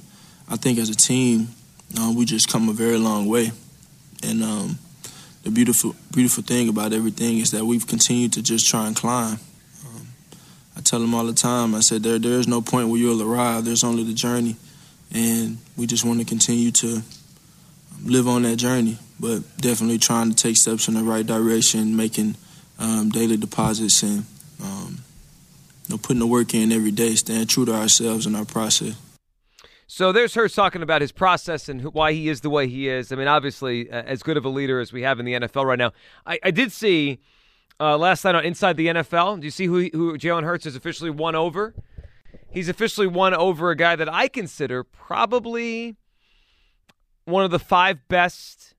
I 0.48 0.56
think 0.56 0.78
as 0.78 0.90
a 0.90 0.94
team, 0.94 1.48
uh, 1.98 2.12
we 2.14 2.24
just 2.24 2.48
come 2.48 2.68
a 2.68 2.72
very 2.72 2.98
long 2.98 3.26
way, 3.26 3.52
and 4.22 4.42
um, 4.42 4.78
the 5.46 5.50
beautiful, 5.50 5.94
beautiful 6.12 6.42
thing 6.42 6.68
about 6.68 6.92
everything 6.92 7.38
is 7.38 7.52
that 7.52 7.64
we've 7.64 7.86
continued 7.86 8.32
to 8.32 8.42
just 8.42 8.68
try 8.68 8.86
and 8.86 8.96
climb. 8.96 9.38
I 10.76 10.80
tell 10.80 11.00
them 11.00 11.14
all 11.14 11.24
the 11.24 11.32
time. 11.32 11.74
I 11.74 11.80
said 11.80 12.02
there 12.02 12.18
there 12.18 12.38
is 12.38 12.46
no 12.46 12.60
point 12.60 12.88
where 12.88 12.98
you'll 12.98 13.22
arrive. 13.22 13.64
There's 13.64 13.84
only 13.84 14.04
the 14.04 14.12
journey, 14.12 14.56
and 15.12 15.58
we 15.76 15.86
just 15.86 16.04
want 16.04 16.18
to 16.18 16.24
continue 16.24 16.70
to 16.72 17.02
live 18.04 18.28
on 18.28 18.42
that 18.42 18.56
journey. 18.56 18.98
But 19.18 19.42
definitely 19.56 19.98
trying 19.98 20.30
to 20.30 20.36
take 20.36 20.56
steps 20.56 20.88
in 20.88 20.94
the 20.94 21.02
right 21.02 21.26
direction, 21.26 21.96
making 21.96 22.36
um, 22.78 23.08
daily 23.08 23.38
deposits, 23.38 24.02
and 24.02 24.26
um, 24.62 24.98
you 25.86 25.94
know, 25.94 25.98
putting 25.98 26.18
the 26.18 26.26
work 26.26 26.54
in 26.54 26.72
every 26.72 26.90
day, 26.90 27.14
staying 27.14 27.46
true 27.46 27.64
to 27.64 27.74
ourselves 27.74 28.26
and 28.26 28.36
our 28.36 28.44
process. 28.44 28.94
So 29.88 30.12
there's 30.12 30.34
her 30.34 30.48
talking 30.48 30.82
about 30.82 31.00
his 31.00 31.12
process 31.12 31.68
and 31.68 31.82
why 31.94 32.12
he 32.12 32.28
is 32.28 32.40
the 32.40 32.50
way 32.50 32.66
he 32.66 32.88
is. 32.88 33.12
I 33.12 33.16
mean, 33.16 33.28
obviously, 33.28 33.90
uh, 33.90 34.02
as 34.02 34.22
good 34.22 34.36
of 34.36 34.44
a 34.44 34.48
leader 34.48 34.80
as 34.80 34.92
we 34.92 35.02
have 35.02 35.20
in 35.20 35.26
the 35.26 35.34
NFL 35.34 35.64
right 35.64 35.78
now. 35.78 35.92
I, 36.26 36.40
I 36.42 36.50
did 36.50 36.72
see 36.72 37.20
uh, 37.80 37.96
last 37.96 38.24
night 38.24 38.34
on 38.34 38.44
Inside 38.44 38.76
the 38.76 38.86
NFL. 38.86 39.40
Do 39.40 39.46
you 39.46 39.50
see 39.50 39.66
who, 39.66 39.88
who 39.92 40.18
Jalen 40.18 40.44
Hurts 40.44 40.64
has 40.64 40.76
officially 40.76 41.10
won 41.10 41.34
over? 41.34 41.74
He's 42.50 42.68
officially 42.68 43.06
won 43.06 43.34
over 43.34 43.70
a 43.70 43.76
guy 43.76 43.96
that 43.96 44.12
I 44.12 44.28
consider 44.28 44.84
probably 44.84 45.96
one 47.24 47.44
of 47.44 47.50
the 47.50 47.58
five 47.58 48.06
best, 48.08 48.74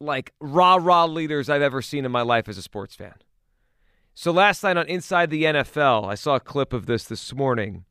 like, 0.00 0.32
rah 0.40 0.76
rah 0.76 1.04
leaders 1.04 1.48
I've 1.48 1.62
ever 1.62 1.82
seen 1.82 2.04
in 2.04 2.10
my 2.10 2.22
life 2.22 2.48
as 2.48 2.58
a 2.58 2.62
sports 2.62 2.94
fan. 2.94 3.14
So 4.14 4.32
last 4.32 4.62
night 4.62 4.76
on 4.76 4.86
Inside 4.86 5.30
the 5.30 5.44
NFL, 5.44 6.08
I 6.08 6.14
saw 6.14 6.36
a 6.36 6.40
clip 6.40 6.72
of 6.72 6.86
this 6.86 7.04
this 7.04 7.34
morning 7.34 7.84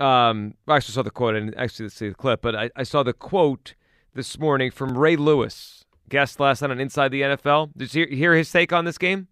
um, 0.00 0.54
I 0.66 0.76
actually 0.76 0.94
saw 0.94 1.02
the 1.02 1.10
quote. 1.10 1.36
I 1.36 1.40
didn't 1.40 1.58
actually 1.58 1.90
see 1.90 2.08
the 2.08 2.14
clip, 2.14 2.40
but 2.40 2.56
I, 2.56 2.70
I 2.74 2.82
saw 2.84 3.02
the 3.02 3.12
quote 3.12 3.74
this 4.14 4.38
morning 4.38 4.70
from 4.70 4.96
Ray 4.96 5.14
Lewis, 5.14 5.84
guest 6.08 6.40
last 6.40 6.62
night 6.62 6.70
on 6.70 6.80
Inside 6.80 7.10
the 7.10 7.20
NFL. 7.20 7.72
Did 7.76 7.94
you 7.94 8.06
hear, 8.06 8.16
hear 8.16 8.34
his 8.34 8.50
take 8.50 8.72
on 8.72 8.86
this 8.86 8.96
game? 8.96 9.28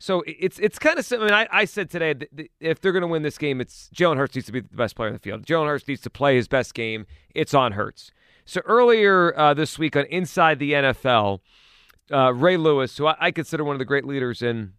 So 0.00 0.24
it's 0.26 0.58
it's 0.58 0.78
kind 0.78 0.98
of 0.98 1.12
I 1.12 1.16
mean 1.18 1.32
I, 1.32 1.46
I 1.52 1.64
said 1.66 1.90
today 1.90 2.14
that 2.14 2.48
if 2.58 2.80
they're 2.80 2.90
going 2.90 3.02
to 3.02 3.06
win 3.06 3.22
this 3.22 3.36
game, 3.36 3.60
it's 3.60 3.90
Jalen 3.94 4.16
Hurts 4.16 4.34
needs 4.34 4.46
to 4.46 4.52
be 4.52 4.60
the 4.60 4.74
best 4.74 4.96
player 4.96 5.08
in 5.08 5.12
the 5.12 5.20
field. 5.20 5.44
Jalen 5.44 5.66
Hurts 5.66 5.86
needs 5.86 6.00
to 6.00 6.10
play 6.10 6.36
his 6.36 6.48
best 6.48 6.72
game. 6.72 7.06
It's 7.34 7.52
on 7.52 7.72
Hurts. 7.72 8.10
So 8.46 8.62
earlier 8.64 9.38
uh, 9.38 9.52
this 9.52 9.78
week 9.78 9.96
on 9.96 10.06
Inside 10.06 10.58
the 10.58 10.72
NFL, 10.72 11.40
uh, 12.10 12.32
Ray 12.32 12.56
Lewis, 12.56 12.96
who 12.96 13.08
I, 13.08 13.16
I, 13.20 13.30
consider 13.30 13.62
one 13.62 13.74
of 13.74 13.78
the 13.78 13.84
great 13.84 14.06
leaders 14.06 14.40
in 14.40 14.72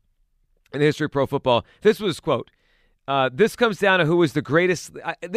in 0.73 0.79
the 0.79 0.85
history 0.85 1.05
of 1.05 1.11
pro 1.11 1.27
football, 1.27 1.65
this 1.83 1.99
was 1.99 2.19
quote. 2.19 2.49
Uh, 3.07 3.29
this 3.31 3.55
comes 3.55 3.77
down 3.77 3.99
to 3.99 4.05
who 4.05 4.17
was 4.17 4.33
the 4.33 4.41
greatest. 4.41 4.91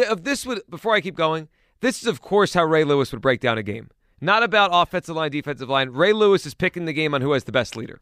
Of 0.09 0.23
this 0.23 0.47
would 0.47 0.63
before 0.67 0.95
I 0.95 1.01
keep 1.01 1.15
going. 1.15 1.47
This 1.81 2.01
is 2.01 2.07
of 2.07 2.21
course 2.21 2.55
how 2.55 2.63
Ray 2.63 2.85
Lewis 2.85 3.11
would 3.11 3.21
break 3.21 3.39
down 3.39 3.59
a 3.59 3.63
game. 3.63 3.91
Not 4.19 4.41
about 4.41 4.71
offensive 4.73 5.15
line, 5.15 5.29
defensive 5.29 5.69
line. 5.69 5.91
Ray 5.91 6.11
Lewis 6.11 6.47
is 6.47 6.55
picking 6.55 6.85
the 6.85 6.93
game 6.93 7.13
on 7.13 7.21
who 7.21 7.33
has 7.33 7.43
the 7.43 7.51
best 7.51 7.75
leader. 7.75 7.99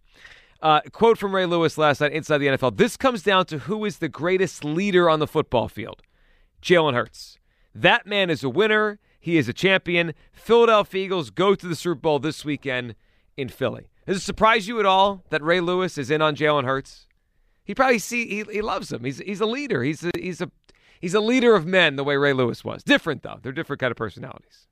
Uh, 0.61 0.81
quote 0.91 1.17
from 1.17 1.35
Ray 1.35 1.45
Lewis 1.45 1.77
last 1.77 1.99
night 2.01 2.13
inside 2.13 2.37
the 2.37 2.47
NFL. 2.47 2.77
This 2.77 2.95
comes 2.95 3.21
down 3.23 3.45
to 3.47 3.59
who 3.59 3.83
is 3.85 3.97
the 3.97 4.09
greatest 4.09 4.63
leader 4.63 5.09
on 5.09 5.19
the 5.19 5.27
football 5.27 5.67
field. 5.67 6.01
Jalen 6.61 6.93
Hurts. 6.93 7.37
That 7.75 8.05
man 8.05 8.29
is 8.29 8.43
a 8.43 8.49
winner. 8.49 8.99
He 9.19 9.37
is 9.37 9.49
a 9.49 9.53
champion. 9.53 10.13
Philadelphia 10.31 11.05
Eagles 11.05 11.29
go 11.29 11.55
to 11.55 11.67
the 11.67 11.75
Super 11.75 11.99
Bowl 11.99 12.19
this 12.19 12.45
weekend 12.45 12.95
in 13.35 13.49
Philly. 13.49 13.89
Does 14.05 14.17
it 14.17 14.21
surprise 14.21 14.67
you 14.67 14.79
at 14.79 14.85
all 14.85 15.23
that 15.29 15.41
Ray 15.41 15.59
Lewis 15.59 15.97
is 15.97 16.11
in 16.11 16.21
on 16.21 16.35
Jalen 16.35 16.65
Hurts? 16.65 17.07
He 17.63 17.73
probably 17.73 17.99
see 17.99 18.27
he, 18.27 18.43
he 18.51 18.61
loves 18.61 18.91
him. 18.91 19.03
He's 19.03 19.19
he's 19.19 19.39
a 19.39 19.45
leader. 19.45 19.83
He's 19.83 20.03
a, 20.03 20.11
he's 20.17 20.41
a 20.41 20.51
he's 20.99 21.13
a 21.13 21.21
leader 21.21 21.55
of 21.55 21.65
men 21.65 21.95
the 21.95 22.03
way 22.03 22.17
Ray 22.17 22.33
Lewis 22.33 22.63
was. 22.63 22.83
Different 22.83 23.23
though. 23.23 23.39
They're 23.41 23.53
different 23.53 23.79
kind 23.79 23.91
of 23.91 23.97
personalities. 23.97 24.67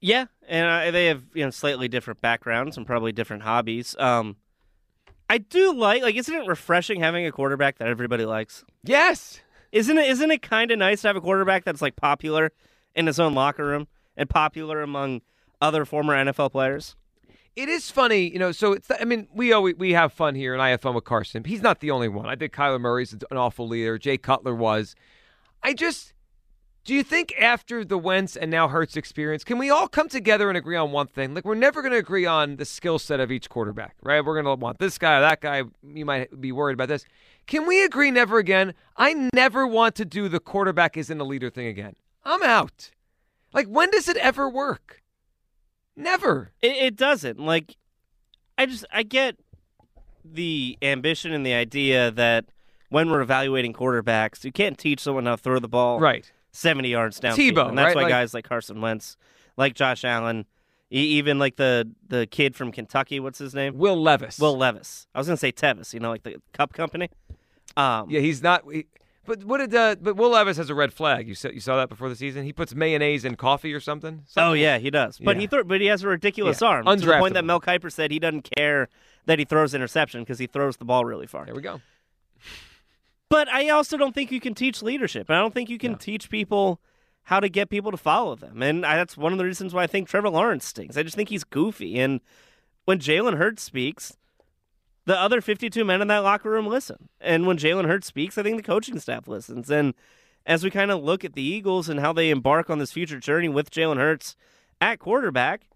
Yeah, 0.00 0.26
and 0.46 0.66
uh, 0.66 0.90
they 0.90 1.06
have 1.06 1.24
you 1.34 1.44
know 1.44 1.50
slightly 1.50 1.88
different 1.88 2.20
backgrounds 2.20 2.76
and 2.76 2.86
probably 2.86 3.12
different 3.12 3.44
hobbies. 3.44 3.94
Um, 3.98 4.36
I 5.28 5.38
do 5.38 5.74
like 5.74 6.02
like 6.02 6.16
isn't 6.16 6.34
it 6.34 6.46
refreshing 6.46 7.00
having 7.00 7.26
a 7.26 7.32
quarterback 7.32 7.78
that 7.78 7.88
everybody 7.88 8.24
likes? 8.24 8.64
Yes. 8.84 9.40
Isn't 9.72 9.98
it 9.98 10.08
isn't 10.10 10.30
it 10.30 10.42
kind 10.42 10.70
of 10.70 10.78
nice 10.78 11.02
to 11.02 11.08
have 11.08 11.16
a 11.16 11.20
quarterback 11.20 11.64
that's 11.64 11.82
like 11.82 11.96
popular 11.96 12.52
in 12.94 13.06
his 13.06 13.20
own 13.20 13.34
locker 13.34 13.64
room 13.66 13.88
and 14.16 14.28
popular 14.28 14.80
among 14.80 15.20
other 15.60 15.84
former 15.84 16.14
NFL 16.14 16.52
players? 16.52 16.96
it 17.58 17.68
is 17.68 17.90
funny, 17.90 18.30
you 18.30 18.38
know. 18.38 18.52
So 18.52 18.72
it's. 18.72 18.88
I 18.88 19.04
mean, 19.04 19.26
we 19.34 19.52
always, 19.52 19.74
we 19.76 19.92
have 19.92 20.12
fun 20.12 20.36
here, 20.36 20.52
and 20.52 20.62
I 20.62 20.68
have 20.70 20.80
fun 20.80 20.94
with 20.94 21.04
Carson. 21.04 21.42
He's 21.42 21.60
not 21.60 21.80
the 21.80 21.90
only 21.90 22.08
one. 22.08 22.26
I 22.26 22.36
think 22.36 22.52
Kyler 22.52 22.80
Murray's 22.80 23.12
an 23.12 23.36
awful 23.36 23.66
leader. 23.66 23.98
Jay 23.98 24.16
Cutler 24.16 24.54
was. 24.54 24.94
I 25.62 25.74
just. 25.74 26.14
Do 26.88 26.94
you 26.94 27.02
think 27.04 27.34
after 27.38 27.84
the 27.84 27.98
Wentz 27.98 28.34
and 28.34 28.50
now 28.50 28.66
Hurts 28.66 28.96
experience, 28.96 29.44
can 29.44 29.58
we 29.58 29.68
all 29.68 29.88
come 29.88 30.08
together 30.08 30.48
and 30.48 30.56
agree 30.56 30.74
on 30.74 30.90
one 30.90 31.06
thing? 31.06 31.34
Like 31.34 31.44
we're 31.44 31.54
never 31.54 31.82
going 31.82 31.92
to 31.92 31.98
agree 31.98 32.24
on 32.24 32.56
the 32.56 32.64
skill 32.64 32.98
set 32.98 33.20
of 33.20 33.30
each 33.30 33.50
quarterback, 33.50 33.96
right? 34.02 34.24
We're 34.24 34.40
going 34.40 34.46
to 34.46 34.58
want 34.58 34.78
this 34.78 34.96
guy 34.96 35.18
or 35.18 35.20
that 35.20 35.42
guy. 35.42 35.64
You 35.82 36.06
might 36.06 36.40
be 36.40 36.50
worried 36.50 36.72
about 36.72 36.88
this. 36.88 37.04
Can 37.46 37.66
we 37.66 37.84
agree 37.84 38.10
never 38.10 38.38
again? 38.38 38.72
I 38.96 39.28
never 39.34 39.66
want 39.66 39.96
to 39.96 40.06
do 40.06 40.30
the 40.30 40.40
quarterback 40.40 40.96
isn't 40.96 41.20
a 41.20 41.24
leader 41.24 41.50
thing 41.50 41.66
again. 41.66 41.94
I'm 42.24 42.42
out. 42.42 42.90
Like 43.52 43.66
when 43.66 43.90
does 43.90 44.08
it 44.08 44.16
ever 44.16 44.48
work? 44.48 45.02
Never. 45.94 46.52
It, 46.62 46.74
it 46.74 46.96
doesn't. 46.96 47.38
Like, 47.38 47.76
I 48.56 48.64
just 48.64 48.86
I 48.90 49.02
get 49.02 49.36
the 50.24 50.78
ambition 50.80 51.34
and 51.34 51.44
the 51.44 51.52
idea 51.52 52.10
that 52.12 52.46
when 52.88 53.10
we're 53.10 53.20
evaluating 53.20 53.74
quarterbacks, 53.74 54.42
you 54.42 54.52
can't 54.52 54.78
teach 54.78 55.00
someone 55.00 55.26
how 55.26 55.32
to 55.32 55.42
throw 55.42 55.58
the 55.58 55.68
ball 55.68 56.00
right 56.00 56.32
seventy 56.52 56.88
yards 56.90 57.20
down. 57.20 57.36
Tebow, 57.36 57.68
and 57.68 57.78
that's 57.78 57.88
right? 57.88 57.96
why 57.96 58.02
like, 58.02 58.10
guys 58.10 58.34
like 58.34 58.44
Carson 58.48 58.80
Wentz, 58.80 59.16
like 59.56 59.74
Josh 59.74 60.04
Allen, 60.04 60.46
even 60.90 61.38
like 61.38 61.56
the 61.56 61.90
the 62.08 62.26
kid 62.26 62.56
from 62.56 62.72
Kentucky, 62.72 63.20
what's 63.20 63.38
his 63.38 63.54
name? 63.54 63.76
Will 63.76 64.00
Levis. 64.00 64.38
Will 64.38 64.56
Levis. 64.56 65.06
I 65.14 65.18
was 65.18 65.26
gonna 65.26 65.36
say 65.36 65.52
Tervis. 65.52 65.92
You 65.94 66.00
know, 66.00 66.10
like 66.10 66.22
the 66.22 66.36
Cup 66.52 66.72
Company. 66.72 67.10
Um, 67.76 68.10
yeah, 68.10 68.20
he's 68.20 68.42
not. 68.42 68.64
He, 68.72 68.86
but 69.26 69.44
what 69.44 69.58
did 69.58 69.74
uh, 69.74 69.96
but 70.00 70.16
Will 70.16 70.30
Levis 70.30 70.56
has 70.56 70.70
a 70.70 70.74
red 70.74 70.92
flag. 70.92 71.28
You 71.28 71.34
saw 71.34 71.50
you 71.50 71.60
saw 71.60 71.76
that 71.76 71.90
before 71.90 72.08
the 72.08 72.16
season. 72.16 72.44
He 72.44 72.52
puts 72.52 72.74
mayonnaise 72.74 73.26
in 73.26 73.36
coffee 73.36 73.74
or 73.74 73.80
something. 73.80 74.22
something? 74.26 74.50
Oh 74.50 74.54
yeah, 74.54 74.78
he 74.78 74.90
does. 74.90 75.18
But 75.18 75.36
Yeah. 75.36 75.40
he 75.42 75.46
th- 75.46 75.66
but 75.66 75.80
he 75.82 75.86
has 75.88 76.02
a 76.02 76.08
ridiculous 76.08 76.62
Yeah. 76.62 76.68
arm 76.68 76.86
to 76.86 76.96
the 76.96 77.18
point 77.18 77.34
that 77.34 77.44
Mel 77.44 77.60
Kiper 77.60 77.92
said 77.92 78.10
he 78.10 78.18
doesn't 78.18 78.48
care 78.56 78.88
that 79.26 79.38
he 79.38 79.44
throws 79.44 79.74
interception 79.74 80.22
because 80.22 80.38
he 80.38 80.46
throws 80.46 80.78
the 80.78 80.86
ball 80.86 81.04
really 81.04 81.26
far. 81.26 81.44
There 81.44 81.54
we 81.54 81.60
go. 81.60 81.82
But 83.28 83.48
I 83.48 83.68
also 83.68 83.96
don't 83.96 84.14
think 84.14 84.32
you 84.32 84.40
can 84.40 84.54
teach 84.54 84.82
leadership. 84.82 85.30
I 85.30 85.38
don't 85.38 85.52
think 85.52 85.68
you 85.68 85.78
can 85.78 85.92
No. 85.92 85.98
teach 85.98 86.30
people 86.30 86.80
how 87.24 87.40
to 87.40 87.48
get 87.48 87.68
people 87.68 87.90
to 87.90 87.96
follow 87.98 88.34
them. 88.34 88.62
And 88.62 88.86
I, 88.86 88.96
that's 88.96 89.16
one 89.16 89.32
of 89.32 89.38
the 89.38 89.44
reasons 89.44 89.74
why 89.74 89.82
I 89.82 89.86
think 89.86 90.08
Trevor 90.08 90.30
Lawrence 90.30 90.64
stinks. 90.64 90.96
I 90.96 91.02
just 91.02 91.14
think 91.14 91.28
he's 91.28 91.44
goofy. 91.44 91.98
And 91.98 92.20
when 92.86 92.98
Jalen 92.98 93.36
Hurts 93.36 93.62
speaks, 93.62 94.16
the 95.04 95.18
other 95.18 95.42
52 95.42 95.84
men 95.84 96.00
in 96.00 96.08
that 96.08 96.18
locker 96.18 96.50
room 96.50 96.66
listen. 96.66 97.10
And 97.20 97.46
when 97.46 97.58
Jalen 97.58 97.86
Hurts 97.86 98.06
speaks, 98.06 98.38
I 98.38 98.42
think 98.42 98.56
the 98.56 98.62
coaching 98.62 98.98
staff 98.98 99.28
listens. 99.28 99.70
And 99.70 99.92
as 100.46 100.64
we 100.64 100.70
kind 100.70 100.90
of 100.90 101.02
look 101.04 101.22
at 101.22 101.34
the 101.34 101.42
Eagles 101.42 101.90
and 101.90 102.00
how 102.00 102.14
they 102.14 102.30
embark 102.30 102.70
on 102.70 102.78
this 102.78 102.92
future 102.92 103.20
journey 103.20 103.48
with 103.50 103.70
Jalen 103.70 103.98
Hurts 103.98 104.34
at 104.80 104.98
quarterback, 104.98 105.68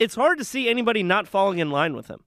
it's 0.00 0.14
hard 0.14 0.38
to 0.38 0.44
see 0.44 0.70
anybody 0.70 1.02
not 1.02 1.28
falling 1.28 1.58
in 1.58 1.70
line 1.70 1.94
with 1.94 2.08
him. 2.08 2.24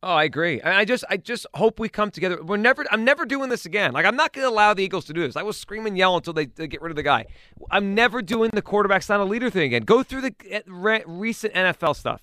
Oh, 0.00 0.14
I 0.14 0.24
agree. 0.24 0.62
I 0.62 0.84
just, 0.84 1.02
I 1.10 1.16
just 1.16 1.44
hope 1.54 1.80
we 1.80 1.88
come 1.88 2.12
together. 2.12 2.40
We're 2.40 2.56
never, 2.56 2.86
I'm 2.92 3.04
never 3.04 3.24
doing 3.24 3.48
this 3.48 3.66
again. 3.66 3.92
Like, 3.92 4.06
I'm 4.06 4.14
not 4.14 4.32
going 4.32 4.44
to 4.44 4.48
allow 4.48 4.72
the 4.72 4.84
Eagles 4.84 5.06
to 5.06 5.12
do 5.12 5.22
this. 5.22 5.34
I 5.34 5.42
will 5.42 5.52
scream 5.52 5.86
and 5.86 5.98
yell 5.98 6.16
until 6.16 6.32
they, 6.32 6.46
they 6.46 6.68
get 6.68 6.80
rid 6.80 6.90
of 6.90 6.96
the 6.96 7.02
guy. 7.02 7.26
I'm 7.68 7.96
never 7.96 8.22
doing 8.22 8.50
the 8.54 8.62
quarterback's 8.62 9.08
not 9.08 9.18
a 9.18 9.24
leader 9.24 9.50
thing 9.50 9.64
again. 9.64 9.82
Go 9.82 10.04
through 10.04 10.20
the 10.20 10.34
uh, 10.54 10.60
re- 10.68 11.02
recent 11.04 11.52
NFL 11.54 11.96
stuff. 11.96 12.22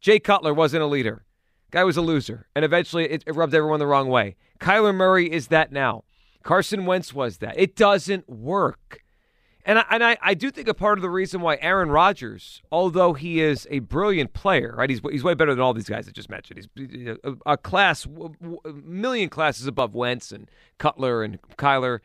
Jay 0.00 0.18
Cutler 0.18 0.54
wasn't 0.54 0.82
a 0.82 0.86
leader. 0.86 1.26
Guy 1.70 1.84
was 1.84 1.98
a 1.98 2.02
loser, 2.02 2.46
and 2.56 2.64
eventually 2.64 3.04
it, 3.04 3.24
it 3.26 3.34
rubbed 3.34 3.54
everyone 3.54 3.78
the 3.78 3.86
wrong 3.86 4.08
way. 4.08 4.36
Kyler 4.58 4.94
Murray 4.94 5.30
is 5.30 5.48
that 5.48 5.70
now. 5.70 6.04
Carson 6.42 6.86
Wentz 6.86 7.12
was 7.12 7.38
that. 7.38 7.58
It 7.58 7.76
doesn't 7.76 8.28
work. 8.28 9.02
And 9.64 9.78
I, 9.78 9.84
and 9.90 10.02
I, 10.02 10.18
I 10.20 10.34
do 10.34 10.50
think 10.50 10.66
a 10.66 10.74
part 10.74 10.98
of 10.98 11.02
the 11.02 11.10
reason 11.10 11.40
why 11.40 11.56
Aaron 11.60 11.88
Rodgers, 11.88 12.62
although 12.72 13.12
he 13.12 13.40
is 13.40 13.68
a 13.70 13.78
brilliant 13.78 14.32
player, 14.32 14.74
right? 14.76 14.90
He's 14.90 15.00
he's 15.10 15.22
way 15.22 15.34
better 15.34 15.54
than 15.54 15.62
all 15.62 15.72
these 15.72 15.88
guys 15.88 16.08
I 16.08 16.10
just 16.10 16.28
mentioned. 16.28 16.66
He's 16.74 17.16
a, 17.22 17.34
a 17.46 17.56
class, 17.56 18.04
a 18.04 18.72
million 18.72 19.28
classes 19.28 19.68
above 19.68 19.94
Wentz 19.94 20.32
and 20.32 20.50
Cutler 20.78 21.22
and 21.22 21.40
Kyler. 21.56 22.00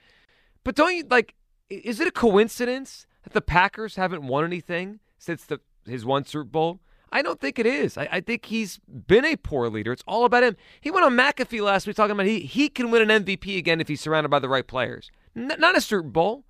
But 0.63 0.75
don't 0.75 0.95
you 0.95 1.03
like? 1.09 1.33
Is 1.69 1.99
it 1.99 2.07
a 2.07 2.11
coincidence 2.11 3.07
that 3.23 3.33
the 3.33 3.41
Packers 3.41 3.95
haven't 3.95 4.27
won 4.27 4.43
anything 4.43 4.99
since 5.17 5.43
the 5.43 5.59
his 5.85 6.05
one 6.05 6.25
Super 6.25 6.43
Bowl? 6.43 6.79
I 7.11 7.21
don't 7.21 7.39
think 7.39 7.57
it 7.57 7.65
is. 7.65 7.97
I, 7.97 8.07
I 8.11 8.21
think 8.21 8.45
he's 8.45 8.79
been 9.07 9.25
a 9.25 9.35
poor 9.37 9.69
leader. 9.69 9.93
It's 9.93 10.03
all 10.07 10.25
about 10.25 10.43
him. 10.43 10.57
He 10.81 10.91
went 10.91 11.05
on 11.05 11.13
McAfee 11.15 11.61
last 11.61 11.87
week 11.87 11.95
talking 11.95 12.11
about 12.11 12.25
he 12.27 12.41
he 12.41 12.69
can 12.69 12.91
win 12.91 13.09
an 13.09 13.25
MVP 13.25 13.57
again 13.57 13.81
if 13.81 13.87
he's 13.87 14.01
surrounded 14.01 14.29
by 14.29 14.39
the 14.39 14.49
right 14.49 14.67
players. 14.67 15.09
N- 15.35 15.55
not 15.57 15.75
a 15.75 15.81
Super 15.81 16.03
Bowl. 16.03 16.43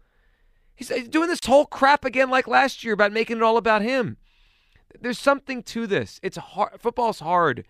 He's 0.78 0.90
he's 0.90 1.10
doing 1.10 1.28
this 1.28 1.46
whole 1.46 1.66
crap 1.66 2.06
again 2.06 2.30
like 2.30 2.48
last 2.48 2.84
year 2.84 2.94
about 2.94 3.12
making 3.12 3.38
it 3.38 3.44
all 3.44 3.58
about 3.58 3.82
him. 3.82 4.16
There's 5.02 5.20
something 5.20 5.62
to 5.64 5.86
this. 5.86 6.20
It's 6.24 6.38
hard. 6.38 6.80
Football's 6.80 7.20
hard. 7.20 7.66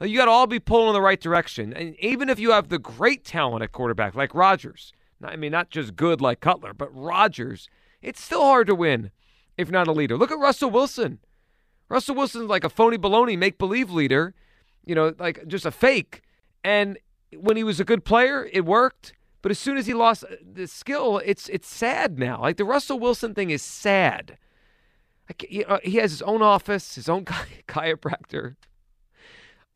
You 0.00 0.16
got 0.16 0.26
to 0.26 0.30
all 0.30 0.46
be 0.46 0.60
pulling 0.60 0.88
in 0.88 0.94
the 0.94 1.00
right 1.00 1.20
direction. 1.20 1.72
And 1.72 1.96
even 1.98 2.28
if 2.28 2.38
you 2.38 2.52
have 2.52 2.68
the 2.68 2.78
great 2.78 3.24
talent 3.24 3.64
at 3.64 3.72
quarterback 3.72 4.14
like 4.14 4.34
Rodgers, 4.34 4.92
I 5.24 5.34
mean, 5.34 5.50
not 5.50 5.70
just 5.70 5.96
good 5.96 6.20
like 6.20 6.40
Cutler, 6.40 6.72
but 6.72 6.94
Rodgers, 6.94 7.68
it's 8.00 8.22
still 8.22 8.42
hard 8.42 8.68
to 8.68 8.76
win 8.76 9.10
if 9.58 9.70
not 9.70 9.88
a 9.88 9.92
leader. 9.92 10.16
Look 10.16 10.30
at 10.30 10.38
Russell 10.38 10.70
Wilson. 10.70 11.18
Russell 11.88 12.14
Wilson's 12.14 12.48
like 12.48 12.64
a 12.64 12.70
phony 12.70 12.96
baloney 12.96 13.36
make 13.36 13.58
believe 13.58 13.90
leader, 13.90 14.34
you 14.86 14.94
know, 14.94 15.14
like 15.18 15.46
just 15.48 15.66
a 15.66 15.70
fake. 15.70 16.22
And 16.62 16.98
when 17.36 17.56
he 17.56 17.64
was 17.64 17.80
a 17.80 17.84
good 17.84 18.04
player, 18.04 18.48
it 18.52 18.64
worked. 18.64 19.12
But 19.42 19.50
as 19.50 19.58
soon 19.58 19.76
as 19.76 19.86
he 19.86 19.94
lost 19.94 20.24
uh, 20.24 20.36
the 20.42 20.66
skill, 20.66 21.18
it's 21.24 21.48
it's 21.48 21.68
sad 21.68 22.18
now. 22.18 22.40
Like 22.40 22.56
the 22.56 22.64
Russell 22.64 22.98
Wilson 22.98 23.34
thing 23.34 23.50
is 23.50 23.62
sad. 23.62 24.36
Like, 25.28 25.46
you 25.50 25.64
know, 25.68 25.78
he 25.84 25.96
has 25.96 26.10
his 26.10 26.22
own 26.22 26.42
office, 26.42 26.94
his 26.94 27.08
own 27.08 27.24
chi- 27.26 27.62
chiropractor. 27.68 28.56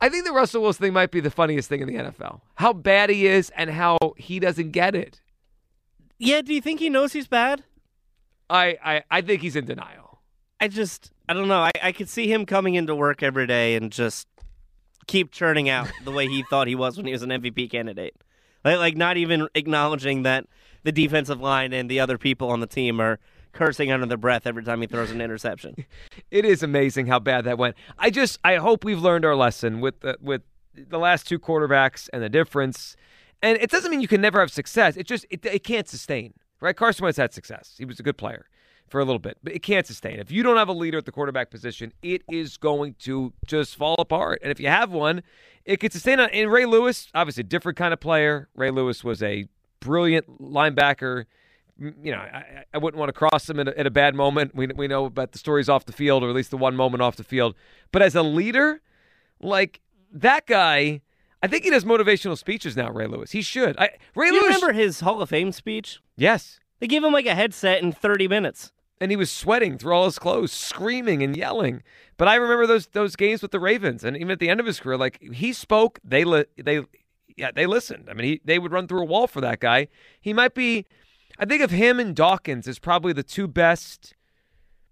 I 0.01 0.09
think 0.09 0.25
the 0.25 0.33
Russell 0.33 0.63
Wilson 0.63 0.83
thing 0.83 0.93
might 0.93 1.13
be 1.13 1.21
the 1.21 1.31
funniest 1.31 1.69
thing 1.69 1.81
in 1.81 1.87
the 1.87 1.95
NFL. 1.95 2.41
How 2.57 2.73
bad 2.73 3.09
he 3.09 3.27
is 3.27 3.51
and 3.57 3.71
how 3.71 3.99
he 4.17 4.41
doesn't 4.41 4.73
get 4.73 4.97
it. 4.97 5.21
Yeah, 6.19 6.43
do 6.43 6.53
you 6.53 6.61
think 6.61 6.81
he 6.81 6.91
knows 6.91 7.13
he's 7.13 7.29
bad? 7.29 7.63
I, 8.51 8.79
I, 8.85 9.03
I 9.11 9.21
think 9.21 9.43
he's 9.43 9.55
in 9.55 9.65
denial. 9.65 10.21
I 10.61 10.69
just, 10.69 11.13
I 11.29 11.35
don't 11.35 11.49
know. 11.49 11.61
I, 11.61 11.71
I 11.83 11.93
could 11.93 12.09
see 12.09 12.31
him 12.33 12.47
coming 12.47 12.75
into 12.75 12.95
work 12.95 13.23
every 13.23 13.47
day 13.47 13.77
and 13.77 13.93
just 13.93 14.27
keep 15.07 15.31
churning 15.31 15.69
out 15.69 15.91
the 16.05 16.11
way 16.11 16.27
he 16.27 16.45
thought 16.51 16.67
he 16.67 16.75
was 16.75 16.97
when 16.97 17.07
he 17.07 17.13
was 17.13 17.23
an 17.23 17.31
MVP 17.31 17.71
candidate. 17.71 18.17
Like, 18.65 18.97
not 18.97 19.17
even 19.17 19.49
acknowledging 19.55 20.23
that 20.23 20.47
the 20.85 20.93
defensive 20.93 21.41
line 21.41 21.73
and 21.73 21.91
the 21.91 22.01
other 22.01 22.19
people 22.19 22.51
on 22.51 22.61
the 22.61 22.67
team 22.67 23.01
are 23.01 23.19
cursing 23.53 23.93
under 23.93 24.07
their 24.07 24.17
breath 24.17 24.47
every 24.47 24.63
time 24.63 24.81
he 24.81 24.87
throws 24.87 25.11
an 25.11 25.21
interception. 25.21 25.85
it 26.31 26.45
is 26.45 26.63
amazing 26.63 27.07
how 27.07 27.19
bad 27.19 27.45
that 27.45 27.59
went. 27.59 27.77
I 27.99 28.11
just 28.11 28.39
I 28.45 28.57
hope 28.57 28.85
we've 28.85 29.01
learned 29.01 29.25
our 29.25 29.37
lesson 29.37 29.81
with 29.81 30.01
the, 30.01 30.17
with 30.21 30.43
the 30.75 30.99
last 30.99 31.29
two 31.29 31.39
quarterbacks 31.39 32.09
and 32.13 32.23
the 32.23 32.29
difference. 32.29 32.97
And 33.43 33.59
it 33.59 33.71
doesn't 33.71 33.91
mean 33.91 34.01
you 34.01 34.09
can 34.09 34.21
never 34.21 34.41
have 34.41 34.51
success. 34.51 34.97
It 34.97 35.07
just 35.07 35.27
it, 35.31 35.45
it 35.45 35.65
can't 35.65 35.89
sustain. 35.89 36.35
Right? 36.61 36.77
Carson 36.77 37.03
Wentz 37.03 37.19
had 37.19 37.33
success. 37.33 37.75
He 37.77 37.85
was 37.85 37.99
a 37.99 38.05
good 38.05 38.17
player 38.17 38.47
for 38.93 39.01
a 39.01 39.05
little 39.05 39.19
bit, 39.19 39.39
but 39.43 39.55
it 39.55 39.63
can't 39.63 39.87
sustain. 39.87 40.21
If 40.21 40.31
you 40.31 40.43
don't 40.43 40.59
have 40.59 40.69
a 40.69 40.73
leader 40.73 40.99
at 40.99 41.07
the 41.07 41.13
quarterback 41.13 41.51
position, 41.51 41.93
it 42.03 42.23
is 42.31 42.59
going 42.59 42.95
to 43.01 43.33
just 43.47 43.75
fall 43.75 43.97
apart. 43.99 44.41
And 44.43 44.53
if 44.53 44.61
you 44.61 44.69
have 44.69 44.93
one, 44.93 45.23
it 45.65 45.79
could 45.79 45.93
sustain. 45.93 46.21
And 46.21 46.53
Ray 46.53 46.67
Lewis, 46.67 47.09
obviously, 47.15 47.41
a 47.41 47.45
different 47.45 47.79
kind 47.79 47.93
of 47.95 48.01
player. 48.01 48.49
Ray 48.55 48.71
Lewis 48.71 49.03
was 49.03 49.23
a 49.23 49.47
brilliant 49.81 50.41
linebacker. 50.41 51.25
You 51.79 52.13
know, 52.13 52.19
I, 52.19 52.65
I 52.75 52.79
wouldn't 52.79 52.99
want 52.99 53.09
to 53.09 53.15
cross 53.15 53.49
him 53.49 53.59
at 53.59 53.69
a, 53.69 53.79
at 53.79 53.87
a 53.87 53.91
bad 53.91 54.15
moment. 54.15 54.55
We, 54.55 54.67
we 54.67 54.87
know 54.87 55.07
about 55.07 55.33
the 55.33 55.39
stories 55.39 55.71
off 55.71 55.87
the 55.87 55.93
field, 55.93 56.23
or 56.23 56.29
at 56.29 56.37
least 56.37 56.51
the 56.51 56.59
one 56.59 56.77
moment 56.77 57.01
off 57.01 57.17
the 57.17 57.25
field. 57.25 57.57
But 57.93 58.03
as 58.03 58.15
a 58.15 58.23
leader, 58.23 58.83
like 59.41 59.81
that 60.13 60.47
guy, 60.47 61.01
I 61.43 61.47
think 61.47 61.65
he 61.65 61.71
does 61.71 61.85
motivational 61.85 62.37
speeches 62.37 62.77
now. 62.77 62.91
Ray 62.91 63.07
Lewis, 63.07 63.31
he 63.31 63.41
should. 63.41 63.79
I, 63.79 63.91
Ray 64.15 64.27
you 64.27 64.35
Lewis. 64.35 64.57
Remember 64.57 64.75
his 64.75 65.01
Hall 65.01 65.23
of 65.23 65.31
Fame 65.31 65.51
speech? 65.51 65.99
Yes. 66.15 66.61
They 66.79 66.87
gave 66.87 67.03
him 67.03 67.13
like 67.13 67.27
a 67.27 67.35
headset 67.35 67.83
in 67.83 67.93
30 67.93 68.29
minutes. 68.29 68.71
And 69.03 69.11
he 69.11 69.17
was 69.17 69.33
sweating 69.33 69.79
through 69.79 69.93
all 69.95 70.05
his 70.05 70.19
clothes, 70.19 70.53
screaming 70.53 71.25
and 71.25 71.37
yelling. 71.37 71.83
But 72.17 72.29
I 72.29 72.37
remember 72.37 72.69
those 72.69 72.87
those 72.87 73.17
games 73.17 73.43
with 73.43 73.51
the 73.51 73.59
Ravens, 73.59 74.05
and 74.05 74.17
even 74.17 74.31
at 74.31 74.39
the 74.39 74.49
end 74.49 74.61
of 74.61 74.67
his 74.67 74.79
career, 74.79 74.97
like 74.97 75.21
he 75.21 75.53
spoke, 75.53 75.99
they 76.05 76.23
li- 76.23 76.45
they 76.57 76.83
yeah 77.37 77.51
they 77.51 77.67
listened. 77.67 78.09
I 78.09 78.15
mean, 78.15 78.25
he 78.25 78.41
they 78.45 78.61
would 78.61 78.71
run 78.71 78.87
through 78.87 79.01
a 79.01 79.05
wall 79.05 79.27
for 79.27 79.41
that 79.41 79.59
guy. 79.59 79.89
He 80.21 80.33
might 80.33 80.55
be. 80.55 80.87
I 81.37 81.47
think 81.47 81.63
of 81.63 81.73
him 81.73 81.99
and 81.99 82.15
Dawkins 82.15 82.69
as 82.69 82.79
probably 82.79 83.13
the 83.13 83.25
two 83.25 83.49
best 83.49 84.15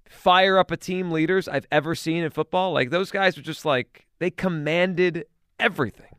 fire 0.09 0.59
up 0.59 0.73
a 0.73 0.77
team 0.77 1.13
leaders 1.13 1.47
I've 1.47 1.67
ever 1.71 1.95
seen 1.95 2.25
in 2.25 2.31
football. 2.31 2.73
Like 2.73 2.91
those 2.91 3.13
guys 3.13 3.37
were 3.37 3.43
just 3.43 3.65
like 3.65 4.09
they 4.19 4.31
commanded 4.31 5.27
everything. 5.61 6.17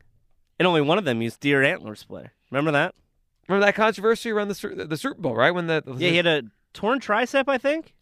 And 0.58 0.66
only 0.66 0.80
one 0.80 0.96
of 0.96 1.04
them 1.04 1.20
used 1.20 1.40
deer 1.40 1.62
antlers 1.62 2.04
play. 2.04 2.30
Remember 2.50 2.70
that? 2.72 2.94
Remember 3.48 3.66
that 3.66 3.74
controversy 3.74 4.30
around 4.30 4.48
the 4.48 4.86
the 4.88 4.96
Super 4.96 5.20
Bowl, 5.20 5.34
right? 5.34 5.50
When 5.50 5.66
the, 5.66 5.82
yeah, 5.98 6.10
he 6.10 6.16
had 6.16 6.26
a 6.26 6.42
torn 6.72 7.00
tricep, 7.00 7.44
I 7.48 7.58
think, 7.58 7.92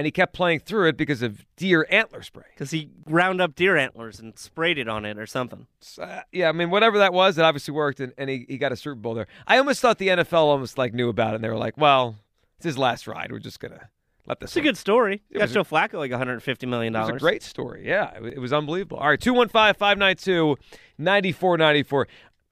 and 0.00 0.06
he 0.06 0.10
kept 0.10 0.32
playing 0.32 0.60
through 0.60 0.88
it 0.88 0.96
because 0.96 1.20
of 1.20 1.44
deer 1.56 1.86
antler 1.90 2.22
spray. 2.22 2.46
Because 2.54 2.70
he 2.70 2.88
ground 3.04 3.38
up 3.40 3.54
deer 3.54 3.76
antlers 3.76 4.18
and 4.18 4.36
sprayed 4.38 4.78
it 4.78 4.88
on 4.88 5.04
it 5.04 5.18
or 5.18 5.26
something. 5.26 5.66
Uh, 5.98 6.20
yeah, 6.32 6.48
I 6.48 6.52
mean, 6.52 6.70
whatever 6.70 6.96
that 6.98 7.12
was, 7.12 7.36
it 7.36 7.44
obviously 7.44 7.74
worked, 7.74 8.00
and, 8.00 8.14
and 8.16 8.30
he, 8.30 8.46
he 8.48 8.56
got 8.56 8.72
a 8.72 8.76
Super 8.76 8.94
Bowl 8.94 9.12
there. 9.12 9.26
I 9.46 9.58
almost 9.58 9.80
thought 9.80 9.98
the 9.98 10.08
NFL 10.08 10.32
almost 10.32 10.78
like 10.78 10.94
knew 10.94 11.10
about 11.10 11.32
it, 11.32 11.34
and 11.34 11.44
they 11.44 11.50
were 11.50 11.58
like, 11.58 11.76
"Well, 11.76 12.16
it's 12.56 12.64
his 12.64 12.78
last 12.78 13.06
ride. 13.06 13.30
We're 13.30 13.40
just 13.40 13.60
gonna 13.60 13.90
let 14.26 14.40
this." 14.40 14.52
It's 14.52 14.56
a 14.56 14.62
good 14.62 14.78
story. 14.78 15.20
You 15.28 15.38
got 15.38 15.50
Joe 15.50 15.64
Flacco 15.64 15.98
like 15.98 16.10
150 16.10 16.66
million 16.66 16.94
dollars. 16.94 17.10
It 17.10 17.12
was 17.12 17.22
a 17.22 17.24
great 17.24 17.42
story. 17.42 17.86
Yeah, 17.86 18.16
it, 18.16 18.36
it 18.36 18.38
was 18.38 18.54
unbelievable. 18.54 18.96
All 18.98 19.08
right, 19.08 19.20
215-592-9494. 19.20 22.06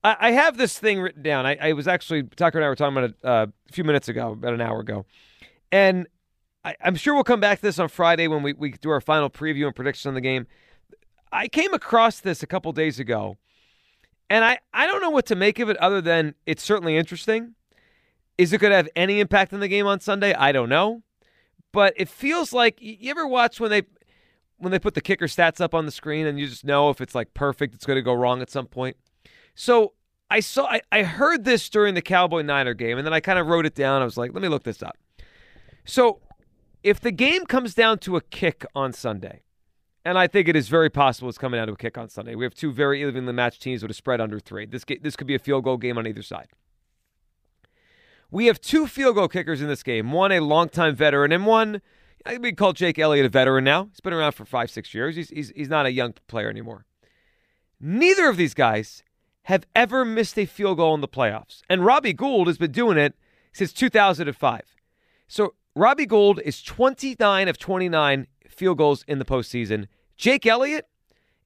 I, 0.05 0.17
I 0.21 0.31
have 0.33 0.59
this 0.59 0.79
thing 0.79 1.01
written 1.01 1.23
down. 1.23 1.47
I, 1.47 1.57
I, 1.61 1.73
was 1.73 1.89
actually 1.89 2.25
Tucker 2.25 2.59
and 2.59 2.65
I 2.65 2.69
were 2.69 2.77
talking 2.77 2.97
about 2.97 3.11
it 3.11 3.17
uh, 3.25 3.47
a 3.69 3.73
few 3.73 3.85
minutes 3.85 4.09
ago, 4.09 4.33
about 4.33 4.55
an 4.55 4.61
hour 4.61 4.81
ago, 4.81 5.07
and 5.71 6.07
I, 6.65 6.77
am 6.81 6.97
sure 6.97 7.15
we'll 7.15 7.25
come 7.25 7.41
back 7.41 7.59
to 7.59 7.63
this 7.63 7.79
on 7.79 7.89
Friday 7.89 8.29
when 8.29 8.43
we, 8.43 8.53
we 8.53 8.73
do 8.73 8.91
our 8.91 9.01
final 9.01 9.31
preview 9.31 9.67
and 9.67 9.75
prediction 9.75 10.09
on 10.09 10.15
the 10.15 10.21
game. 10.21 10.47
I 11.31 11.49
came 11.49 11.75
across 11.75 12.21
this 12.21 12.43
a 12.43 12.47
couple 12.47 12.73
days 12.73 12.99
ago, 12.99 13.37
and 14.31 14.45
I, 14.45 14.59
I 14.73 14.87
don't 14.87 15.01
know 15.01 15.11
what 15.11 15.27
to 15.27 15.37
make 15.37 15.59
of 15.59 15.69
it 15.69 15.77
other 15.79 16.01
than 16.01 16.35
it's 16.47 16.63
certainly 16.63 16.97
interesting. 16.97 17.55
Is 18.37 18.53
it 18.53 18.61
going 18.61 18.71
to 18.71 18.77
have 18.77 18.89
any 18.95 19.21
impact 19.21 19.53
on 19.53 19.61
the 19.61 19.69
game 19.69 19.87
on 19.87 20.01
Sunday? 20.01 20.33
I 20.35 20.53
don't 20.53 20.69
know, 20.69 21.03
but 21.73 21.93
it 21.97 22.09
feels 22.09 22.53
like 22.53 22.79
you 22.81 23.11
ever 23.11 23.27
watch 23.27 23.61
when 23.61 23.71
they 23.71 23.83
when 24.59 24.73
they 24.73 24.79
put 24.79 24.95
the 24.95 25.01
kicker 25.01 25.27
stats 25.27 25.61
up 25.61 25.73
on 25.73 25.87
the 25.87 25.93
screen 25.93 26.27
and 26.27 26.39
you 26.39 26.49
just 26.49 26.65
know 26.65 26.91
if 26.91 27.01
it's 27.01 27.15
like 27.15 27.33
perfect, 27.33 27.75
it's 27.75 27.87
going 27.87 27.97
to 27.97 28.03
go 28.03 28.13
wrong 28.13 28.43
at 28.43 28.51
some 28.51 28.67
point. 28.67 28.97
So 29.55 29.93
I 30.31 30.41
saw 30.41 30.67
I, 30.67 30.83
I 30.91 31.03
heard 31.05 31.45
this 31.45 31.69
during 31.69 31.95
the 31.95 32.03
Cowboy 32.03 32.43
Niner 32.43 32.75
game, 32.75 32.99
and 32.99 33.07
then 33.07 33.15
I 33.15 33.21
kind 33.21 33.39
of 33.39 33.47
wrote 33.47 33.67
it 33.67 33.75
down. 33.75 34.03
I 34.03 34.05
was 34.05 34.17
like, 34.17 34.33
let 34.33 34.43
me 34.43 34.49
look 34.49 34.65
this 34.65 34.83
up. 34.83 34.97
So 35.89 36.21
if 36.83 37.01
the 37.01 37.11
game 37.11 37.47
comes 37.47 37.75
down 37.75 37.99
to 38.01 38.17
a 38.17 38.21
kick 38.21 38.67
on 38.75 38.93
Sunday, 38.93 39.43
and 40.05 40.19
I 40.19 40.27
think 40.27 40.47
it 40.47 40.55
is 40.55 40.69
very 40.69 40.91
possible 40.91 41.31
it's 41.31 41.39
coming 41.39 41.59
down 41.59 41.67
to 41.69 41.73
a 41.73 41.77
kick 41.77 41.97
on 41.97 42.11
Sunday. 42.11 42.35
We 42.35 42.45
have 42.45 42.55
two 42.55 42.73
very 42.73 43.03
evenly 43.03 43.33
matched 43.33 43.63
teams 43.63 43.83
with 43.83 43.91
a 43.91 43.95
spread 43.95 44.21
under 44.21 44.39
three. 44.39 44.67
This 44.67 44.85
this 45.01 45.17
could 45.17 45.27
be 45.27 45.35
a 45.35 45.39
field 45.39 45.65
goal 45.65 45.79
game 45.79 45.97
on 45.97 46.07
either 46.07 46.23
side. 46.23 46.49
We 48.31 48.47
have 48.47 48.61
two 48.61 48.87
field 48.87 49.17
goal 49.17 49.29
kickers 49.29 49.63
in 49.63 49.69
this 49.69 49.83
game. 49.83 50.13
One 50.13 50.31
a 50.31 50.41
longtime 50.41 50.95
veteran, 50.95 51.33
and 51.33 51.47
one 51.47 51.81
I 52.27 52.31
think 52.31 52.43
we 52.43 52.53
call 52.53 52.75
Jake 52.75 52.99
Elliott 52.99 53.25
a 53.25 53.31
veteran 53.31 53.65
now. 53.65 53.85
He's 53.87 54.01
been 54.01 54.13
around 54.13 54.33
for 54.33 54.45
five 54.45 54.71
six 54.71 54.93
years. 54.93 55.17
He's 55.17 55.31
he's, 55.31 55.53
he's 55.57 55.71
not 55.71 55.87
a 55.87 55.93
young 55.93 56.15
player 56.27 56.51
anymore. 56.51 56.85
Neither 57.81 58.29
of 58.29 58.37
these 58.37 58.55
guys 58.55 59.03
have 59.45 59.65
ever 59.75 60.05
missed 60.05 60.39
a 60.39 60.45
field 60.45 60.77
goal 60.77 60.95
in 60.95 61.01
the 61.01 61.09
playoffs, 61.09 61.63
and 61.71 61.85
Robbie 61.85 62.13
Gould 62.13 62.47
has 62.47 62.59
been 62.59 62.73
doing 62.73 62.99
it 62.99 63.15
since 63.55 63.73
2005. 63.73 64.63
So 65.27 65.55
Robbie 65.75 66.07
Gould 66.07 66.41
is 66.45 66.63
29 66.63 67.49
of 67.49 67.59
29 67.59 68.27
field 68.49 68.79
goals 68.79 69.05
in 69.07 69.19
the 69.19 69.25
postseason. 69.25 69.87
Jake 70.17 70.47
Elliott 70.47 70.89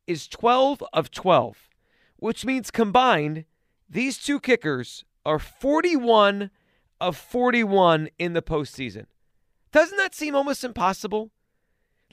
is 0.06 0.26
12 0.28 0.82
of 0.92 1.10
12, 1.10 1.68
which 2.16 2.44
means 2.44 2.70
combined, 2.70 3.44
these 3.88 4.18
two 4.18 4.40
kickers 4.40 5.04
are 5.24 5.38
41 5.38 6.50
of 7.00 7.16
41 7.16 8.08
in 8.18 8.32
the 8.32 8.42
postseason. 8.42 9.06
Doesn't 9.72 9.98
that 9.98 10.14
seem 10.14 10.34
almost 10.34 10.64
impossible? 10.64 11.30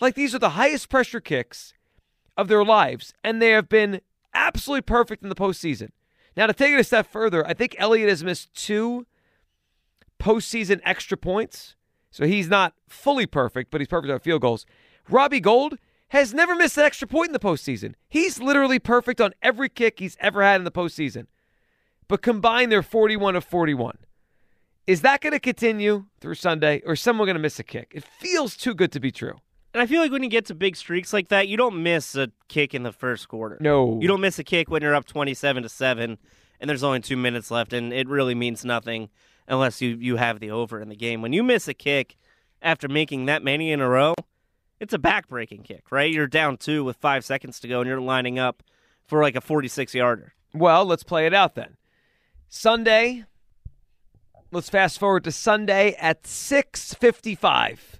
Like 0.01 0.16
these 0.16 0.34
are 0.34 0.39
the 0.39 0.51
highest 0.51 0.89
pressure 0.89 1.22
kicks 1.22 1.74
of 2.36 2.47
their 2.47 2.64
lives, 2.64 3.14
and 3.24 3.41
they 3.41 3.51
have 3.51 3.70
been 3.70 4.01
absolutely 4.34 4.82
perfect 4.82 5.24
in 5.24 5.30
the 5.30 5.36
postseason. 5.36 5.89
Now, 6.38 6.47
to 6.47 6.53
take 6.53 6.72
it 6.72 6.80
a 6.80 6.84
step 6.84 7.07
further, 7.07 7.45
I 7.45 7.53
think 7.53 7.76
Elliott 7.78 8.10
has 8.10 8.24
missed 8.24 8.53
two 8.53 9.05
postseason 10.20 10.80
extra 10.86 11.18
points. 11.18 11.76
So 12.12 12.26
he's 12.26 12.47
not 12.47 12.74
fully 12.88 13.26
perfect, 13.26 13.72
but 13.72 13.82
he's 13.82 13.88
perfect 13.88 14.12
on 14.12 14.20
field 14.20 14.41
goals. 14.41 14.66
Robbie 15.10 15.39
Gould 15.39 15.78
has 16.10 16.34
never 16.34 16.55
missed 16.55 16.78
an 16.78 16.84
extra 16.84 17.07
point 17.07 17.30
in 17.30 17.34
the 17.34 17.39
postseason. 17.39 17.93
He's 18.07 18.39
literally 18.39 18.80
perfect 18.80 19.22
on 19.22 19.34
every 19.41 19.70
kick 19.70 19.99
he's 19.99 20.18
ever 20.20 20.43
had 20.43 20.60
in 20.60 20.66
the 20.66 20.72
postseason. 20.72 21.28
But 22.07 22.22
combined, 22.22 22.72
they're 22.72 22.82
41 22.82 23.36
of 23.36 23.43
41. 23.43 23.97
Is 24.88 25.01
that 25.01 25.22
going 25.22 25.34
to 25.34 25.39
continue 25.39 26.05
through 26.20 26.34
Sunday, 26.34 26.82
or 26.84 26.93
is 26.93 27.01
someone 27.01 27.28
going 27.28 27.36
to 27.36 27.41
miss 27.41 27.60
a 27.60 27.64
kick? 27.64 27.91
It 27.93 28.03
feels 28.03 28.57
too 28.57 28.74
good 28.74 28.91
to 28.93 28.99
be 28.99 29.12
true. 29.12 29.36
And 29.72 29.84
I 29.84 29.86
feel 29.86 30.01
like 30.01 30.12
when 30.12 30.24
you 30.24 30.30
get 30.30 30.45
to 30.47 30.55
big 30.55 30.76
streaks 30.76 31.14
like 31.14 31.28
that, 31.28 31.47
you 31.47 31.57
don't 31.57 31.84
miss 31.84 32.16
a 32.16 32.32
kick 32.47 32.74
in 32.74 32.82
the 32.82 32.91
first 32.91 33.28
quarter. 33.28 33.57
No. 33.60 33.99
You 34.01 34.07
don't 34.07 34.22
miss 34.22 34.39
a 34.39 34.43
kick 34.43 34.72
when 34.72 34.82
you're 34.82 34.95
up 34.95 35.05
27 35.05 35.62
to 35.62 35.70
7 35.70 36.18
and 36.60 36.70
there's 36.70 36.84
only 36.84 37.01
2 37.01 37.16
minutes 37.16 37.51
left 37.51 37.72
and 37.72 37.93
it 37.93 38.07
really 38.07 38.34
means 38.34 38.66
nothing 38.66 39.10
unless 39.50 39.82
you, 39.82 39.97
you 40.00 40.16
have 40.16 40.39
the 40.39 40.52
over 40.52 40.80
in 40.80 40.88
the 40.88 40.95
game. 40.95 41.22
When 41.22 41.34
you 41.34 41.43
miss 41.43 41.68
a 41.68 41.74
kick 41.74 42.16
after 42.62 42.88
making 42.88 43.26
that 43.26 43.43
many 43.43 43.72
in 43.72 43.82
a 43.82 43.89
row, 43.89 44.14
it's 44.80 44.93
a 44.93 45.00
backbreaking 45.00 45.66
kick, 45.66 45.91
right? 45.91 46.12
You're 46.12 46.28
down 46.28 46.58
two 46.58 46.84
with 46.84 46.97
five 46.97 47.26
seconds 47.26 47.60
to 47.60 47.68
go, 47.68 47.82
and 47.82 47.89
you're 47.89 48.00
lining 48.00 48.39
up 48.39 48.64
for 49.06 49.22
like 49.22 49.36
a 49.36 49.41
46 49.41 49.93
yarder. 49.93 50.34
Well, 50.54 50.86
let's 50.86 51.04
play 51.04 51.26
it 51.26 51.34
out 51.34 51.56
then. 51.56 51.76
Sunday. 52.47 53.26
Let's 54.52 54.70
fast 54.70 54.97
forward 54.97 55.24
to 55.26 55.32
Sunday 55.32 55.95
at 56.00 56.24
6:55. 56.24 58.00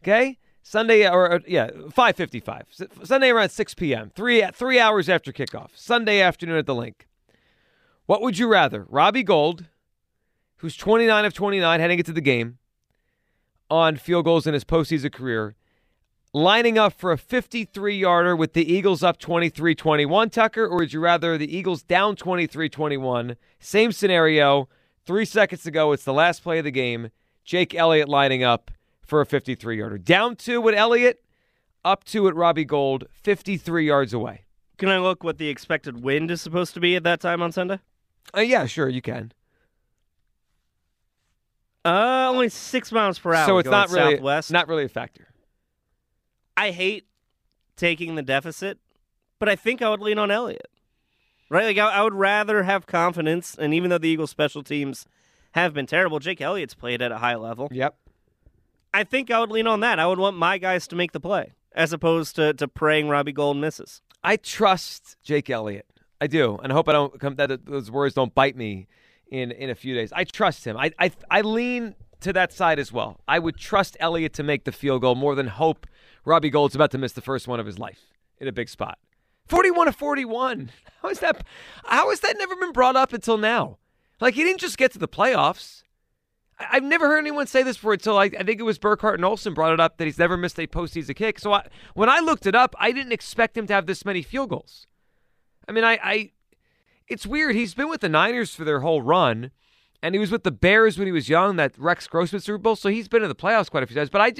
Okay, 0.00 0.38
Sunday 0.62 1.08
or 1.08 1.40
yeah, 1.44 1.70
5:55. 1.70 3.04
Sunday 3.04 3.30
around 3.30 3.48
6 3.48 3.74
p.m. 3.74 4.12
Three 4.14 4.44
three 4.54 4.78
hours 4.78 5.08
after 5.08 5.32
kickoff. 5.32 5.70
Sunday 5.74 6.20
afternoon 6.20 6.58
at 6.58 6.66
the 6.66 6.74
Linc. 6.74 7.08
What 8.06 8.22
would 8.22 8.38
you 8.38 8.46
rather, 8.46 8.86
Robbie 8.88 9.24
Gould, 9.24 9.66
who's 10.58 10.76
29 10.76 11.24
of 11.24 11.34
29 11.34 11.80
heading 11.80 11.98
into 11.98 12.12
the 12.12 12.20
game 12.20 12.58
on 13.70 13.96
field 13.96 14.24
goals 14.24 14.46
in 14.46 14.54
his 14.54 14.64
postseason 14.64 15.12
career, 15.12 15.54
lining 16.32 16.78
up 16.78 16.92
for 16.92 17.12
a 17.12 17.18
53 17.18 17.96
yarder 17.96 18.36
with 18.36 18.52
the 18.52 18.70
Eagles 18.72 19.02
up 19.02 19.18
23 19.18 19.74
21, 19.74 20.30
Tucker? 20.30 20.66
Or 20.66 20.76
would 20.78 20.92
you 20.92 21.00
rather 21.00 21.38
the 21.38 21.54
Eagles 21.54 21.82
down 21.82 22.16
23 22.16 22.68
21? 22.68 23.36
Same 23.58 23.92
scenario. 23.92 24.68
Three 25.04 25.24
seconds 25.24 25.62
to 25.62 25.70
go. 25.70 25.92
it's 25.92 26.04
the 26.04 26.12
last 26.12 26.42
play 26.42 26.58
of 26.58 26.64
the 26.64 26.70
game. 26.70 27.10
Jake 27.44 27.74
Elliott 27.74 28.10
lining 28.10 28.44
up 28.44 28.70
for 29.00 29.22
a 29.22 29.26
53 29.26 29.78
yarder. 29.78 29.96
Down 29.96 30.36
two 30.36 30.60
with 30.60 30.74
Elliott, 30.74 31.22
up 31.82 32.04
two 32.04 32.28
at 32.28 32.34
Robbie 32.34 32.66
Gould, 32.66 33.06
53 33.10 33.86
yards 33.86 34.12
away. 34.12 34.44
Can 34.76 34.90
I 34.90 34.98
look 34.98 35.24
what 35.24 35.38
the 35.38 35.48
expected 35.48 36.02
wind 36.02 36.30
is 36.30 36.42
supposed 36.42 36.74
to 36.74 36.80
be 36.80 36.94
at 36.94 37.04
that 37.04 37.20
time 37.20 37.42
on 37.42 37.50
Sunday? 37.52 37.80
Uh, 38.36 38.40
yeah, 38.40 38.66
sure, 38.66 38.88
you 38.88 39.00
can. 39.00 39.32
Uh, 41.88 42.28
only 42.30 42.48
six 42.48 42.92
miles 42.92 43.18
per 43.18 43.32
hour. 43.34 43.46
so 43.46 43.58
it's 43.58 43.68
not 43.68 43.90
really 43.90 44.16
southwest. 44.16 44.50
not 44.50 44.68
really 44.68 44.84
a 44.84 44.88
factor. 44.88 45.28
I 46.56 46.70
hate 46.70 47.06
taking 47.76 48.14
the 48.14 48.22
deficit, 48.22 48.78
but 49.38 49.48
I 49.48 49.56
think 49.56 49.80
I 49.80 49.88
would 49.88 50.00
lean 50.00 50.18
on 50.18 50.30
Elliott. 50.30 50.68
Right? 51.50 51.64
Like 51.64 51.78
I, 51.78 51.90
I 51.90 52.02
would 52.02 52.14
rather 52.14 52.64
have 52.64 52.86
confidence, 52.86 53.56
and 53.58 53.72
even 53.72 53.88
though 53.88 53.98
the 53.98 54.08
Eagles' 54.08 54.30
special 54.30 54.62
teams 54.62 55.06
have 55.52 55.72
been 55.72 55.86
terrible, 55.86 56.18
Jake 56.18 56.40
Elliott's 56.42 56.74
played 56.74 57.00
at 57.00 57.10
a 57.10 57.18
high 57.18 57.36
level. 57.36 57.68
Yep. 57.70 57.96
I 58.92 59.04
think 59.04 59.30
I 59.30 59.40
would 59.40 59.50
lean 59.50 59.66
on 59.66 59.80
that. 59.80 59.98
I 59.98 60.06
would 60.06 60.18
want 60.18 60.36
my 60.36 60.58
guys 60.58 60.86
to 60.88 60.96
make 60.96 61.12
the 61.12 61.20
play 61.20 61.52
as 61.74 61.92
opposed 61.92 62.36
to, 62.36 62.52
to 62.54 62.68
praying 62.68 63.08
Robbie 63.08 63.32
Gould 63.32 63.56
misses. 63.56 64.02
I 64.22 64.36
trust 64.36 65.16
Jake 65.22 65.48
Elliott. 65.48 65.86
I 66.20 66.26
do, 66.26 66.58
and 66.62 66.72
I 66.72 66.74
hope 66.74 66.88
I 66.88 66.92
don't 66.92 67.18
come 67.20 67.36
that 67.36 67.64
those 67.64 67.90
words 67.90 68.14
don't 68.14 68.34
bite 68.34 68.56
me 68.56 68.88
in 69.30 69.50
in 69.52 69.70
a 69.70 69.74
few 69.74 69.94
days. 69.94 70.12
I 70.12 70.24
trust 70.24 70.64
him. 70.64 70.76
I 70.76 70.92
I 70.98 71.10
I 71.30 71.40
lean 71.42 71.94
to 72.20 72.32
that 72.32 72.52
side 72.52 72.78
as 72.78 72.92
well. 72.92 73.20
I 73.28 73.38
would 73.38 73.56
trust 73.56 73.96
Elliott 74.00 74.32
to 74.34 74.42
make 74.42 74.64
the 74.64 74.72
field 74.72 75.02
goal 75.02 75.14
more 75.14 75.34
than 75.34 75.46
hope 75.48 75.86
Robbie 76.24 76.50
Gould's 76.50 76.74
about 76.74 76.90
to 76.92 76.98
miss 76.98 77.12
the 77.12 77.20
first 77.20 77.46
one 77.46 77.60
of 77.60 77.66
his 77.66 77.78
life 77.78 78.00
in 78.38 78.48
a 78.48 78.52
big 78.52 78.68
spot. 78.68 78.98
41 79.48 79.86
to 79.86 79.92
41. 79.92 80.70
How 81.02 81.08
is 81.10 81.20
that 81.20 81.44
how 81.84 82.10
has 82.10 82.20
that 82.20 82.36
never 82.38 82.56
been 82.56 82.72
brought 82.72 82.96
up 82.96 83.12
until 83.12 83.38
now? 83.38 83.78
Like 84.20 84.34
he 84.34 84.42
didn't 84.42 84.60
just 84.60 84.76
get 84.76 84.92
to 84.92 84.98
the 84.98 85.06
playoffs. 85.08 85.82
I- 86.58 86.66
I've 86.72 86.82
never 86.82 87.06
heard 87.06 87.20
anyone 87.20 87.46
say 87.46 87.62
this 87.62 87.76
before 87.76 87.92
until 87.92 88.18
I, 88.18 88.24
I 88.24 88.42
think 88.42 88.58
it 88.58 88.64
was 88.64 88.78
Burkhardt 88.78 89.14
and 89.14 89.24
Olsen 89.24 89.54
brought 89.54 89.72
it 89.72 89.78
up 89.80 89.96
that 89.98 90.06
he's 90.06 90.18
never 90.18 90.36
missed 90.36 90.58
a 90.58 90.66
postseason 90.66 91.14
kick. 91.14 91.38
So 91.38 91.52
I, 91.52 91.68
when 91.94 92.08
I 92.10 92.18
looked 92.18 92.46
it 92.46 92.56
up, 92.56 92.74
I 92.80 92.90
didn't 92.90 93.12
expect 93.12 93.56
him 93.56 93.68
to 93.68 93.74
have 93.74 93.86
this 93.86 94.04
many 94.04 94.22
field 94.22 94.50
goals. 94.50 94.86
I 95.68 95.72
mean, 95.72 95.84
I, 95.84 96.00
I 96.02 96.30
it's 97.08 97.26
weird. 97.26 97.54
He's 97.54 97.74
been 97.74 97.88
with 97.88 98.00
the 98.00 98.08
Niners 98.08 98.54
for 98.54 98.64
their 98.64 98.80
whole 98.80 99.02
run, 99.02 99.50
and 100.02 100.14
he 100.14 100.18
was 100.18 100.30
with 100.30 100.44
the 100.44 100.50
Bears 100.50 100.98
when 100.98 101.06
he 101.06 101.12
was 101.12 101.28
young, 101.28 101.56
that 101.56 101.76
Rex 101.78 102.06
Grossman 102.06 102.40
Super 102.40 102.58
Bowl. 102.58 102.76
So 102.76 102.88
he's 102.88 103.08
been 103.08 103.22
in 103.22 103.28
the 103.28 103.34
playoffs 103.34 103.70
quite 103.70 103.82
a 103.82 103.86
few 103.86 103.96
times. 103.96 104.10
But 104.10 104.20
I, 104.20 104.32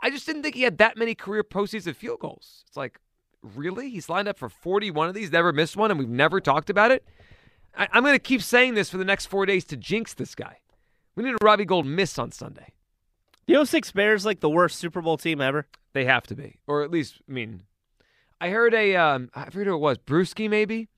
I 0.00 0.10
just 0.10 0.26
didn't 0.26 0.42
think 0.42 0.54
he 0.54 0.62
had 0.62 0.78
that 0.78 0.96
many 0.96 1.14
career 1.14 1.44
postseason 1.44 1.94
field 1.94 2.20
goals. 2.20 2.64
It's 2.66 2.76
like, 2.76 2.98
really? 3.42 3.90
He's 3.90 4.08
lined 4.08 4.28
up 4.28 4.38
for 4.38 4.48
41 4.48 5.08
of 5.08 5.14
these, 5.14 5.30
never 5.30 5.52
missed 5.52 5.76
one, 5.76 5.90
and 5.90 5.98
we've 5.98 6.08
never 6.08 6.40
talked 6.40 6.70
about 6.70 6.90
it? 6.90 7.04
I, 7.76 7.88
I'm 7.92 8.02
going 8.02 8.14
to 8.14 8.18
keep 8.18 8.42
saying 8.42 8.74
this 8.74 8.90
for 8.90 8.98
the 8.98 9.04
next 9.04 9.26
four 9.26 9.46
days 9.46 9.64
to 9.66 9.76
jinx 9.76 10.14
this 10.14 10.34
guy. 10.34 10.58
We 11.14 11.24
need 11.24 11.34
a 11.40 11.44
Robbie 11.44 11.64
Gould 11.64 11.86
miss 11.86 12.18
on 12.18 12.32
Sunday. 12.32 12.72
The 13.46 13.64
06 13.64 13.92
Bears 13.92 14.26
like 14.26 14.40
the 14.40 14.50
worst 14.50 14.76
Super 14.76 15.00
Bowl 15.00 15.16
team 15.16 15.40
ever. 15.40 15.66
They 15.92 16.04
have 16.04 16.26
to 16.26 16.34
be, 16.34 16.58
or 16.66 16.82
at 16.82 16.90
least, 16.90 17.20
I 17.28 17.32
mean, 17.32 17.62
I 18.40 18.50
heard 18.50 18.74
a, 18.74 18.96
um, 18.96 19.30
I 19.34 19.44
forget 19.46 19.66
who 19.66 19.74
it 19.74 19.78
was, 19.78 19.98
Brewski 19.98 20.50
maybe. 20.50 20.88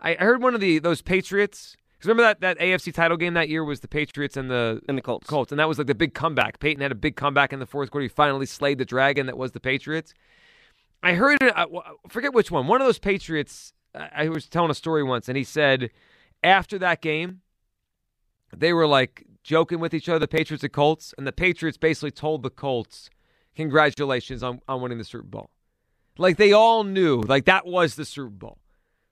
I 0.00 0.14
heard 0.14 0.42
one 0.42 0.54
of 0.54 0.60
the 0.60 0.78
those 0.78 1.02
Patriots. 1.02 1.76
Because 1.92 2.08
remember 2.08 2.22
that 2.24 2.40
that 2.40 2.58
AFC 2.58 2.92
title 2.92 3.16
game 3.16 3.34
that 3.34 3.48
year 3.48 3.64
was 3.64 3.80
the 3.80 3.88
Patriots 3.88 4.36
and 4.36 4.50
the 4.50 4.80
And 4.88 4.98
the 4.98 5.02
Colts. 5.02 5.26
Colts, 5.26 5.52
and 5.52 5.58
that 5.58 5.68
was 5.68 5.78
like 5.78 5.86
the 5.86 5.94
big 5.94 6.14
comeback. 6.14 6.58
Peyton 6.58 6.82
had 6.82 6.92
a 6.92 6.96
big 6.96 7.16
comeback 7.16 7.52
in 7.52 7.58
the 7.58 7.66
fourth 7.66 7.90
quarter. 7.90 8.02
He 8.02 8.08
finally 8.08 8.46
slayed 8.46 8.78
the 8.78 8.84
dragon 8.84 9.26
that 9.26 9.38
was 9.38 9.52
the 9.52 9.60
Patriots. 9.60 10.12
I 11.02 11.14
heard 11.14 11.42
uh, 11.42 11.46
it. 11.46 11.54
I 11.56 11.66
forget 12.08 12.34
which 12.34 12.50
one. 12.50 12.66
One 12.66 12.80
of 12.80 12.86
those 12.86 12.98
Patriots. 12.98 13.72
I 13.94 14.26
I 14.26 14.28
was 14.28 14.46
telling 14.46 14.70
a 14.70 14.74
story 14.74 15.02
once, 15.02 15.28
and 15.28 15.36
he 15.36 15.44
said 15.44 15.90
after 16.44 16.78
that 16.78 17.00
game, 17.00 17.40
they 18.54 18.72
were 18.72 18.86
like 18.86 19.24
joking 19.42 19.80
with 19.80 19.94
each 19.94 20.08
other, 20.08 20.18
the 20.18 20.28
Patriots 20.28 20.64
and 20.64 20.72
Colts, 20.72 21.14
and 21.16 21.26
the 21.26 21.32
Patriots 21.32 21.78
basically 21.78 22.10
told 22.10 22.42
the 22.42 22.50
Colts, 22.50 23.08
"Congratulations 23.54 24.42
on 24.42 24.60
on 24.68 24.82
winning 24.82 24.98
the 24.98 25.04
Super 25.04 25.24
Bowl." 25.24 25.50
Like 26.18 26.36
they 26.36 26.52
all 26.52 26.84
knew, 26.84 27.20
like 27.20 27.44
that 27.46 27.66
was 27.66 27.94
the 27.94 28.04
Super 28.04 28.30
Bowl. 28.30 28.58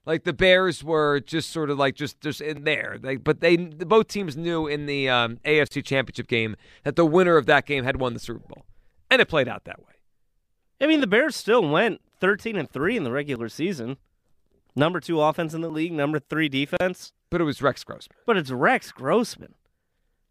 Like 0.05 0.23
the 0.23 0.33
Bears 0.33 0.83
were 0.83 1.19
just 1.19 1.49
sort 1.49 1.69
of 1.69 1.79
like 1.79 1.95
just 1.95 2.21
just 2.21 2.39
in 2.39 2.63
there, 2.63 2.97
like, 3.01 3.23
but 3.23 3.39
they 3.39 3.57
both 3.57 4.07
teams 4.07 4.37
knew 4.37 4.67
in 4.67 4.85
the 4.85 5.09
um, 5.09 5.37
AFC 5.45 5.83
Championship 5.83 6.27
game 6.27 6.55
that 6.83 6.95
the 6.95 7.05
winner 7.05 7.37
of 7.37 7.47
that 7.47 7.65
game 7.65 7.83
had 7.83 7.99
won 7.99 8.13
the 8.13 8.19
Super 8.19 8.45
Bowl, 8.47 8.65
and 9.09 9.19
it 9.19 9.27
played 9.27 9.47
out 9.47 9.65
that 9.65 9.79
way. 9.79 9.93
I 10.79 10.85
mean, 10.85 11.01
the 11.01 11.07
Bears 11.07 11.35
still 11.35 11.67
went 11.67 12.01
13 12.19 12.55
and 12.55 12.69
3 12.69 12.97
in 12.97 13.03
the 13.03 13.11
regular 13.11 13.49
season. 13.49 13.97
Number 14.75 14.99
two 14.99 15.21
offense 15.21 15.53
in 15.53 15.61
the 15.61 15.69
league, 15.69 15.93
number 15.93 16.19
three 16.19 16.49
defense. 16.49 17.13
But 17.29 17.39
it 17.39 17.45
was 17.45 17.61
Rex 17.61 17.83
Grossman. 17.83 18.17
But 18.25 18.37
it's 18.37 18.51
Rex 18.51 18.91
Grossman. 18.91 19.55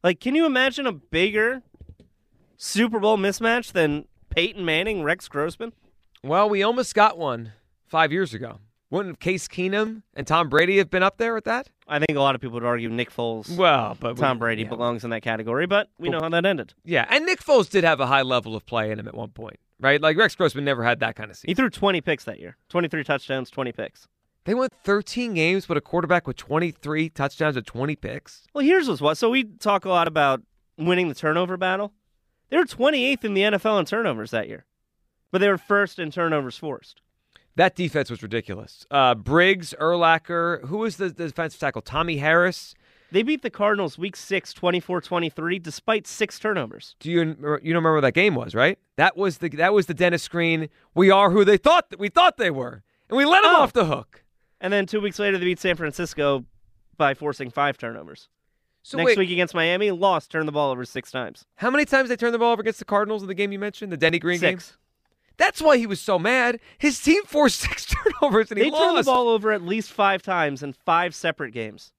Like, 0.02 0.20
can 0.20 0.34
you 0.34 0.44
imagine 0.44 0.86
a 0.86 0.92
bigger 0.92 1.62
Super 2.58 3.00
Bowl 3.00 3.16
mismatch 3.16 3.72
than 3.72 4.04
Peyton 4.28 4.64
Manning, 4.64 5.02
Rex 5.02 5.28
Grossman? 5.28 5.72
Well, 6.22 6.48
we 6.48 6.62
almost 6.62 6.94
got 6.94 7.16
one 7.16 7.52
five 7.86 8.12
years 8.12 8.34
ago. 8.34 8.58
Wouldn't 8.94 9.18
Case 9.18 9.48
Keenum 9.48 10.02
and 10.14 10.24
Tom 10.24 10.48
Brady 10.48 10.78
have 10.78 10.88
been 10.88 11.02
up 11.02 11.16
there 11.18 11.34
with 11.34 11.46
that? 11.46 11.68
I 11.88 11.98
think 11.98 12.16
a 12.16 12.20
lot 12.20 12.36
of 12.36 12.40
people 12.40 12.54
would 12.54 12.64
argue 12.64 12.88
Nick 12.88 13.10
Foles, 13.10 13.54
Well, 13.56 13.96
but 13.98 14.16
Tom 14.16 14.38
Brady 14.38 14.62
belongs 14.62 15.02
in 15.02 15.10
that 15.10 15.22
category, 15.22 15.66
but 15.66 15.88
we 15.98 16.10
know 16.10 16.20
how 16.20 16.28
that 16.28 16.46
ended. 16.46 16.74
Yeah, 16.84 17.04
and 17.10 17.26
Nick 17.26 17.40
Foles 17.42 17.68
did 17.68 17.82
have 17.82 17.98
a 17.98 18.06
high 18.06 18.22
level 18.22 18.54
of 18.54 18.64
play 18.66 18.92
in 18.92 19.00
him 19.00 19.08
at 19.08 19.14
one 19.14 19.30
point, 19.30 19.58
right? 19.80 20.00
Like 20.00 20.16
Rex 20.16 20.36
Grossman 20.36 20.64
never 20.64 20.84
had 20.84 21.00
that 21.00 21.16
kind 21.16 21.28
of 21.28 21.36
season. 21.36 21.48
He 21.48 21.54
threw 21.54 21.70
20 21.70 22.02
picks 22.02 22.22
that 22.22 22.38
year 22.38 22.56
23 22.68 23.02
touchdowns, 23.02 23.50
20 23.50 23.72
picks. 23.72 24.06
They 24.44 24.54
went 24.54 24.72
13 24.84 25.34
games, 25.34 25.66
but 25.66 25.76
a 25.76 25.80
quarterback 25.80 26.28
with 26.28 26.36
23 26.36 27.08
touchdowns 27.08 27.56
and 27.56 27.66
20 27.66 27.96
picks. 27.96 28.46
Well, 28.54 28.64
here's 28.64 28.88
what's 28.88 29.00
what. 29.00 29.18
So 29.18 29.28
we 29.28 29.42
talk 29.42 29.84
a 29.84 29.88
lot 29.88 30.06
about 30.06 30.40
winning 30.78 31.08
the 31.08 31.16
turnover 31.16 31.56
battle. 31.56 31.92
They 32.48 32.58
were 32.58 32.64
28th 32.64 33.24
in 33.24 33.34
the 33.34 33.42
NFL 33.42 33.80
in 33.80 33.86
turnovers 33.86 34.30
that 34.30 34.46
year, 34.46 34.66
but 35.32 35.40
they 35.40 35.48
were 35.48 35.58
first 35.58 35.98
in 35.98 36.12
turnovers 36.12 36.56
forced. 36.56 37.00
That 37.56 37.76
defense 37.76 38.10
was 38.10 38.22
ridiculous. 38.22 38.84
Uh, 38.90 39.14
Briggs, 39.14 39.74
Urlacher, 39.80 40.64
who 40.66 40.78
was 40.78 40.96
the, 40.96 41.08
the 41.08 41.26
defensive 41.28 41.60
tackle? 41.60 41.82
Tommy 41.82 42.16
Harris. 42.16 42.74
They 43.12 43.22
beat 43.22 43.42
the 43.42 43.50
Cardinals 43.50 43.96
week 43.96 44.16
six, 44.16 44.52
24 44.52 45.00
23, 45.00 45.58
despite 45.60 46.06
six 46.08 46.38
turnovers. 46.40 46.96
Do 46.98 47.10
you 47.10 47.20
you 47.20 47.26
don't 47.26 47.62
remember 47.64 47.94
what 47.94 48.00
that 48.00 48.14
game 48.14 48.34
was, 48.34 48.54
right? 48.56 48.76
That 48.96 49.16
was 49.16 49.38
the 49.38 49.48
that 49.50 49.72
was 49.72 49.86
the 49.86 49.94
Dennis 49.94 50.26
Green. 50.26 50.68
We 50.94 51.10
are 51.10 51.30
who 51.30 51.44
they 51.44 51.56
thought 51.56 51.90
that 51.90 52.00
we 52.00 52.08
thought 52.08 52.38
they 52.38 52.50
were, 52.50 52.82
and 53.08 53.16
we 53.16 53.24
let 53.24 53.42
them 53.42 53.52
Oh. 53.54 53.60
off 53.62 53.72
the 53.72 53.84
hook. 53.84 54.24
And 54.60 54.72
then 54.72 54.86
two 54.86 55.00
weeks 55.00 55.20
later, 55.20 55.38
they 55.38 55.44
beat 55.44 55.60
San 55.60 55.76
Francisco 55.76 56.44
by 56.96 57.14
forcing 57.14 57.50
five 57.50 57.78
turnovers. 57.78 58.28
So 58.82 58.96
Next 58.98 59.06
wait, 59.08 59.18
week 59.18 59.30
against 59.30 59.54
Miami, 59.54 59.90
lost, 59.92 60.30
turned 60.30 60.48
the 60.48 60.52
ball 60.52 60.70
over 60.72 60.84
six 60.84 61.10
times. 61.10 61.44
how 61.56 61.70
many 61.70 61.84
times 61.84 62.08
they 62.08 62.16
turned 62.16 62.34
the 62.34 62.38
ball 62.38 62.52
over 62.52 62.60
against 62.60 62.80
the 62.80 62.84
Cardinals 62.84 63.22
in 63.22 63.28
the 63.28 63.34
game 63.34 63.50
you 63.52 63.58
mentioned, 63.58 63.92
the 63.92 63.96
Denny 63.96 64.18
Green 64.18 64.40
game? 64.40 64.58
That's 65.36 65.60
why 65.60 65.78
he 65.78 65.86
was 65.86 66.00
so 66.00 66.18
mad. 66.18 66.60
His 66.78 67.00
team 67.00 67.22
forced 67.24 67.60
six 67.60 67.86
turnovers 67.86 68.50
and 68.50 68.58
he 68.58 68.70
They 68.70 68.76
turned 68.76 68.98
the 68.98 69.02
ball 69.02 69.28
over 69.28 69.52
at 69.52 69.62
least 69.62 69.92
five 69.92 70.22
times 70.22 70.62
in 70.62 70.72
five 70.72 71.14
separate 71.14 71.52
games. 71.52 71.92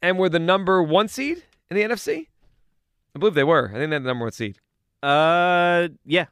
and 0.00 0.18
were 0.18 0.28
the 0.28 0.38
number 0.38 0.82
one 0.82 1.08
seed 1.08 1.44
in 1.70 1.76
the 1.76 1.82
NFC. 1.82 2.26
I 3.14 3.18
believe 3.18 3.34
they 3.34 3.44
were. 3.44 3.68
I 3.68 3.78
think 3.78 3.90
they're 3.90 4.00
the 4.00 4.06
number 4.06 4.24
one 4.24 4.32
seed. 4.32 4.58
Uh, 5.02 5.88
yeah, 6.04 6.26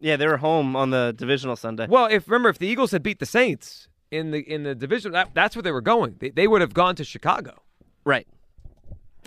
yeah, 0.00 0.16
they 0.16 0.26
were 0.26 0.36
home 0.36 0.76
on 0.76 0.90
the 0.90 1.14
divisional 1.16 1.56
Sunday. 1.56 1.86
Well, 1.88 2.06
if 2.06 2.28
remember, 2.28 2.48
if 2.48 2.58
the 2.58 2.66
Eagles 2.66 2.90
had 2.92 3.02
beat 3.02 3.18
the 3.18 3.26
Saints 3.26 3.88
in 4.10 4.30
the 4.30 4.40
in 4.40 4.62
the 4.62 4.74
division, 4.74 5.12
that, 5.12 5.30
that's 5.34 5.56
where 5.56 5.62
they 5.62 5.72
were 5.72 5.80
going. 5.80 6.16
They, 6.18 6.30
they 6.30 6.46
would 6.46 6.60
have 6.60 6.74
gone 6.74 6.94
to 6.96 7.04
Chicago. 7.04 7.62
Right. 8.04 8.26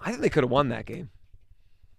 I 0.04 0.10
think 0.10 0.22
they 0.22 0.30
could 0.30 0.44
have 0.44 0.52
won 0.52 0.70
that 0.70 0.86
game. 0.86 1.10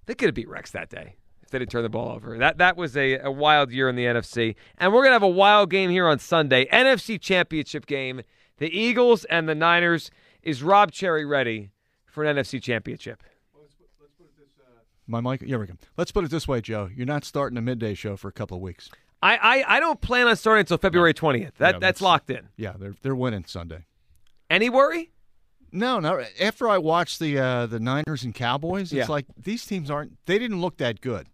They 0.07 0.15
could 0.15 0.29
have 0.29 0.35
beat 0.35 0.49
Rex 0.49 0.71
that 0.71 0.89
day 0.89 1.17
if 1.47 1.51
they 1.51 1.59
didn't 1.59 1.71
turn 1.71 1.83
the 1.83 1.89
ball 1.89 2.11
over. 2.11 2.37
That 2.39 2.59
that 2.59 2.77
was 2.77 2.97
a, 2.97 3.19
a 3.21 3.31
wild 3.31 3.71
year 3.73 3.89
in 3.89 3.97
the 3.97 4.05
NFC. 4.05 4.57
And 4.79 4.93
we're 4.93 5.03
gonna 5.03 5.15
have 5.15 5.23
a 5.23 5.29
wild 5.29 5.71
game 5.71 5.91
here 5.91 6.07
on 6.09 6.19
Sunday. 6.19 6.67
NFC 6.67 7.21
championship 7.21 7.87
game. 7.87 8.23
The 8.59 8.69
Eagles 8.77 9.25
and 9.27 9.49
the 9.49 9.55
Niners. 9.55 10.11
Is 10.43 10.63
Rob 10.63 10.93
Cherry 10.93 11.25
ready 11.25 11.71
for 12.07 12.23
an 12.25 12.37
NFC 12.37 12.63
championship? 12.63 13.23
My 15.09 15.21
mic. 15.21 15.43
Here 15.43 15.59
we 15.59 15.67
go. 15.67 15.75
Let's 15.97 16.11
put 16.11 16.25
it 16.25 16.31
this 16.31 16.49
way, 16.49 16.61
Joe. 16.61 16.89
You're 16.95 17.07
not 17.07 17.25
starting 17.25 17.57
a 17.57 17.63
midday 17.63 17.95
show 17.95 18.17
for 18.17 18.29
a 18.29 18.33
couple 18.33 18.57
of 18.57 18.63
weeks. 18.63 18.91
I, 19.23 19.37
I, 19.37 19.77
I 19.77 19.81
don't 19.81 20.01
plan 20.01 20.27
on 20.27 20.37
starting 20.37 20.61
until 20.61 20.79
February 20.79 21.15
20th. 21.15 21.53
That 21.59 21.67
Yeah, 21.67 21.73
that's, 21.73 21.81
that's- 21.81 22.01
locked 22.01 22.31
in. 22.31 22.49
Yeah, 22.57 22.75
they're 22.79 22.95
they're 23.03 23.15
winning 23.15 23.45
Sunday. 23.47 23.87
Any 24.51 24.69
worry? 24.69 25.11
No, 25.73 25.99
no. 26.01 26.23
After 26.41 26.69
I 26.69 26.79
watched 26.79 27.19
the 27.21 27.39
uh, 27.39 27.67
the 27.67 27.79
Niners 27.81 28.25
and 28.25 28.35
Cowboys, 28.35 28.85
it's 28.93 28.93
Yeah. 28.93 29.07
like 29.09 29.27
these 29.41 29.65
teams 29.67 29.91
aren't. 29.91 30.17
They 30.27 30.39
didn't 30.39 30.61
look 30.61 30.77
that 30.79 31.01
good, 31.01 31.29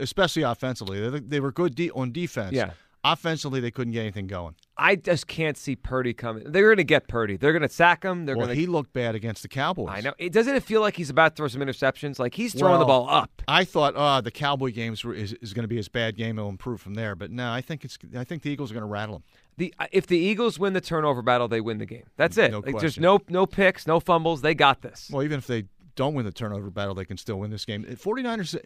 especially 0.00 0.42
offensively. 0.42 1.08
They, 1.08 1.20
they 1.20 1.40
were 1.40 1.52
good 1.52 1.74
de- 1.74 1.90
on 1.90 2.12
defense. 2.12 2.52
Yeah. 2.52 2.72
Offensively, 3.02 3.60
they 3.60 3.70
couldn't 3.70 3.94
get 3.94 4.00
anything 4.00 4.26
going. 4.26 4.54
I 4.76 4.94
just 4.94 5.26
can't 5.26 5.56
see 5.56 5.74
Purdy 5.74 6.12
coming. 6.12 6.52
They're 6.52 6.66
going 6.66 6.76
to 6.76 6.84
get 6.84 7.08
Purdy. 7.08 7.38
They're 7.38 7.54
going 7.54 7.62
to 7.62 7.68
sack 7.68 8.02
him. 8.02 8.26
They're 8.26 8.36
well, 8.36 8.48
going 8.48 8.56
to. 8.56 8.60
he 8.60 8.66
looked 8.66 8.92
bad 8.92 9.14
against 9.14 9.40
the 9.40 9.48
Cowboys. 9.48 9.88
I 9.90 10.02
know. 10.02 10.12
It 10.18 10.34
doesn't 10.34 10.54
it 10.54 10.62
feel 10.62 10.82
like 10.82 10.96
he's 10.96 11.08
about 11.08 11.34
to 11.34 11.36
throw 11.36 11.48
some 11.48 11.62
interceptions? 11.62 12.18
Like 12.18 12.34
he's 12.34 12.52
throwing 12.52 12.78
the 12.78 12.84
ball 12.84 13.08
up. 13.08 13.40
I 13.48 13.64
thought, 13.64 13.94
oh, 13.96 14.20
the 14.20 14.30
Cowboy 14.30 14.72
games 14.72 15.02
were, 15.02 15.14
is, 15.14 15.32
is 15.40 15.54
going 15.54 15.64
to 15.64 15.68
be 15.68 15.76
his 15.76 15.88
bad 15.88 16.14
game. 16.14 16.38
It'll 16.38 16.50
improve 16.50 16.82
from 16.82 16.92
there. 16.92 17.14
But 17.14 17.30
no, 17.30 17.50
I 17.50 17.62
think 17.62 17.86
it's. 17.86 17.96
I 18.14 18.24
think 18.24 18.42
the 18.42 18.50
Eagles 18.50 18.70
are 18.70 18.74
going 18.74 18.82
to 18.82 18.86
rattle 18.86 19.16
him. 19.16 19.22
The 19.56 19.74
if 19.92 20.06
the 20.06 20.18
Eagles 20.18 20.58
win 20.58 20.74
the 20.74 20.80
turnover 20.82 21.22
battle, 21.22 21.48
they 21.48 21.62
win 21.62 21.78
the 21.78 21.86
game. 21.86 22.04
That's 22.16 22.36
it. 22.36 22.50
No 22.50 22.58
Like, 22.58 22.80
there's 22.80 22.98
no 22.98 23.20
no 23.30 23.46
picks, 23.46 23.86
no 23.86 23.98
fumbles. 23.98 24.42
They 24.42 24.54
got 24.54 24.82
this. 24.82 25.08
Well, 25.10 25.22
even 25.22 25.38
if 25.38 25.46
they 25.46 25.64
don't 25.96 26.14
win 26.14 26.24
the 26.24 26.32
turnover 26.32 26.70
battle, 26.70 26.94
they 26.94 27.04
can 27.04 27.16
still 27.16 27.38
win 27.38 27.50
this 27.50 27.64
game. 27.64 27.84
49ers, 27.84 28.58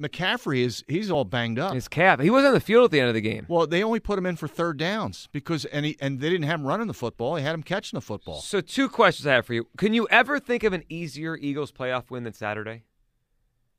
McCaffrey 0.00 0.58
is 0.64 0.84
he's 0.88 1.10
all 1.10 1.24
banged 1.24 1.58
up. 1.58 1.74
His 1.74 1.88
calf. 1.88 2.20
He 2.20 2.30
wasn't 2.30 2.48
on 2.48 2.54
the 2.54 2.60
field 2.60 2.84
at 2.84 2.90
the 2.90 3.00
end 3.00 3.08
of 3.08 3.14
the 3.14 3.20
game. 3.20 3.46
Well, 3.48 3.66
they 3.66 3.82
only 3.82 4.00
put 4.00 4.18
him 4.18 4.26
in 4.26 4.36
for 4.36 4.46
third 4.48 4.76
downs 4.78 5.28
because 5.32 5.64
and 5.66 5.84
he, 5.86 5.96
and 6.00 6.20
they 6.20 6.30
didn't 6.30 6.44
have 6.46 6.60
him 6.60 6.66
running 6.66 6.86
the 6.86 6.94
football. 6.94 7.34
They 7.34 7.42
had 7.42 7.54
him 7.54 7.62
catching 7.62 7.96
the 7.96 8.00
football. 8.00 8.40
So 8.40 8.60
two 8.60 8.88
questions 8.88 9.26
I 9.26 9.34
have 9.34 9.46
for 9.46 9.54
you. 9.54 9.66
Can 9.76 9.94
you 9.94 10.06
ever 10.10 10.38
think 10.38 10.62
of 10.64 10.72
an 10.72 10.84
easier 10.88 11.36
Eagles 11.36 11.72
playoff 11.72 12.10
win 12.10 12.24
than 12.24 12.32
Saturday? 12.32 12.84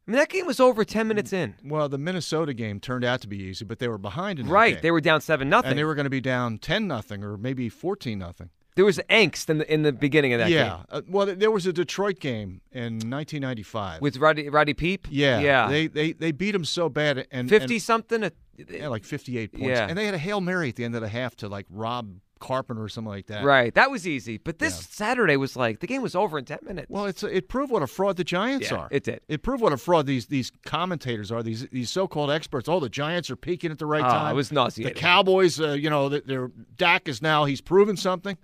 I 0.07 0.11
mean, 0.11 0.17
that 0.17 0.29
game 0.29 0.47
was 0.47 0.59
over 0.59 0.83
10 0.83 1.07
minutes 1.07 1.31
in. 1.33 1.53
Well, 1.63 1.87
the 1.87 1.99
Minnesota 1.99 2.51
game 2.55 2.79
turned 2.79 3.05
out 3.05 3.21
to 3.21 3.27
be 3.27 3.37
easy, 3.43 3.63
but 3.63 3.77
they 3.77 3.87
were 3.87 3.99
behind 3.99 4.39
in 4.39 4.47
Right. 4.47 4.73
game. 4.73 4.81
They 4.81 4.89
were 4.91 5.01
down 5.01 5.21
7 5.21 5.47
nothing. 5.47 5.69
and 5.69 5.77
they 5.77 5.83
were 5.83 5.93
going 5.93 6.05
to 6.05 6.09
be 6.09 6.19
down 6.21 6.57
ten 6.57 6.87
nothing 6.87 7.23
or 7.23 7.37
maybe 7.37 7.69
fourteen 7.69 8.17
nothing. 8.17 8.49
There 8.79 8.85
was 8.85 8.97
angst 9.09 9.49
in 9.49 9.57
the, 9.57 9.73
in 9.73 9.81
the 9.81 9.91
beginning 9.91 10.31
of 10.31 10.39
that 10.39 10.49
yeah. 10.49 10.69
game. 10.69 10.85
Uh, 10.89 11.01
well, 11.09 11.25
there 11.25 11.51
was 11.51 11.65
a 11.65 11.73
Detroit 11.73 12.21
game 12.21 12.61
in 12.71 12.93
1995 12.93 13.99
With 14.01 14.15
Roddy, 14.15 14.47
Rodney 14.47 14.73
Peete? 14.73 15.05
Yeah, 15.09 15.41
Yeah. 15.41 15.67
They 15.67 15.87
they 15.87 16.13
they 16.13 16.31
beat 16.31 16.55
him 16.55 16.63
so 16.63 16.87
bad 16.87 17.27
and 17.29 17.49
50 17.49 17.73
and, 17.73 17.83
something? 17.83 18.31
Yeah, 18.69 18.87
like 18.87 19.03
58 19.03 19.51
points. 19.51 19.67
Yeah. 19.67 19.85
And 19.89 19.97
they 19.97 20.05
had 20.05 20.13
a 20.13 20.17
hail 20.17 20.39
mary 20.39 20.69
at 20.69 20.77
the 20.77 20.85
end 20.85 20.95
of 20.95 21.01
the 21.01 21.09
half 21.09 21.35
to 21.37 21.49
like 21.49 21.65
Rob 21.69 22.21
Carpenter 22.39 22.81
or 22.81 22.87
something 22.87 23.09
like 23.09 23.27
that. 23.27 23.43
Right. 23.43 23.73
That 23.73 23.91
was 23.91 24.07
easy. 24.07 24.37
But 24.37 24.59
this 24.59 24.75
Yeah. 24.77 24.85
Saturday 24.91 25.35
was 25.35 25.57
like, 25.57 25.81
the 25.81 25.87
game 25.87 26.01
was 26.01 26.15
over 26.15 26.39
in 26.39 26.45
10 26.45 26.59
minutes. 26.65 26.87
Well, 26.89 27.03
it's 27.03 27.21
it 27.21 27.49
proved 27.49 27.73
what 27.73 27.83
a 27.83 27.87
fraud 27.87 28.15
the 28.15 28.23
Giants 28.23 28.71
Yeah, 28.71 28.77
are. 28.77 28.87
it 28.91 29.03
did. 29.03 29.19
It 29.27 29.43
proved 29.43 29.61
what 29.61 29.73
a 29.73 29.77
fraud 29.77 30.05
these 30.05 30.27
these 30.27 30.53
commentators 30.65 31.33
are. 31.33 31.43
These 31.43 31.67
these 31.67 31.89
so-called 31.89 32.31
experts. 32.31 32.69
Oh, 32.69 32.79
the 32.79 32.87
Giants 32.87 33.29
are 33.29 33.35
peaking 33.35 33.71
at 33.71 33.77
the 33.77 33.85
right 33.85 34.05
Oh, 34.05 34.07
time. 34.07 34.31
it 34.31 34.35
was 34.35 34.53
nauseating. 34.53 34.93
The. 34.93 34.97
Cowboys, 34.97 35.59
uh, 35.59 35.71
you 35.73 35.89
know, 35.89 36.07
their 36.07 36.47
Dak 36.77 37.09
is 37.09 37.21
now 37.21 37.43
he's 37.43 37.59
proven 37.59 37.97
something. 37.97 38.37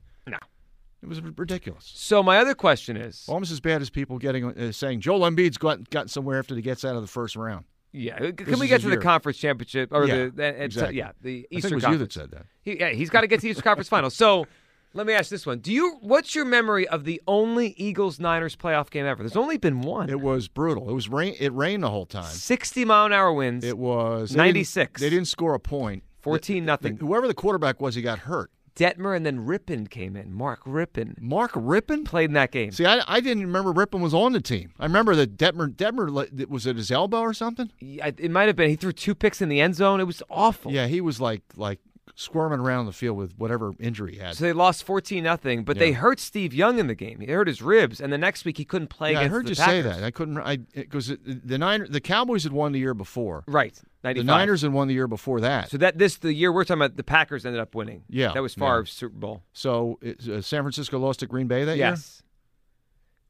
It 1.05 1.09
was 1.09 1.21
ridiculous. 1.21 1.91
So 1.93 2.23
my 2.23 2.37
other 2.39 2.55
question 2.55 2.97
is, 2.97 3.25
Almost 3.27 3.51
as 3.51 3.59
bad 3.59 3.81
as 3.81 3.89
people 3.89 4.17
getting 4.17 4.45
uh, 4.45 4.71
saying 4.71 5.01
Joel 5.01 5.21
Embiid's 5.21 5.57
gotten 5.57 5.85
gotten 5.91 6.07
somewhere 6.07 6.39
after 6.39 6.55
he 6.55 6.61
gets 6.61 6.83
out 6.83 6.95
of 6.95 7.01
the 7.01 7.07
first 7.07 7.35
round. 7.35 7.65
yeah, 7.91 8.17
can 8.17 8.35
This 8.35 8.59
we 8.59 8.67
get 8.67 8.81
to 8.81 8.89
the 8.89 8.97
conference 8.97 9.37
championship 9.37 9.89
or 9.91 10.07
Yeah, 10.07 10.25
the, 10.25 10.29
the 10.31 10.63
exactly. 10.63 10.97
yeah 10.97 11.11
the 11.21 11.47
I 11.55 11.59
think 11.59 11.71
it 11.73 11.75
was 11.75 11.83
you 11.85 11.97
that 11.97 12.11
said 12.11 12.31
that. 12.31 12.47
He, 12.63 12.79
yeah, 12.79 12.89
he's 12.89 13.09
got 13.09 13.21
to 13.21 13.27
get 13.27 13.37
to 13.37 13.41
the 13.43 13.49
Eastern 13.49 13.63
Conference 13.63 13.87
Finals. 13.87 14.15
So 14.15 14.47
let 14.93 15.05
me 15.05 15.13
ask 15.13 15.29
this 15.29 15.45
one: 15.45 15.59
Do 15.59 15.71
you? 15.71 15.97
What's 16.01 16.33
your 16.33 16.45
memory 16.45 16.87
of 16.87 17.03
the 17.03 17.21
only 17.27 17.75
Eagles 17.77 18.19
Niners 18.19 18.55
playoff 18.55 18.89
game 18.89 19.05
ever? 19.05 19.21
There's 19.21 19.35
only 19.35 19.57
been 19.57 19.81
one. 19.81 20.09
It 20.09 20.21
was 20.21 20.47
brutal. 20.47 20.89
It 20.89 20.93
was 20.93 21.07
rain. 21.07 21.35
It 21.39 21.53
rained 21.53 21.83
the 21.83 21.91
whole 21.91 22.05
time. 22.05 22.23
60 22.23 22.83
mile 22.85 23.05
an 23.05 23.13
hour 23.13 23.31
winds. 23.31 23.63
It 23.63 23.77
was 23.77 24.35
96. 24.35 25.01
They 25.01 25.09
didn't 25.09 25.27
score 25.27 25.53
a 25.53 25.59
point. 25.59 26.03
14 26.21 26.65
nothing. 26.65 26.97
Whoever 26.97 27.27
the 27.27 27.35
quarterback 27.35 27.79
was, 27.79 27.93
he 27.93 28.01
got 28.01 28.19
hurt. 28.19 28.49
Detmer 28.75 29.15
and 29.15 29.25
then 29.25 29.45
Rypien 29.45 29.89
came 29.89 30.15
in. 30.15 30.33
Mark 30.33 30.63
Rypien 30.65 31.19
Mark 31.21 31.53
Rypien 31.53 32.03
played 32.05 32.29
in 32.29 32.33
that 32.33 32.51
game. 32.51 32.71
See, 32.71 32.85
I, 32.85 33.01
I 33.07 33.19
didn't 33.21 33.43
remember 33.45 33.73
Rypien 33.73 34.01
was 34.01 34.13
on 34.13 34.33
the 34.33 34.41
team. 34.41 34.73
I 34.79 34.85
remember 34.85 35.15
that 35.15 35.37
Detmer 35.37 35.73
Detmer 35.73 36.47
was 36.49 36.65
it 36.67 36.75
his 36.75 36.91
elbow 36.91 37.21
or 37.21 37.33
something? 37.33 37.71
Yeah, 37.79 38.11
It 38.17 38.31
might 38.31 38.47
have 38.47 38.55
been. 38.55 38.69
He 38.69 38.75
threw 38.75 38.91
two 38.91 39.15
picks 39.15 39.41
in 39.41 39.49
the 39.49 39.61
end 39.61 39.75
zone. 39.75 39.99
It 39.99 40.05
was 40.05 40.21
awful. 40.29 40.71
Yeah, 40.71 40.87
he 40.87 40.99
was 41.01 41.21
like 41.21 41.41
like 41.55 41.79
squirming 42.15 42.59
around 42.59 42.85
the 42.85 42.93
field 42.93 43.17
with 43.17 43.37
whatever 43.37 43.73
injury 43.79 44.13
he 44.13 44.19
had. 44.19 44.35
So 44.35 44.45
they 44.45 44.53
lost 44.53 44.83
14 44.85 45.23
nothing, 45.23 45.63
but 45.63 45.77
they 45.77 45.91
hurt 45.91 46.19
Steve 46.19 46.53
Young 46.53 46.79
in 46.79 46.87
the 46.87 46.95
game. 46.95 47.19
He 47.19 47.27
hurt 47.27 47.47
his 47.47 47.61
ribs, 47.61 47.99
and 47.99 48.11
the 48.11 48.17
next 48.17 48.45
week 48.45 48.57
he 48.57 48.65
couldn't 48.65 48.87
play 48.87 49.13
yeah, 49.13 49.21
I 49.21 49.27
heard 49.27 49.49
you 49.49 49.55
Packers. 49.55 49.71
say 49.71 49.81
that. 49.81 50.03
I 50.03 50.11
couldn't. 50.11 50.37
I 50.37 50.57
because 50.57 51.13
the 51.25 51.57
Niner 51.57 51.87
the 51.87 52.01
Cowboys 52.01 52.43
had 52.43 52.53
won 52.53 52.71
the 52.71 52.79
year 52.79 52.93
before. 52.93 53.43
Right, 53.47 53.79
The 54.01 54.23
Niners 54.23 54.61
had 54.61 54.71
won 54.71 54.87
the 54.87 54.93
year 54.93 55.07
before 55.07 55.41
that. 55.41 55.69
So 55.69 55.77
that 55.77 55.97
this 55.97 56.17
the 56.17 56.33
year 56.33 56.51
we're 56.51 56.63
talking 56.63 56.81
about, 56.81 56.95
the 56.95 57.03
Packers 57.03 57.45
ended 57.45 57.61
up 57.61 57.75
winning. 57.75 58.03
Yeah, 58.09 58.31
that 58.33 58.41
was 58.41 58.55
yeah. 58.57 58.65
Favre's 58.65 58.93
Super 58.93 59.17
Bowl. 59.17 59.43
So 59.51 59.99
it, 60.01 60.27
uh, 60.27 60.41
San 60.41 60.63
Francisco 60.63 60.97
lost 60.97 61.19
to 61.19 61.27
Green 61.27 61.47
Bay 61.47 61.65
that 61.65 61.77
year. 61.77 61.87
Yes, 61.87 62.23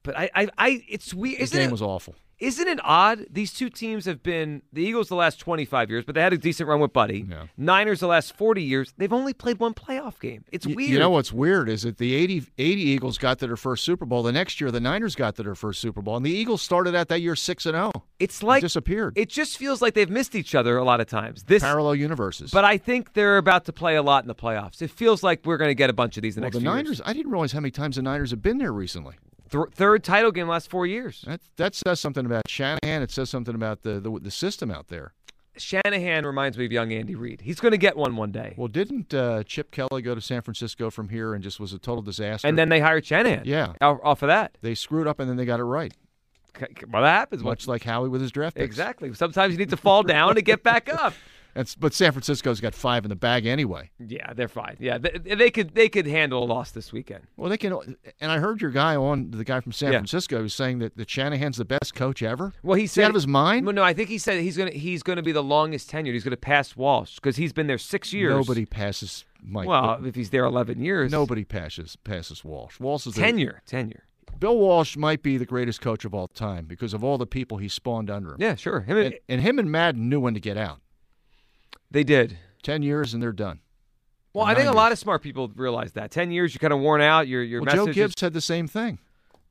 but 0.04 0.18
I, 0.18 0.30
I, 0.36 0.48
I 0.58 0.84
it's 0.88 1.14
weird. 1.14 1.42
The 1.42 1.58
game 1.58 1.70
it, 1.70 1.72
was 1.72 1.82
awful. 1.82 2.16
Isn't 2.40 2.68
it 2.68 2.80
odd? 2.84 3.26
These 3.32 3.54
two 3.54 3.70
teams 3.70 4.06
have 4.06 4.22
been 4.22 4.62
the 4.74 4.82
Eagles 4.84 5.08
the 5.08 5.16
last 5.16 5.40
25 5.40 5.90
years, 5.90 6.04
but 6.06 6.16
they 6.16 6.22
had 6.22 6.34
a 6.34 6.38
decent 6.38 6.68
run 6.68 6.80
with 6.80 6.92
Buddy. 6.94 7.26
Yeah. 7.30 7.44
Niners 7.58 8.02
the 8.02 8.08
last 8.08 8.36
40 8.36 8.62
years. 8.62 8.94
They've 8.98 9.14
only 9.14 9.34
played 9.34 9.60
one 9.60 9.74
playoff 9.74 10.20
game. 10.20 10.44
It's 10.52 10.68
Y- 10.68 10.74
weird. 10.76 10.90
You 10.92 11.00
know 11.00 11.10
what's 11.10 11.32
weird 11.32 11.70
is 11.70 11.84
that 11.84 11.98
the 11.98 12.14
80, 12.14 12.46
80 12.58 12.82
Eagles 12.82 13.18
got 13.18 13.40
to 13.40 13.48
their 13.48 13.56
first 13.56 13.84
Super 13.84 14.06
Bowl. 14.06 14.22
The 14.24 14.32
next 14.32 14.60
year, 14.60 14.70
the 14.72 14.80
Niners 14.82 15.16
got 15.16 15.36
to 15.36 15.44
their 15.44 15.56
first 15.56 15.80
Super 15.80 16.02
Bowl, 16.02 16.18
and 16.18 16.26
the 16.26 16.32
Eagles 16.32 16.62
started 16.62 16.94
out 16.96 17.08
that 17.08 17.22
year 17.22 17.36
six 17.36 17.66
and 17.66 17.76
zero. 17.76 17.92
It's 18.20 18.44
like 18.44 18.62
disappeared. 18.62 19.18
It 19.18 19.30
just 19.30 19.58
feels 19.58 19.82
like 19.82 19.94
they've 19.94 20.10
missed 20.10 20.36
each 20.36 20.56
other 20.56 20.78
a 20.78 20.84
lot 20.84 21.00
of 21.02 21.08
times. 21.08 21.44
This 21.44 21.64
Parallel 21.64 21.96
universes. 21.96 22.52
But 22.52 22.66
I 22.66 22.78
think 22.78 23.14
they're 23.14 23.38
about 23.38 23.66
to 23.66 23.74
play 23.74 23.96
a 23.96 24.04
lot 24.04 24.24
in 29.46 29.52
the 29.52 29.58
playoffs. 29.58 29.68
It 29.68 29.76
feels 29.76 29.86
like 29.86 29.86
we're 29.86 29.86
going 29.86 29.86
to 29.86 29.86
get 29.86 29.86
a 29.86 29.86
bunch 29.86 29.86
of 29.86 29.86
these 29.86 29.86
in 29.86 29.86
the 29.86 29.86
well, 29.86 29.86
next 29.86 29.86
the 29.86 29.86
few 29.86 29.86
Niners. 29.86 29.86
years. 29.86 29.86
I 29.86 29.86
didn't 29.86 29.86
realize 29.86 29.86
how 29.86 29.86
many 29.86 29.86
times 29.86 29.86
the 29.86 29.86
Niners 29.86 29.86
have 29.86 29.86
been 29.86 29.86
there 29.86 29.86
recently. 29.86 29.86
Th- 29.86 29.90
third 29.96 30.04
title 30.04 30.32
game 30.32 30.48
last 30.48 30.70
four 30.70 30.88
years. 30.88 31.24
That 31.28 31.42
that 31.58 31.76
says 31.76 32.00
something 32.00 32.26
about 32.26 32.50
Shanahan. 32.50 33.02
It 33.02 33.12
says 33.12 33.30
something 33.30 33.56
about 33.56 33.82
the 33.84 34.00
the, 34.00 34.20
the 34.20 34.32
system 34.32 34.72
out 34.72 34.88
there. 34.88 35.14
Shanahan 35.58 36.26
reminds 36.26 36.58
me 36.58 36.66
of 36.66 36.72
young 36.72 36.92
Andy 36.92 37.16
Reid. 37.16 37.42
He's 37.42 37.60
going 37.60 37.72
to 37.72 37.78
get 37.78 37.96
one 37.96 38.16
one 38.18 38.32
day. 38.32 38.56
Well, 38.58 38.68
didn't 38.68 39.14
uh, 39.14 39.44
Chip 39.44 39.72
Kelly 39.72 40.02
go 40.02 40.14
to 40.14 40.20
San 40.22 40.42
Francisco 40.42 40.90
from 40.90 41.10
here 41.10 41.34
and 41.34 41.42
just 41.42 41.60
was 41.60 41.72
a 41.72 41.80
total 41.80 42.02
disaster? 42.02 42.48
And 42.48 42.58
then 42.58 42.68
they 42.68 42.82
hired 42.82 43.06
Shanahan. 43.06 43.44
Yeah. 43.46 43.74
Off 43.80 44.00
off 44.04 44.22
of 44.24 44.28
that. 44.28 44.58
they 44.62 44.76
screwed 44.76 45.08
up 45.08 45.20
and 45.20 45.30
then 45.30 45.38
they 45.38 45.46
got 45.46 45.60
it 45.60 45.64
right. 45.64 45.94
Well, 46.90 47.04
that 47.04 47.10
happens. 47.10 47.44
Much 47.44 47.68
like 47.68 47.84
Howie 47.84 48.10
with 48.10 48.22
his 48.22 48.32
draft 48.32 48.56
picks. 48.56 48.66
Exactly. 48.66 49.14
Sometimes 49.14 49.54
you 49.54 49.58
need 49.58 49.70
to 49.70 49.78
fall 49.78 50.04
down 50.04 50.36
to 50.36 50.42
get 50.42 50.64
back 50.64 50.94
up. 50.94 51.14
That's, 51.56 51.74
but 51.74 51.94
San 51.94 52.12
Francisco's 52.12 52.60
got 52.60 52.76
five 52.76 53.06
in 53.06 53.10
the 53.10 53.16
bag 53.16 53.46
anyway. 53.46 53.90
Yeah, 53.98 54.34
they're 54.34 54.50
fine. 54.50 54.76
Yeah, 54.78 54.98
they, 54.98 55.36
they 55.36 55.50
could 55.50 55.74
they 55.74 55.88
could 55.88 56.06
handle 56.06 56.44
a 56.44 56.46
loss 56.46 56.72
this 56.72 56.92
weekend. 56.92 57.24
Well, 57.38 57.50
they 57.50 57.58
can. 57.58 57.74
And 58.20 58.30
I 58.32 58.40
heard 58.40 58.62
your 58.62 58.72
guy 58.72 58.98
on 58.98 59.32
the 59.32 59.46
guy 59.46 59.62
from 59.62 59.72
San 59.72 59.94
Yeah. 59.94 60.00
Francisco 60.00 60.42
was 60.42 60.54
saying 60.54 60.80
that, 60.80 60.98
that 60.98 61.10
Shanahan's 61.10 61.56
the 61.56 61.64
best 61.66 61.96
coach 61.96 62.22
ever. 62.22 62.52
Well, 62.62 62.78
he 62.78 62.88
said 62.88 63.06
out 63.06 63.10
of 63.12 63.16
his 63.16 63.26
mind. 63.26 63.66
Well, 63.66 63.74
no, 63.74 63.84
I 63.84 63.94
think 63.94 64.10
he 64.10 64.18
said 64.18 64.42
he's 64.42 64.58
gonna 64.58 64.72
he's 64.72 65.02
gonna 65.02 65.24
be 65.24 65.32
the 65.32 65.42
longest 65.44 65.90
tenured. 65.90 66.12
He's 66.14 66.26
gonna 66.26 66.36
pass 66.36 66.76
Walsh 66.76 67.16
because 67.16 67.38
he's 67.38 67.54
been 67.54 67.68
there 67.68 67.78
six 67.78 68.12
years. 68.12 68.34
Nobody 68.34 68.66
passes 68.66 69.24
Mike. 69.42 69.66
Well, 69.68 70.06
if 70.06 70.14
he's 70.14 70.32
there 70.32 70.44
eleven 70.44 70.82
years, 70.82 71.10
nobody 71.10 71.46
passes 71.46 71.96
passes 71.96 72.44
Walsh. 72.44 72.82
Walsh 72.82 73.08
is 73.08 73.14
the- 73.16 73.22
tenure, 73.22 73.62
tenure. 73.66 74.04
Bill 74.38 74.58
Walsh 74.58 74.98
might 74.98 75.24
be 75.24 75.38
the 75.38 75.46
greatest 75.46 75.80
coach 75.80 76.04
of 76.04 76.14
all 76.14 76.28
time 76.28 76.66
because 76.66 76.94
of 76.94 77.02
all 77.02 77.18
the 77.18 77.26
people 77.26 77.58
he 77.60 77.70
spawned 77.70 78.10
under 78.10 78.32
him. 78.32 78.38
Yeah, 78.40 78.56
sure. 78.56 78.82
Him 78.82 78.98
and- 78.98 79.06
and, 79.06 79.16
and 79.30 79.42
him 79.42 79.58
and 79.60 79.72
Madden 79.72 80.10
knew 80.10 80.20
when 80.20 80.34
to 80.34 80.42
get 80.42 80.58
out. 80.58 80.82
They 81.92 82.04
did. 82.04 82.38
Ten 82.64 82.82
years 82.82 83.14
and 83.14 83.22
they're 83.22 83.32
done. 83.32 83.60
Well, 84.34 84.46
Or 84.46 84.50
I 84.50 84.54
think 84.56 84.66
nine 84.66 84.74
a 84.74 84.78
lot 84.78 84.92
of 84.92 85.00
smart 85.00 85.22
people 85.22 85.50
realize 85.56 85.94
that. 85.94 86.12
Ten 86.12 86.32
years, 86.32 86.54
you're 86.54 86.60
kind 86.60 86.74
of 86.74 86.80
worn 86.80 87.02
out. 87.02 87.28
Your 87.28 87.42
your 87.44 87.62
Well, 87.62 87.74
Joe 87.76 87.86
Gibbs 87.86 88.12
is- 88.16 88.20
said 88.20 88.34
the 88.34 88.42
same 88.42 88.68
thing. 88.68 89.00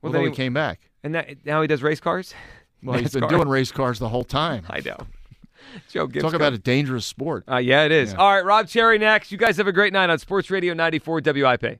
Well, 0.01 0.11
then 0.11 0.23
he 0.23 0.31
came 0.31 0.53
back. 0.53 0.91
and 1.03 1.15
that 1.15 1.45
now 1.45 1.61
he 1.61 1.67
does 1.67 1.81
race 1.83 1.99
cars. 1.99 2.33
Well, 2.83 2.99
he's 2.99 3.13
been 3.13 3.27
doing 3.27 3.47
race 3.47 3.71
cars 3.71 3.97
the 3.97 4.09
whole 4.09 4.23
time. 4.25 4.63
I 4.69 4.79
know. 4.81 4.97
Joe 5.89 6.05
Gibbs. 6.05 6.21
Talk 6.23 6.33
about 6.35 6.53
a 6.53 6.59
dangerous 6.59 7.03
sport. 7.07 7.43
Uh, 7.49 7.57
yeah, 7.57 7.83
it 7.83 7.91
is. 7.91 8.11
Yeah. 8.11 8.19
All 8.19 8.31
right, 8.31 8.45
Rob 8.45 8.67
Cherry 8.67 8.99
next. 8.99 9.31
You 9.31 9.39
guys 9.39 9.57
have 9.57 9.65
a 9.65 9.71
great 9.71 9.91
night 9.91 10.11
on 10.11 10.19
Sports 10.19 10.51
Radio 10.51 10.75
94 10.75 11.21
WIP. 11.25 11.79